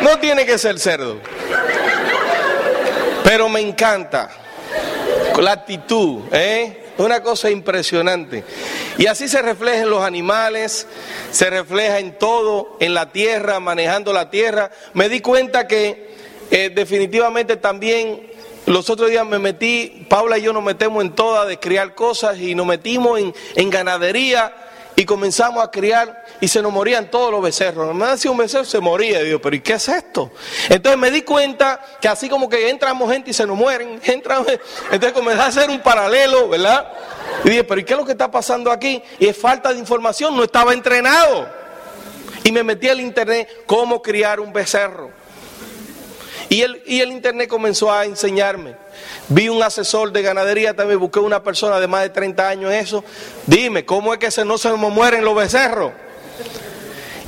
No 0.00 0.16
tiene 0.20 0.46
que 0.46 0.58
ser 0.58 0.78
cerdo. 0.78 1.18
Pero 3.24 3.48
me 3.48 3.60
encanta 3.60 4.30
la 5.40 5.52
actitud, 5.52 6.22
¿eh? 6.32 6.84
Una 6.98 7.20
cosa 7.20 7.50
impresionante. 7.50 8.44
Y 8.96 9.06
así 9.06 9.28
se 9.28 9.42
refleja 9.42 9.82
en 9.82 9.90
los 9.90 10.02
animales, 10.02 10.86
se 11.30 11.50
refleja 11.50 11.98
en 11.98 12.18
todo, 12.18 12.76
en 12.80 12.94
la 12.94 13.10
tierra, 13.10 13.60
manejando 13.60 14.12
la 14.12 14.30
tierra. 14.30 14.70
Me 14.94 15.08
di 15.08 15.20
cuenta 15.20 15.66
que 15.68 16.14
eh, 16.50 16.70
definitivamente 16.74 17.56
también 17.56 18.30
los 18.66 18.90
otros 18.90 19.10
días 19.10 19.26
me 19.26 19.38
metí, 19.38 20.06
Paula 20.08 20.38
y 20.38 20.42
yo 20.42 20.52
nos 20.52 20.62
metemos 20.62 21.02
en 21.02 21.14
todas 21.14 21.48
de 21.48 21.58
criar 21.58 21.94
cosas 21.94 22.38
y 22.38 22.54
nos 22.54 22.66
metimos 22.66 23.18
en, 23.18 23.34
en 23.54 23.70
ganadería 23.70 24.54
y 24.98 25.04
comenzamos 25.04 25.62
a 25.62 25.70
criar 25.70 26.24
y 26.40 26.48
se 26.48 26.60
nos 26.60 26.72
morían 26.72 27.08
todos 27.08 27.30
los 27.30 27.40
becerros. 27.40 27.94
Me 27.94 28.04
decía 28.06 28.32
un 28.32 28.36
becerro, 28.36 28.64
se 28.64 28.80
moría. 28.80 29.22
Y 29.22 29.26
digo, 29.26 29.40
pero 29.40 29.54
¿y 29.54 29.60
qué 29.60 29.74
es 29.74 29.88
esto? 29.88 30.32
Entonces 30.68 30.98
me 30.98 31.12
di 31.12 31.22
cuenta 31.22 31.80
que 32.00 32.08
así 32.08 32.28
como 32.28 32.48
que 32.48 32.68
entramos 32.68 33.08
gente 33.12 33.30
y 33.30 33.32
se 33.32 33.46
nos 33.46 33.56
mueren, 33.56 34.00
entramos, 34.04 34.48
entonces 34.90 35.12
comencé 35.12 35.40
a 35.40 35.46
hacer 35.46 35.70
un 35.70 35.80
paralelo, 35.80 36.48
¿verdad? 36.48 36.90
Y 37.44 37.50
dije, 37.50 37.62
pero 37.62 37.80
¿y 37.80 37.84
qué 37.84 37.92
es 37.92 37.98
lo 38.00 38.04
que 38.04 38.10
está 38.10 38.28
pasando 38.28 38.72
aquí? 38.72 39.00
Y 39.20 39.26
es 39.26 39.36
falta 39.36 39.72
de 39.72 39.78
información, 39.78 40.36
no 40.36 40.42
estaba 40.42 40.72
entrenado. 40.72 41.48
Y 42.42 42.50
me 42.50 42.64
metí 42.64 42.88
al 42.88 43.00
internet 43.00 43.48
cómo 43.66 44.02
criar 44.02 44.40
un 44.40 44.52
becerro. 44.52 45.12
Y 46.48 46.62
el, 46.62 46.82
y 46.86 47.00
el 47.00 47.12
internet 47.12 47.48
comenzó 47.48 47.92
a 47.92 48.04
enseñarme. 48.04 48.74
Vi 49.28 49.48
un 49.48 49.62
asesor 49.62 50.12
de 50.12 50.22
ganadería, 50.22 50.74
también 50.74 50.98
busqué 50.98 51.20
una 51.20 51.42
persona 51.42 51.78
de 51.78 51.86
más 51.86 52.02
de 52.02 52.10
30 52.10 52.48
años 52.48 52.72
eso. 52.72 53.04
Dime, 53.46 53.84
¿cómo 53.84 54.12
es 54.12 54.18
que 54.18 54.30
se 54.30 54.44
no 54.44 54.56
se 54.56 54.72
mueren 54.72 55.24
los 55.24 55.34
becerros? 55.34 55.92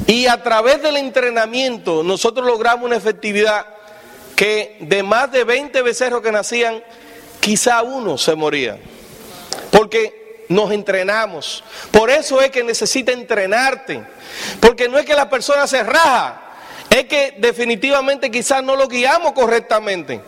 Y 0.06 0.26
a 0.26 0.42
través 0.42 0.82
del 0.82 0.96
entrenamiento 0.96 2.02
nosotros 2.02 2.46
logramos 2.46 2.86
una 2.86 2.96
efectividad 2.96 3.66
que 4.34 4.78
de 4.80 5.02
más 5.02 5.30
de 5.30 5.44
20 5.44 5.82
becerros 5.82 6.22
que 6.22 6.32
nacían, 6.32 6.82
quizá 7.40 7.82
uno 7.82 8.16
se 8.16 8.34
moría. 8.34 8.78
Porque 9.70 10.44
nos 10.48 10.72
entrenamos. 10.72 11.62
Por 11.90 12.10
eso 12.10 12.40
es 12.40 12.50
que 12.50 12.64
necesita 12.64 13.12
entrenarte. 13.12 14.02
Porque 14.58 14.88
no 14.88 14.98
es 14.98 15.04
que 15.04 15.14
la 15.14 15.28
persona 15.30 15.66
se 15.66 15.82
raja, 15.82 16.49
es 16.90 17.04
que 17.04 17.34
definitivamente 17.38 18.30
quizás 18.30 18.62
no 18.62 18.76
lo 18.76 18.88
guiamos 18.88 19.32
correctamente. 19.32 20.20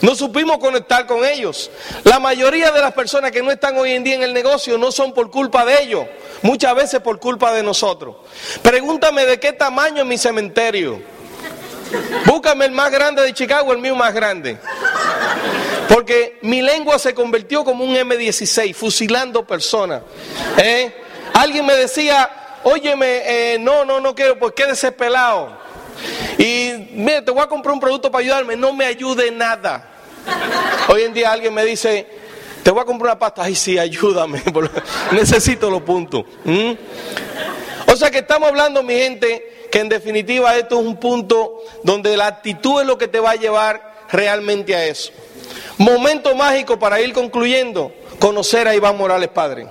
No 0.00 0.14
supimos 0.14 0.58
conectar 0.58 1.06
con 1.06 1.24
ellos. 1.24 1.70
La 2.04 2.18
mayoría 2.18 2.70
de 2.70 2.80
las 2.80 2.92
personas 2.92 3.30
que 3.30 3.42
no 3.42 3.50
están 3.50 3.76
hoy 3.78 3.92
en 3.92 4.04
día 4.04 4.14
en 4.14 4.22
el 4.22 4.32
negocio 4.32 4.78
no 4.78 4.92
son 4.92 5.12
por 5.12 5.30
culpa 5.30 5.64
de 5.64 5.82
ellos, 5.82 6.06
muchas 6.42 6.74
veces 6.74 7.00
por 7.00 7.18
culpa 7.18 7.52
de 7.52 7.62
nosotros. 7.62 8.16
Pregúntame 8.62 9.26
de 9.26 9.38
qué 9.38 9.52
tamaño 9.52 10.02
es 10.02 10.06
mi 10.06 10.18
cementerio. 10.18 11.00
Búscame 12.26 12.66
el 12.66 12.72
más 12.72 12.90
grande 12.90 13.22
de 13.22 13.32
Chicago, 13.32 13.72
el 13.72 13.78
mío 13.78 13.94
más 13.94 14.12
grande. 14.12 14.58
Porque 15.88 16.38
mi 16.42 16.60
lengua 16.60 16.98
se 16.98 17.14
convirtió 17.14 17.64
como 17.64 17.84
un 17.84 17.94
M16, 17.94 18.74
fusilando 18.74 19.46
personas. 19.46 20.02
¿Eh? 20.58 20.94
Alguien 21.32 21.64
me 21.64 21.74
decía, 21.74 22.30
óyeme, 22.62 23.22
eh, 23.24 23.58
no, 23.58 23.84
no, 23.84 24.00
no 24.00 24.14
quiero, 24.14 24.38
pues 24.38 24.52
quédese 24.52 24.92
pelado. 24.92 25.67
Y 26.38 26.72
mire, 26.92 27.22
te 27.22 27.30
voy 27.30 27.42
a 27.42 27.46
comprar 27.46 27.72
un 27.72 27.80
producto 27.80 28.10
para 28.10 28.22
ayudarme, 28.22 28.56
no 28.56 28.72
me 28.72 28.84
ayude 28.84 29.30
nada. 29.30 29.86
Hoy 30.88 31.02
en 31.02 31.14
día 31.14 31.32
alguien 31.32 31.52
me 31.52 31.64
dice, 31.64 32.06
te 32.62 32.70
voy 32.70 32.82
a 32.82 32.84
comprar 32.84 33.12
una 33.12 33.18
pasta, 33.18 33.42
ay 33.42 33.54
sí, 33.54 33.78
ayúdame, 33.78 34.42
necesito 35.12 35.70
los 35.70 35.82
puntos. 35.82 36.24
O 37.86 37.96
sea 37.96 38.10
que 38.10 38.18
estamos 38.18 38.48
hablando, 38.48 38.82
mi 38.82 38.94
gente, 38.94 39.68
que 39.70 39.80
en 39.80 39.88
definitiva 39.88 40.56
esto 40.56 40.78
es 40.80 40.86
un 40.86 40.96
punto 40.96 41.62
donde 41.82 42.16
la 42.16 42.26
actitud 42.26 42.80
es 42.80 42.86
lo 42.86 42.98
que 42.98 43.08
te 43.08 43.20
va 43.20 43.32
a 43.32 43.36
llevar 43.36 44.06
realmente 44.10 44.74
a 44.74 44.84
eso. 44.84 45.10
Momento 45.78 46.34
mágico 46.34 46.78
para 46.78 47.00
ir 47.00 47.12
concluyendo, 47.12 47.92
conocer 48.18 48.68
a 48.68 48.74
Iván 48.74 48.96
Morales 48.96 49.28
Padre. 49.28 49.66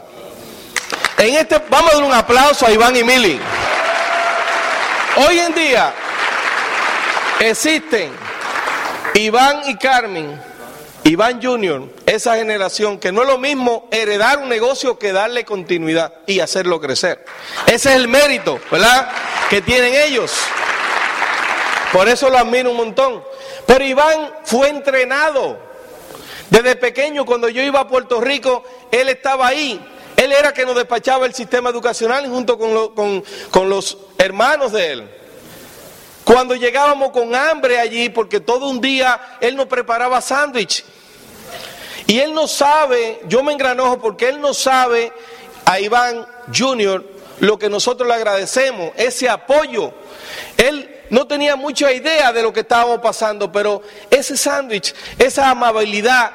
En 1.18 1.36
este, 1.36 1.62
vamos 1.70 1.92
a 1.92 1.96
dar 1.96 2.04
un 2.04 2.14
aplauso 2.14 2.66
a 2.66 2.72
Iván 2.72 2.96
y 2.96 3.04
Mili. 3.04 3.40
Hoy 5.18 5.40
en 5.40 5.54
día 5.54 5.94
existen 7.40 8.12
Iván 9.14 9.62
y 9.66 9.76
Carmen, 9.78 10.40
Iván 11.04 11.42
Junior, 11.42 11.88
esa 12.06 12.36
generación 12.36 13.00
que 13.00 13.12
no 13.12 13.22
es 13.22 13.28
lo 13.28 13.38
mismo 13.38 13.88
heredar 13.92 14.40
un 14.40 14.50
negocio 14.50 15.00
que 15.00 15.12
darle 15.12 15.46
continuidad 15.46 16.14
y 16.28 16.40
hacerlo 16.40 16.80
crecer. 16.80 17.24
Ese 17.66 17.90
es 17.90 17.96
el 17.96 18.08
mérito, 18.08 18.60
¿verdad? 18.70 19.10
Que 19.50 19.62
tienen 19.62 19.94
ellos. 19.96 20.34
Por 21.94 22.10
eso 22.10 22.30
lo 22.30 22.38
admiro 22.38 22.72
un 22.72 22.78
montón. 22.78 23.24
Pero 23.66 23.84
Iván 23.84 24.34
fue 24.44 24.70
entrenado. 24.70 25.58
Desde 26.50 26.76
pequeño, 26.76 27.26
cuando 27.26 27.50
yo 27.50 27.62
iba 27.62 27.80
a 27.80 27.88
Puerto 27.88 28.22
Rico, 28.22 28.64
él 28.92 29.10
estaba 29.10 29.48
ahí. 29.48 29.80
Él 30.16 30.32
era 30.32 30.54
que 30.54 30.66
nos 30.66 30.76
despachaba 30.76 31.26
el 31.26 31.34
sistema 31.34 31.70
educacional 31.70 32.28
junto 32.28 32.58
con, 32.58 33.24
con 33.52 33.70
los 33.70 33.98
hermanos 34.18 34.72
de 34.74 34.92
él. 34.92 35.17
Cuando 36.28 36.56
llegábamos 36.56 37.12
con 37.12 37.34
hambre 37.34 37.80
allí, 37.80 38.10
porque 38.10 38.42
todo 38.42 38.68
un 38.68 38.82
día 38.82 39.38
él 39.40 39.56
nos 39.56 39.68
preparaba 39.68 40.20
sándwich. 40.20 40.84
Y 42.06 42.20
él 42.20 42.34
no 42.34 42.50
sabe, 42.50 43.22
yo 43.30 43.44
me 43.44 43.54
engranojo 43.54 43.98
porque 44.02 44.28
él 44.28 44.42
no 44.42 44.54
sabe 44.54 45.14
a 45.64 45.80
Iván 45.80 46.28
Junior 46.54 47.02
lo 47.40 47.58
que 47.58 47.70
nosotros 47.70 48.06
le 48.10 48.16
agradecemos, 48.16 48.92
ese 48.98 49.30
apoyo. 49.30 49.94
Él 50.58 50.94
no 51.10 51.26
tenía 51.28 51.56
mucha 51.56 51.94
idea 51.94 52.34
de 52.34 52.44
lo 52.44 52.52
que 52.52 52.60
estábamos 52.60 53.00
pasando, 53.00 53.50
pero 53.50 53.82
ese 54.10 54.36
sándwich, 54.36 54.94
esa 55.18 55.50
amabilidad 55.50 56.34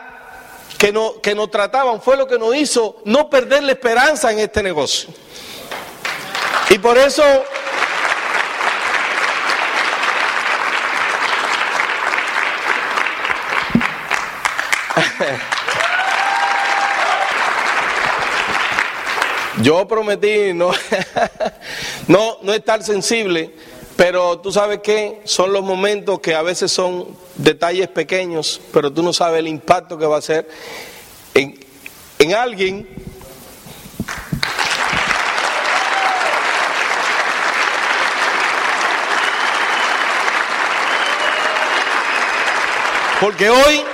que, 0.79 0.99
que 1.23 1.35
nos 1.35 1.51
trataban 1.51 2.01
fue 2.01 2.17
lo 2.17 2.27
que 2.27 2.39
nos 2.39 2.57
hizo 2.57 3.03
no 3.05 3.29
perder 3.29 3.63
la 3.65 3.73
esperanza 3.73 4.33
en 4.33 4.39
este 4.39 4.63
negocio. 4.63 5.11
Y 6.71 6.79
por 6.79 6.97
eso 6.97 7.23
Yo 19.63 19.87
prometí 19.87 20.55
no, 20.55 20.71
no, 22.09 22.39
no 22.43 22.55
estar 22.55 22.83
sensible, 22.83 23.55
pero 23.97 24.41
tú 24.41 24.51
sabes 24.51 24.81
que 24.81 25.21
son 25.25 25.53
los 25.53 25.63
momentos 25.63 26.21
que 26.21 26.35
a 26.35 26.43
veces 26.43 26.73
son 26.73 27.17
detalles 27.37 27.89
pequeños, 27.89 28.61
pero 28.73 28.93
tú 28.93 29.03
no 29.03 29.13
sabes 29.13 29.41
el 29.41 29.49
impacto 29.49 29.99
que 29.99 30.07
va 30.07 30.17
a 30.17 30.21
hacer 30.21 30.49
en, 31.35 31.61
en 32.19 32.35
alguien. 32.35 32.89
Porque 43.21 43.51
hoy, 43.51 43.85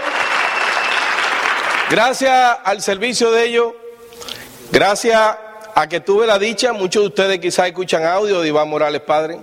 gracias 1.91 2.59
al 2.65 2.83
servicio 2.83 3.31
de 3.31 3.45
ellos, 3.45 3.73
gracias 4.71 5.37
a 5.75 5.89
que 5.89 6.01
tuve 6.01 6.27
la 6.27 6.39
dicha, 6.39 6.73
muchos 6.73 7.03
de 7.03 7.09
ustedes 7.09 7.39
quizás 7.39 7.67
escuchan 7.67 8.05
audio 8.05 8.41
de 8.41 8.49
Iván 8.49 8.69
Morales 8.69 9.01
Padre, 9.01 9.39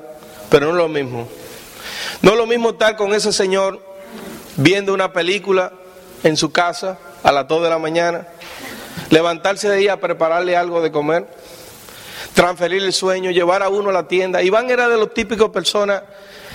pero 0.50 0.68
no 0.68 0.72
es 0.74 0.78
lo 0.78 0.88
mismo. 0.88 1.28
No 2.22 2.32
es 2.32 2.38
lo 2.38 2.46
mismo 2.46 2.72
estar 2.72 2.96
con 2.96 3.14
ese 3.14 3.32
señor 3.32 3.80
viendo 4.58 4.94
una 4.94 5.14
película 5.14 5.72
en 6.24 6.38
su 6.38 6.52
casa 6.52 6.98
a 7.24 7.32
las 7.32 7.48
2 7.48 7.64
de 7.64 7.70
la 7.70 7.80
mañana, 7.80 8.28
levantarse 9.10 9.70
de 9.70 9.76
ahí 9.76 9.88
a 9.88 10.00
prepararle 10.00 10.56
algo 10.56 10.82
de 10.82 10.92
comer, 10.92 11.28
transferir 12.34 12.84
el 12.84 12.94
sueño, 12.94 13.32
llevar 13.32 13.64
a 13.64 13.70
uno 13.70 13.90
a 13.90 13.94
la 13.94 14.08
tienda. 14.08 14.42
Iván 14.42 14.70
era 14.70 14.90
de 14.90 14.98
los 14.98 15.14
típicos 15.14 15.50
personas 15.50 16.04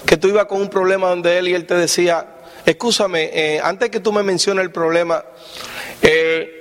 que 0.06 0.16
tú 0.16 0.28
ibas 0.28 0.46
con 0.46 0.60
un 0.60 0.68
problema 0.68 1.08
donde 1.08 1.38
él 1.38 1.48
y 1.48 1.54
él 1.54 1.66
te 1.66 1.74
decía, 1.74 2.26
escúchame, 2.64 3.30
eh, 3.32 3.60
antes 3.62 3.90
que 3.90 4.00
tú 4.00 4.12
me 4.12 4.22
menciones 4.22 4.64
el 4.64 4.70
problema, 4.70 5.24
eh, 6.02 6.60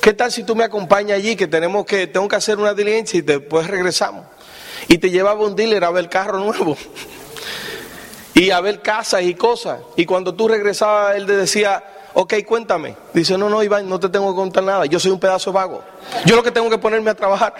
¿Qué 0.00 0.12
tal 0.12 0.30
si 0.30 0.44
tú 0.44 0.54
me 0.54 0.64
acompañas 0.64 1.18
allí 1.18 1.34
que 1.36 1.46
tenemos 1.46 1.84
que 1.84 2.06
tengo 2.06 2.28
que 2.28 2.36
hacer 2.36 2.58
una 2.58 2.72
diligencia 2.74 3.18
y 3.18 3.22
después 3.22 3.66
regresamos? 3.66 4.24
Y 4.86 4.98
te 4.98 5.10
llevaba 5.10 5.44
un 5.44 5.56
dealer 5.56 5.84
a 5.84 5.90
ver 5.90 6.08
carro 6.08 6.38
nuevo 6.38 6.76
y 8.34 8.50
a 8.50 8.60
ver 8.60 8.80
casas 8.80 9.22
y 9.22 9.34
cosas. 9.34 9.80
Y 9.96 10.06
cuando 10.06 10.34
tú 10.34 10.48
regresabas, 10.48 11.16
él 11.16 11.26
te 11.26 11.36
decía, 11.36 11.82
ok, 12.14 12.34
cuéntame. 12.46 12.96
Dice, 13.12 13.36
no, 13.36 13.48
no, 13.48 13.62
Iván, 13.62 13.88
no 13.88 13.98
te 13.98 14.08
tengo 14.08 14.30
que 14.30 14.36
contar 14.36 14.62
nada. 14.62 14.86
Yo 14.86 15.00
soy 15.00 15.10
un 15.10 15.20
pedazo 15.20 15.52
vago. 15.52 15.82
Yo 16.24 16.36
lo 16.36 16.42
que 16.42 16.50
tengo 16.50 16.70
que 16.70 16.78
ponerme 16.78 17.10
a 17.10 17.14
trabajar. 17.14 17.54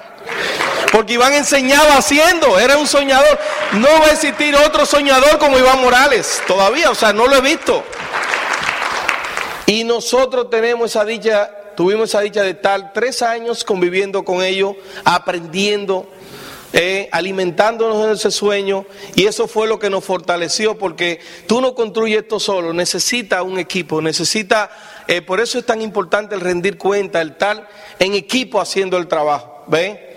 Porque 0.92 1.14
Iván 1.14 1.34
enseñaba 1.34 1.96
haciendo, 1.96 2.58
era 2.58 2.78
un 2.78 2.86
soñador. 2.86 3.38
No 3.72 3.88
va 4.00 4.06
a 4.06 4.12
existir 4.12 4.54
otro 4.56 4.86
soñador 4.86 5.38
como 5.38 5.58
Iván 5.58 5.80
Morales 5.82 6.42
todavía, 6.46 6.90
o 6.90 6.94
sea, 6.94 7.12
no 7.12 7.26
lo 7.26 7.36
he 7.36 7.40
visto. 7.40 7.84
Y 9.68 9.84
nosotros 9.84 10.50
tenemos 10.50 10.90
esa 10.90 11.04
dicha 11.04 11.50
tuvimos 11.76 12.08
esa 12.08 12.22
dicha 12.22 12.42
de 12.42 12.50
estar 12.50 12.92
tres 12.92 13.22
años 13.22 13.62
conviviendo 13.62 14.24
con 14.24 14.42
ellos, 14.42 14.74
aprendiendo, 15.04 16.10
eh, 16.72 17.08
alimentándonos 17.12 18.04
en 18.04 18.10
ese 18.10 18.32
sueño 18.32 18.84
y 19.14 19.26
eso 19.26 19.46
fue 19.46 19.68
lo 19.68 19.78
que 19.78 19.88
nos 19.88 20.04
fortaleció 20.04 20.76
porque 20.76 21.20
tú 21.46 21.60
no 21.60 21.76
construyes 21.76 22.22
esto 22.22 22.40
solo, 22.40 22.72
necesita 22.72 23.44
un 23.44 23.60
equipo, 23.60 24.02
necesita, 24.02 24.70
eh, 25.06 25.22
por 25.22 25.38
eso 25.38 25.56
es 25.56 25.66
tan 25.66 25.80
importante 25.80 26.34
el 26.34 26.40
rendir 26.40 26.78
cuenta, 26.78 27.20
el 27.20 27.30
estar 27.30 27.68
en 28.00 28.14
equipo 28.14 28.60
haciendo 28.60 28.96
el 28.96 29.06
trabajo, 29.06 29.62
¿ven? 29.68 30.07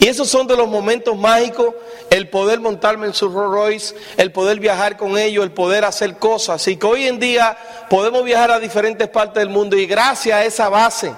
Y 0.00 0.06
esos 0.06 0.28
son 0.28 0.46
de 0.46 0.56
los 0.56 0.68
momentos 0.68 1.16
mágicos, 1.16 1.74
el 2.10 2.28
poder 2.28 2.60
montarme 2.60 3.06
en 3.06 3.14
su 3.14 3.28
Rolls 3.28 3.52
Royce, 3.52 3.94
el 4.16 4.30
poder 4.30 4.60
viajar 4.60 4.96
con 4.96 5.18
ellos, 5.18 5.44
el 5.44 5.50
poder 5.50 5.84
hacer 5.84 6.18
cosas. 6.18 6.66
Y 6.68 6.76
que 6.76 6.86
hoy 6.86 7.04
en 7.04 7.18
día 7.18 7.56
podemos 7.90 8.24
viajar 8.24 8.50
a 8.50 8.60
diferentes 8.60 9.08
partes 9.08 9.42
del 9.42 9.48
mundo 9.48 9.76
y 9.76 9.86
gracias 9.86 10.36
a 10.36 10.44
esa 10.44 10.68
base 10.68 11.12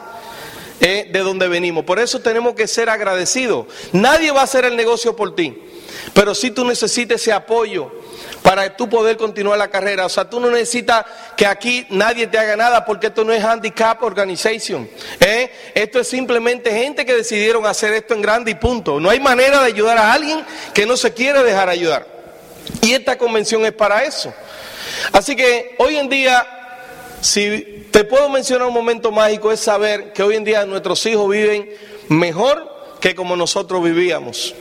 eh, 0.80 1.08
de 1.12 1.18
donde 1.18 1.46
venimos. 1.46 1.84
Por 1.84 1.98
eso 1.98 2.20
tenemos 2.20 2.54
que 2.54 2.66
ser 2.66 2.88
agradecidos. 2.88 3.66
Nadie 3.92 4.30
va 4.30 4.40
a 4.40 4.44
hacer 4.44 4.64
el 4.64 4.76
negocio 4.76 5.14
por 5.14 5.34
ti, 5.34 5.62
pero 6.14 6.34
si 6.34 6.50
tú 6.50 6.64
necesitas 6.64 7.20
ese 7.20 7.32
apoyo 7.32 7.92
para 8.42 8.76
tú 8.76 8.88
poder 8.88 9.16
continuar 9.16 9.58
la 9.58 9.68
carrera. 9.68 10.06
O 10.06 10.08
sea, 10.08 10.28
tú 10.28 10.40
no 10.40 10.50
necesitas 10.50 11.04
que 11.36 11.46
aquí 11.46 11.86
nadie 11.90 12.26
te 12.26 12.38
haga 12.38 12.56
nada 12.56 12.84
porque 12.84 13.08
esto 13.08 13.24
no 13.24 13.32
es 13.32 13.42
handicap 13.44 14.02
organization. 14.02 14.88
¿eh? 15.20 15.50
Esto 15.74 16.00
es 16.00 16.08
simplemente 16.08 16.70
gente 16.72 17.04
que 17.04 17.14
decidieron 17.14 17.66
hacer 17.66 17.92
esto 17.92 18.14
en 18.14 18.22
grande 18.22 18.50
y 18.50 18.54
punto. 18.54 18.98
No 19.00 19.10
hay 19.10 19.20
manera 19.20 19.60
de 19.60 19.66
ayudar 19.66 19.98
a 19.98 20.12
alguien 20.12 20.44
que 20.72 20.86
no 20.86 20.96
se 20.96 21.12
quiere 21.12 21.42
dejar 21.42 21.68
ayudar. 21.68 22.06
Y 22.82 22.92
esta 22.92 23.16
convención 23.18 23.64
es 23.64 23.72
para 23.72 24.04
eso. 24.04 24.32
Así 25.12 25.36
que 25.36 25.74
hoy 25.78 25.96
en 25.96 26.08
día, 26.08 26.46
si 27.20 27.86
te 27.90 28.04
puedo 28.04 28.28
mencionar 28.28 28.68
un 28.68 28.74
momento 28.74 29.10
mágico, 29.10 29.52
es 29.52 29.60
saber 29.60 30.12
que 30.12 30.22
hoy 30.22 30.36
en 30.36 30.44
día 30.44 30.64
nuestros 30.64 31.04
hijos 31.06 31.28
viven 31.28 31.70
mejor 32.08 32.96
que 33.00 33.14
como 33.14 33.36
nosotros 33.36 33.82
vivíamos. 33.82 34.54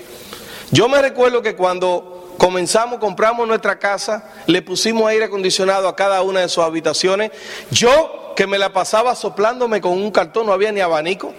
Yo 0.72 0.88
me 0.88 1.02
recuerdo 1.02 1.42
que 1.42 1.56
cuando 1.56 2.19
Comenzamos, 2.40 3.00
compramos 3.00 3.46
nuestra 3.46 3.78
casa, 3.78 4.24
le 4.48 4.62
pusimos 4.62 5.10
aire 5.10 5.26
acondicionado 5.26 5.90
a 5.90 5.96
cada 5.98 6.22
una 6.22 6.40
de 6.40 6.48
sus 6.48 6.64
habitaciones. 6.64 7.32
Yo, 7.70 8.34
que 8.34 8.48
me 8.48 8.58
la 8.58 8.72
pasaba 8.72 9.14
soplándome 9.14 9.82
con 9.82 9.92
un 9.92 10.10
cartón, 10.10 10.46
no 10.46 10.54
había 10.54 10.72
ni 10.72 10.80
abanico. 10.80 11.34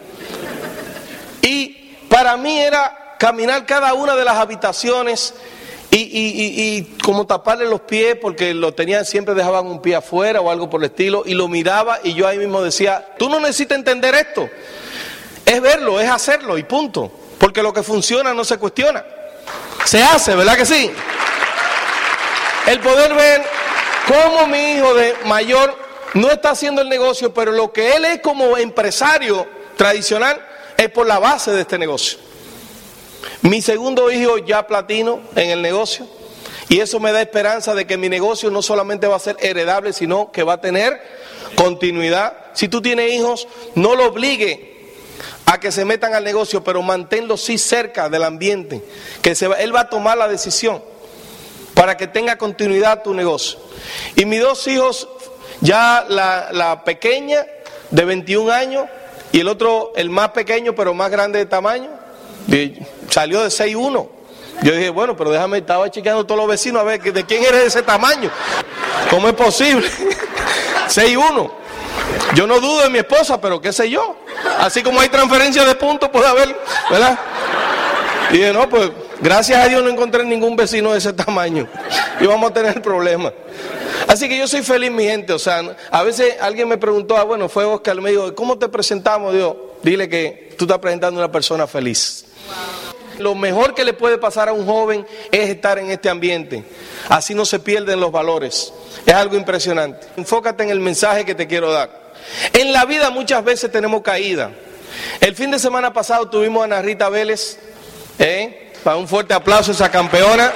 Y 1.40 1.96
para 2.10 2.36
mí 2.36 2.60
era 2.60 3.16
caminar 3.18 3.64
cada 3.64 3.94
una 3.94 4.14
de 4.14 4.26
las 4.26 4.36
habitaciones 4.36 5.32
y, 5.90 6.82
como 7.02 7.26
taparle 7.26 7.64
los 7.64 7.80
pies 7.80 8.16
porque 8.20 8.52
lo 8.52 8.74
tenían, 8.74 9.06
siempre 9.06 9.34
dejaban 9.34 9.66
un 9.68 9.80
pie 9.80 9.96
afuera 9.96 10.42
o 10.42 10.50
algo 10.50 10.68
por 10.68 10.82
el 10.82 10.90
estilo, 10.90 11.22
y 11.24 11.32
lo 11.32 11.48
miraba 11.48 12.00
y 12.04 12.12
yo 12.12 12.28
ahí 12.28 12.36
mismo 12.36 12.62
decía, 12.62 13.14
tú 13.18 13.30
no 13.30 13.40
necesitas 13.40 13.78
entender 13.78 14.14
esto, 14.14 14.50
es 15.46 15.60
verlo, 15.62 15.98
es 15.98 16.10
hacerlo 16.10 16.58
y 16.58 16.62
punto, 16.62 17.10
porque 17.38 17.62
lo 17.62 17.72
que 17.72 17.82
funciona 17.82 18.34
no 18.34 18.44
se 18.44 18.58
cuestiona, 18.58 19.02
se 19.84 20.02
hace, 20.02 20.34
¿verdad 20.36 20.56
que 20.56 20.66
sí? 20.66 20.90
El 22.66 22.80
poder 22.80 23.14
ver 23.14 23.42
cómo 24.06 24.46
mi 24.46 24.72
hijo 24.72 24.94
de 24.94 25.14
mayor 25.24 25.76
no 26.14 26.30
está 26.30 26.50
haciendo 26.50 26.82
el 26.82 26.88
negocio, 26.88 27.32
pero 27.32 27.52
lo 27.52 27.72
que 27.72 27.96
él 27.96 28.04
es 28.04 28.20
como 28.20 28.56
empresario 28.56 29.46
tradicional 29.76 30.44
es 30.76 30.90
por 30.90 31.06
la 31.06 31.18
base 31.18 31.52
de 31.52 31.62
este 31.62 31.78
negocio. 31.78 32.18
Mi 33.42 33.62
segundo 33.62 34.10
hijo 34.10 34.38
ya 34.38 34.66
platino 34.66 35.20
en 35.34 35.50
el 35.50 35.62
negocio 35.62 36.06
y 36.68 36.80
eso 36.80 37.00
me 37.00 37.12
da 37.12 37.20
esperanza 37.20 37.74
de 37.74 37.86
que 37.86 37.96
mi 37.96 38.08
negocio 38.08 38.50
no 38.50 38.62
solamente 38.62 39.06
va 39.06 39.16
a 39.16 39.20
ser 39.20 39.36
heredable, 39.40 39.92
sino 39.92 40.30
que 40.30 40.42
va 40.42 40.54
a 40.54 40.60
tener 40.60 41.00
continuidad. 41.56 42.36
Si 42.52 42.68
tú 42.68 42.80
tienes 42.80 43.12
hijos, 43.12 43.48
no 43.74 43.96
lo 43.96 44.06
obligue 44.06 44.69
a 45.50 45.58
que 45.58 45.72
se 45.72 45.84
metan 45.84 46.14
al 46.14 46.22
negocio, 46.22 46.62
pero 46.62 46.80
manténlo 46.80 47.36
sí 47.36 47.58
cerca 47.58 48.08
del 48.08 48.22
ambiente, 48.22 48.84
que 49.20 49.34
se 49.34 49.48
va, 49.48 49.56
él 49.56 49.74
va 49.74 49.80
a 49.80 49.88
tomar 49.88 50.16
la 50.16 50.28
decisión 50.28 50.80
para 51.74 51.96
que 51.96 52.06
tenga 52.06 52.38
continuidad 52.38 53.02
tu 53.02 53.14
negocio. 53.14 53.58
Y 54.14 54.26
mis 54.26 54.40
dos 54.40 54.64
hijos, 54.68 55.08
ya 55.60 56.06
la, 56.08 56.82
pequeña 56.84 57.44
de 57.90 58.04
21 58.04 58.52
años 58.52 58.84
y 59.32 59.40
el 59.40 59.48
otro, 59.48 59.92
el 59.96 60.08
más 60.08 60.28
pequeño 60.28 60.76
pero 60.76 60.94
más 60.94 61.10
grande 61.10 61.40
de 61.40 61.46
tamaño, 61.46 61.90
salió 63.08 63.42
de 63.42 63.48
6'1". 63.48 64.08
Yo 64.62 64.72
dije, 64.72 64.90
bueno, 64.90 65.16
pero 65.16 65.32
déjame, 65.32 65.58
estaba 65.58 65.90
chequeando 65.90 66.24
todos 66.26 66.38
los 66.38 66.48
vecinos 66.48 66.82
a 66.82 66.84
ver 66.84 67.02
de 67.02 67.24
quién 67.24 67.42
eres 67.42 67.62
ese 67.64 67.82
tamaño. 67.82 68.30
¿Cómo 69.10 69.26
es 69.26 69.34
posible? 69.34 69.88
6'1". 70.86 71.50
Yo 72.34 72.46
no 72.46 72.60
dudo 72.60 72.82
de 72.82 72.90
mi 72.90 72.98
esposa, 72.98 73.40
pero 73.40 73.60
qué 73.60 73.72
sé 73.72 73.90
yo. 73.90 74.16
Así 74.58 74.82
como 74.82 75.00
hay 75.00 75.08
transferencia 75.08 75.64
de 75.64 75.74
puntos, 75.74 76.08
puede 76.10 76.26
haber, 76.26 76.56
¿verdad? 76.90 77.18
Y 78.30 78.34
dije, 78.34 78.52
no, 78.52 78.68
pues 78.68 78.90
gracias 79.20 79.64
a 79.64 79.68
Dios 79.68 79.82
no 79.82 79.90
encontré 79.90 80.24
ningún 80.24 80.54
vecino 80.54 80.92
de 80.92 80.98
ese 80.98 81.12
tamaño. 81.12 81.66
Y 82.20 82.26
vamos 82.26 82.50
a 82.50 82.54
tener 82.54 82.80
problemas. 82.80 83.32
Así 84.06 84.28
que 84.28 84.38
yo 84.38 84.46
soy 84.46 84.62
feliz, 84.62 84.90
mi 84.90 85.04
gente. 85.04 85.32
O 85.32 85.38
sea, 85.38 85.76
a 85.90 86.02
veces 86.02 86.36
alguien 86.40 86.68
me 86.68 86.78
preguntó, 86.78 87.16
ah, 87.16 87.24
bueno, 87.24 87.48
fue 87.48 87.64
Oscar, 87.64 88.00
me 88.00 88.10
dijo, 88.10 88.34
¿cómo 88.34 88.58
te 88.58 88.68
presentamos? 88.68 89.34
Dios, 89.34 89.54
dile 89.82 90.08
que 90.08 90.54
tú 90.56 90.64
estás 90.64 90.78
presentando 90.78 91.20
a 91.20 91.24
una 91.24 91.32
persona 91.32 91.66
feliz. 91.66 92.24
Lo 93.18 93.34
mejor 93.34 93.74
que 93.74 93.84
le 93.84 93.92
puede 93.92 94.16
pasar 94.16 94.48
a 94.48 94.52
un 94.52 94.64
joven 94.64 95.06
es 95.30 95.50
estar 95.50 95.78
en 95.78 95.90
este 95.90 96.08
ambiente. 96.08 96.64
Así 97.08 97.34
no 97.34 97.44
se 97.44 97.58
pierden 97.58 98.00
los 98.00 98.10
valores. 98.10 98.72
Es 99.04 99.14
algo 99.14 99.36
impresionante. 99.36 100.06
Enfócate 100.16 100.62
en 100.62 100.70
el 100.70 100.80
mensaje 100.80 101.24
que 101.24 101.34
te 101.34 101.46
quiero 101.46 101.70
dar. 101.70 102.09
En 102.52 102.72
la 102.72 102.84
vida 102.84 103.10
muchas 103.10 103.44
veces 103.44 103.70
tenemos 103.70 104.02
caída. 104.02 104.50
El 105.20 105.34
fin 105.34 105.50
de 105.50 105.58
semana 105.58 105.92
pasado 105.92 106.28
tuvimos 106.28 106.62
a 106.62 106.64
Ana 106.64 106.82
Rita 106.82 107.08
Vélez. 107.08 107.58
¿eh? 108.18 108.72
Para 108.84 108.96
un 108.96 109.08
fuerte 109.08 109.34
aplauso 109.34 109.70
a 109.70 109.74
esa 109.74 109.90
campeona. 109.90 110.52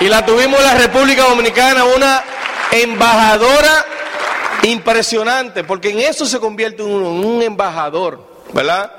Y 0.00 0.08
la 0.08 0.24
tuvimos 0.24 0.58
en 0.58 0.66
la 0.66 0.74
República 0.74 1.24
Dominicana, 1.24 1.84
una 1.84 2.24
embajadora 2.72 3.86
impresionante, 4.62 5.64
porque 5.64 5.90
en 5.90 6.00
eso 6.00 6.26
se 6.26 6.40
convierte 6.40 6.82
uno 6.82 7.06
en 7.08 7.24
un 7.24 7.42
embajador, 7.42 8.20
¿verdad? 8.52 8.90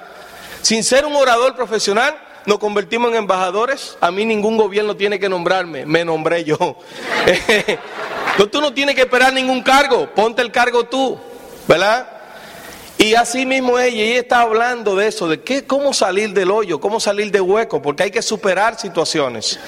Sin 0.62 0.84
ser 0.84 1.06
un 1.06 1.16
orador 1.16 1.56
profesional, 1.56 2.16
nos 2.46 2.60
convertimos 2.60 3.12
en 3.12 3.18
embajadores. 3.18 3.98
A 4.02 4.12
mí 4.12 4.26
ningún 4.26 4.58
gobierno 4.58 4.96
tiene 4.96 5.20
que 5.20 5.28
nombrarme, 5.28 5.86
me 5.86 6.06
nombré 6.06 6.44
yo. 6.44 6.58
no, 8.38 8.48
tú 8.48 8.62
no 8.62 8.74
tienes 8.74 8.96
que 8.96 9.02
esperar 9.02 9.34
ningún 9.34 9.62
cargo, 9.62 10.10
ponte 10.14 10.42
el 10.42 10.52
cargo 10.52 10.86
tú, 10.86 11.20
¿verdad? 11.68 12.08
Y 12.98 13.16
así 13.16 13.46
mismo 13.46 13.80
ella, 13.80 14.02
ella 14.02 14.20
está 14.20 14.42
hablando 14.42 14.96
de 14.96 15.08
eso, 15.08 15.28
de 15.28 15.42
qué, 15.42 15.66
cómo 15.66 15.94
salir 15.94 16.32
del 16.34 16.52
hoyo, 16.52 16.80
cómo 16.80 17.00
salir 17.00 17.32
de 17.32 17.42
hueco, 17.42 17.82
porque 17.82 18.04
hay 18.04 18.12
que 18.12 18.22
superar 18.22 18.80
situaciones. 18.80 19.60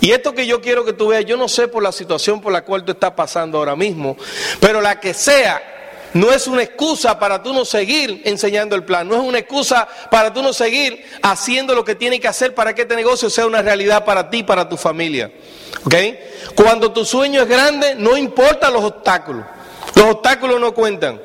Y 0.00 0.12
esto 0.12 0.34
que 0.34 0.46
yo 0.46 0.60
quiero 0.60 0.84
que 0.84 0.92
tú 0.92 1.08
veas, 1.08 1.24
yo 1.24 1.36
no 1.36 1.48
sé 1.48 1.68
por 1.68 1.82
la 1.82 1.92
situación 1.92 2.40
por 2.40 2.52
la 2.52 2.64
cual 2.64 2.84
tú 2.84 2.92
estás 2.92 3.12
pasando 3.12 3.58
ahora 3.58 3.76
mismo, 3.76 4.16
pero 4.60 4.80
la 4.80 4.98
que 4.98 5.14
sea, 5.14 5.73
no 6.14 6.32
es 6.32 6.46
una 6.46 6.62
excusa 6.62 7.18
para 7.18 7.42
tú 7.42 7.52
no 7.52 7.64
seguir 7.64 8.22
enseñando 8.24 8.74
el 8.76 8.84
plan, 8.84 9.06
no 9.06 9.16
es 9.16 9.20
una 9.20 9.38
excusa 9.38 9.86
para 10.10 10.32
tú 10.32 10.42
no 10.42 10.52
seguir 10.52 11.04
haciendo 11.22 11.74
lo 11.74 11.84
que 11.84 11.96
tiene 11.96 12.20
que 12.20 12.28
hacer 12.28 12.54
para 12.54 12.74
que 12.74 12.82
este 12.82 12.96
negocio 12.96 13.28
sea 13.28 13.46
una 13.46 13.62
realidad 13.62 14.04
para 14.04 14.30
ti 14.30 14.42
para 14.42 14.68
tu 14.68 14.76
familia. 14.76 15.30
¿Ok? 15.84 15.94
Cuando 16.54 16.92
tu 16.92 17.04
sueño 17.04 17.42
es 17.42 17.48
grande, 17.48 17.94
no 17.96 18.16
importa 18.16 18.70
los 18.70 18.84
obstáculos, 18.84 19.44
los 19.96 20.06
obstáculos 20.06 20.60
no 20.60 20.72
cuentan. 20.72 21.20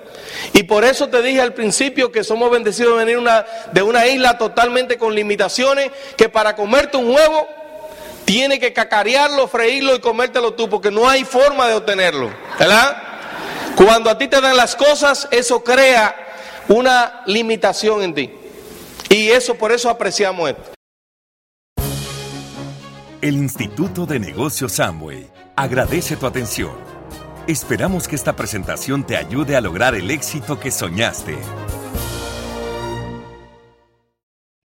Y 0.53 0.63
por 0.63 0.83
eso 0.83 1.07
te 1.07 1.21
dije 1.21 1.41
al 1.41 1.53
principio 1.53 2.11
que 2.11 2.23
somos 2.23 2.49
bendecidos 2.49 2.97
de 2.97 3.05
venir 3.05 3.23
de 3.71 3.81
una 3.81 4.07
isla 4.07 4.37
totalmente 4.37 4.97
con 4.97 5.13
limitaciones, 5.13 5.91
que 6.17 6.29
para 6.29 6.55
comerte 6.55 6.97
un 6.97 7.13
huevo 7.13 7.47
tiene 8.25 8.59
que 8.59 8.73
cacarearlo, 8.73 9.47
freírlo 9.47 9.95
y 9.95 9.99
comértelo 9.99 10.53
tú, 10.53 10.69
porque 10.69 10.91
no 10.91 11.07
hay 11.07 11.23
forma 11.25 11.67
de 11.67 11.75
obtenerlo. 11.75 12.31
¿Verdad? 12.57 13.03
Cuando 13.79 14.09
a 14.09 14.17
ti 14.17 14.27
te 14.27 14.41
dan 14.41 14.57
las 14.57 14.75
cosas, 14.75 15.29
eso 15.31 15.63
crea 15.63 16.13
una 16.67 17.21
limitación 17.27 18.01
en 18.01 18.13
ti. 18.13 18.29
Y 19.07 19.29
eso 19.29 19.55
por 19.55 19.71
eso 19.71 19.89
apreciamos 19.89 20.49
esto. 20.49 20.73
El 23.21 23.35
Instituto 23.35 24.05
de 24.05 24.19
Negocios 24.19 24.73
Samway 24.73 25.29
agradece 25.55 26.17
tu 26.17 26.25
atención. 26.27 26.73
Esperamos 27.47 28.09
que 28.09 28.17
esta 28.17 28.35
presentación 28.35 29.05
te 29.05 29.15
ayude 29.15 29.55
a 29.55 29.61
lograr 29.61 29.95
el 29.95 30.11
éxito 30.11 30.59
que 30.59 30.71
soñaste. 30.71 31.37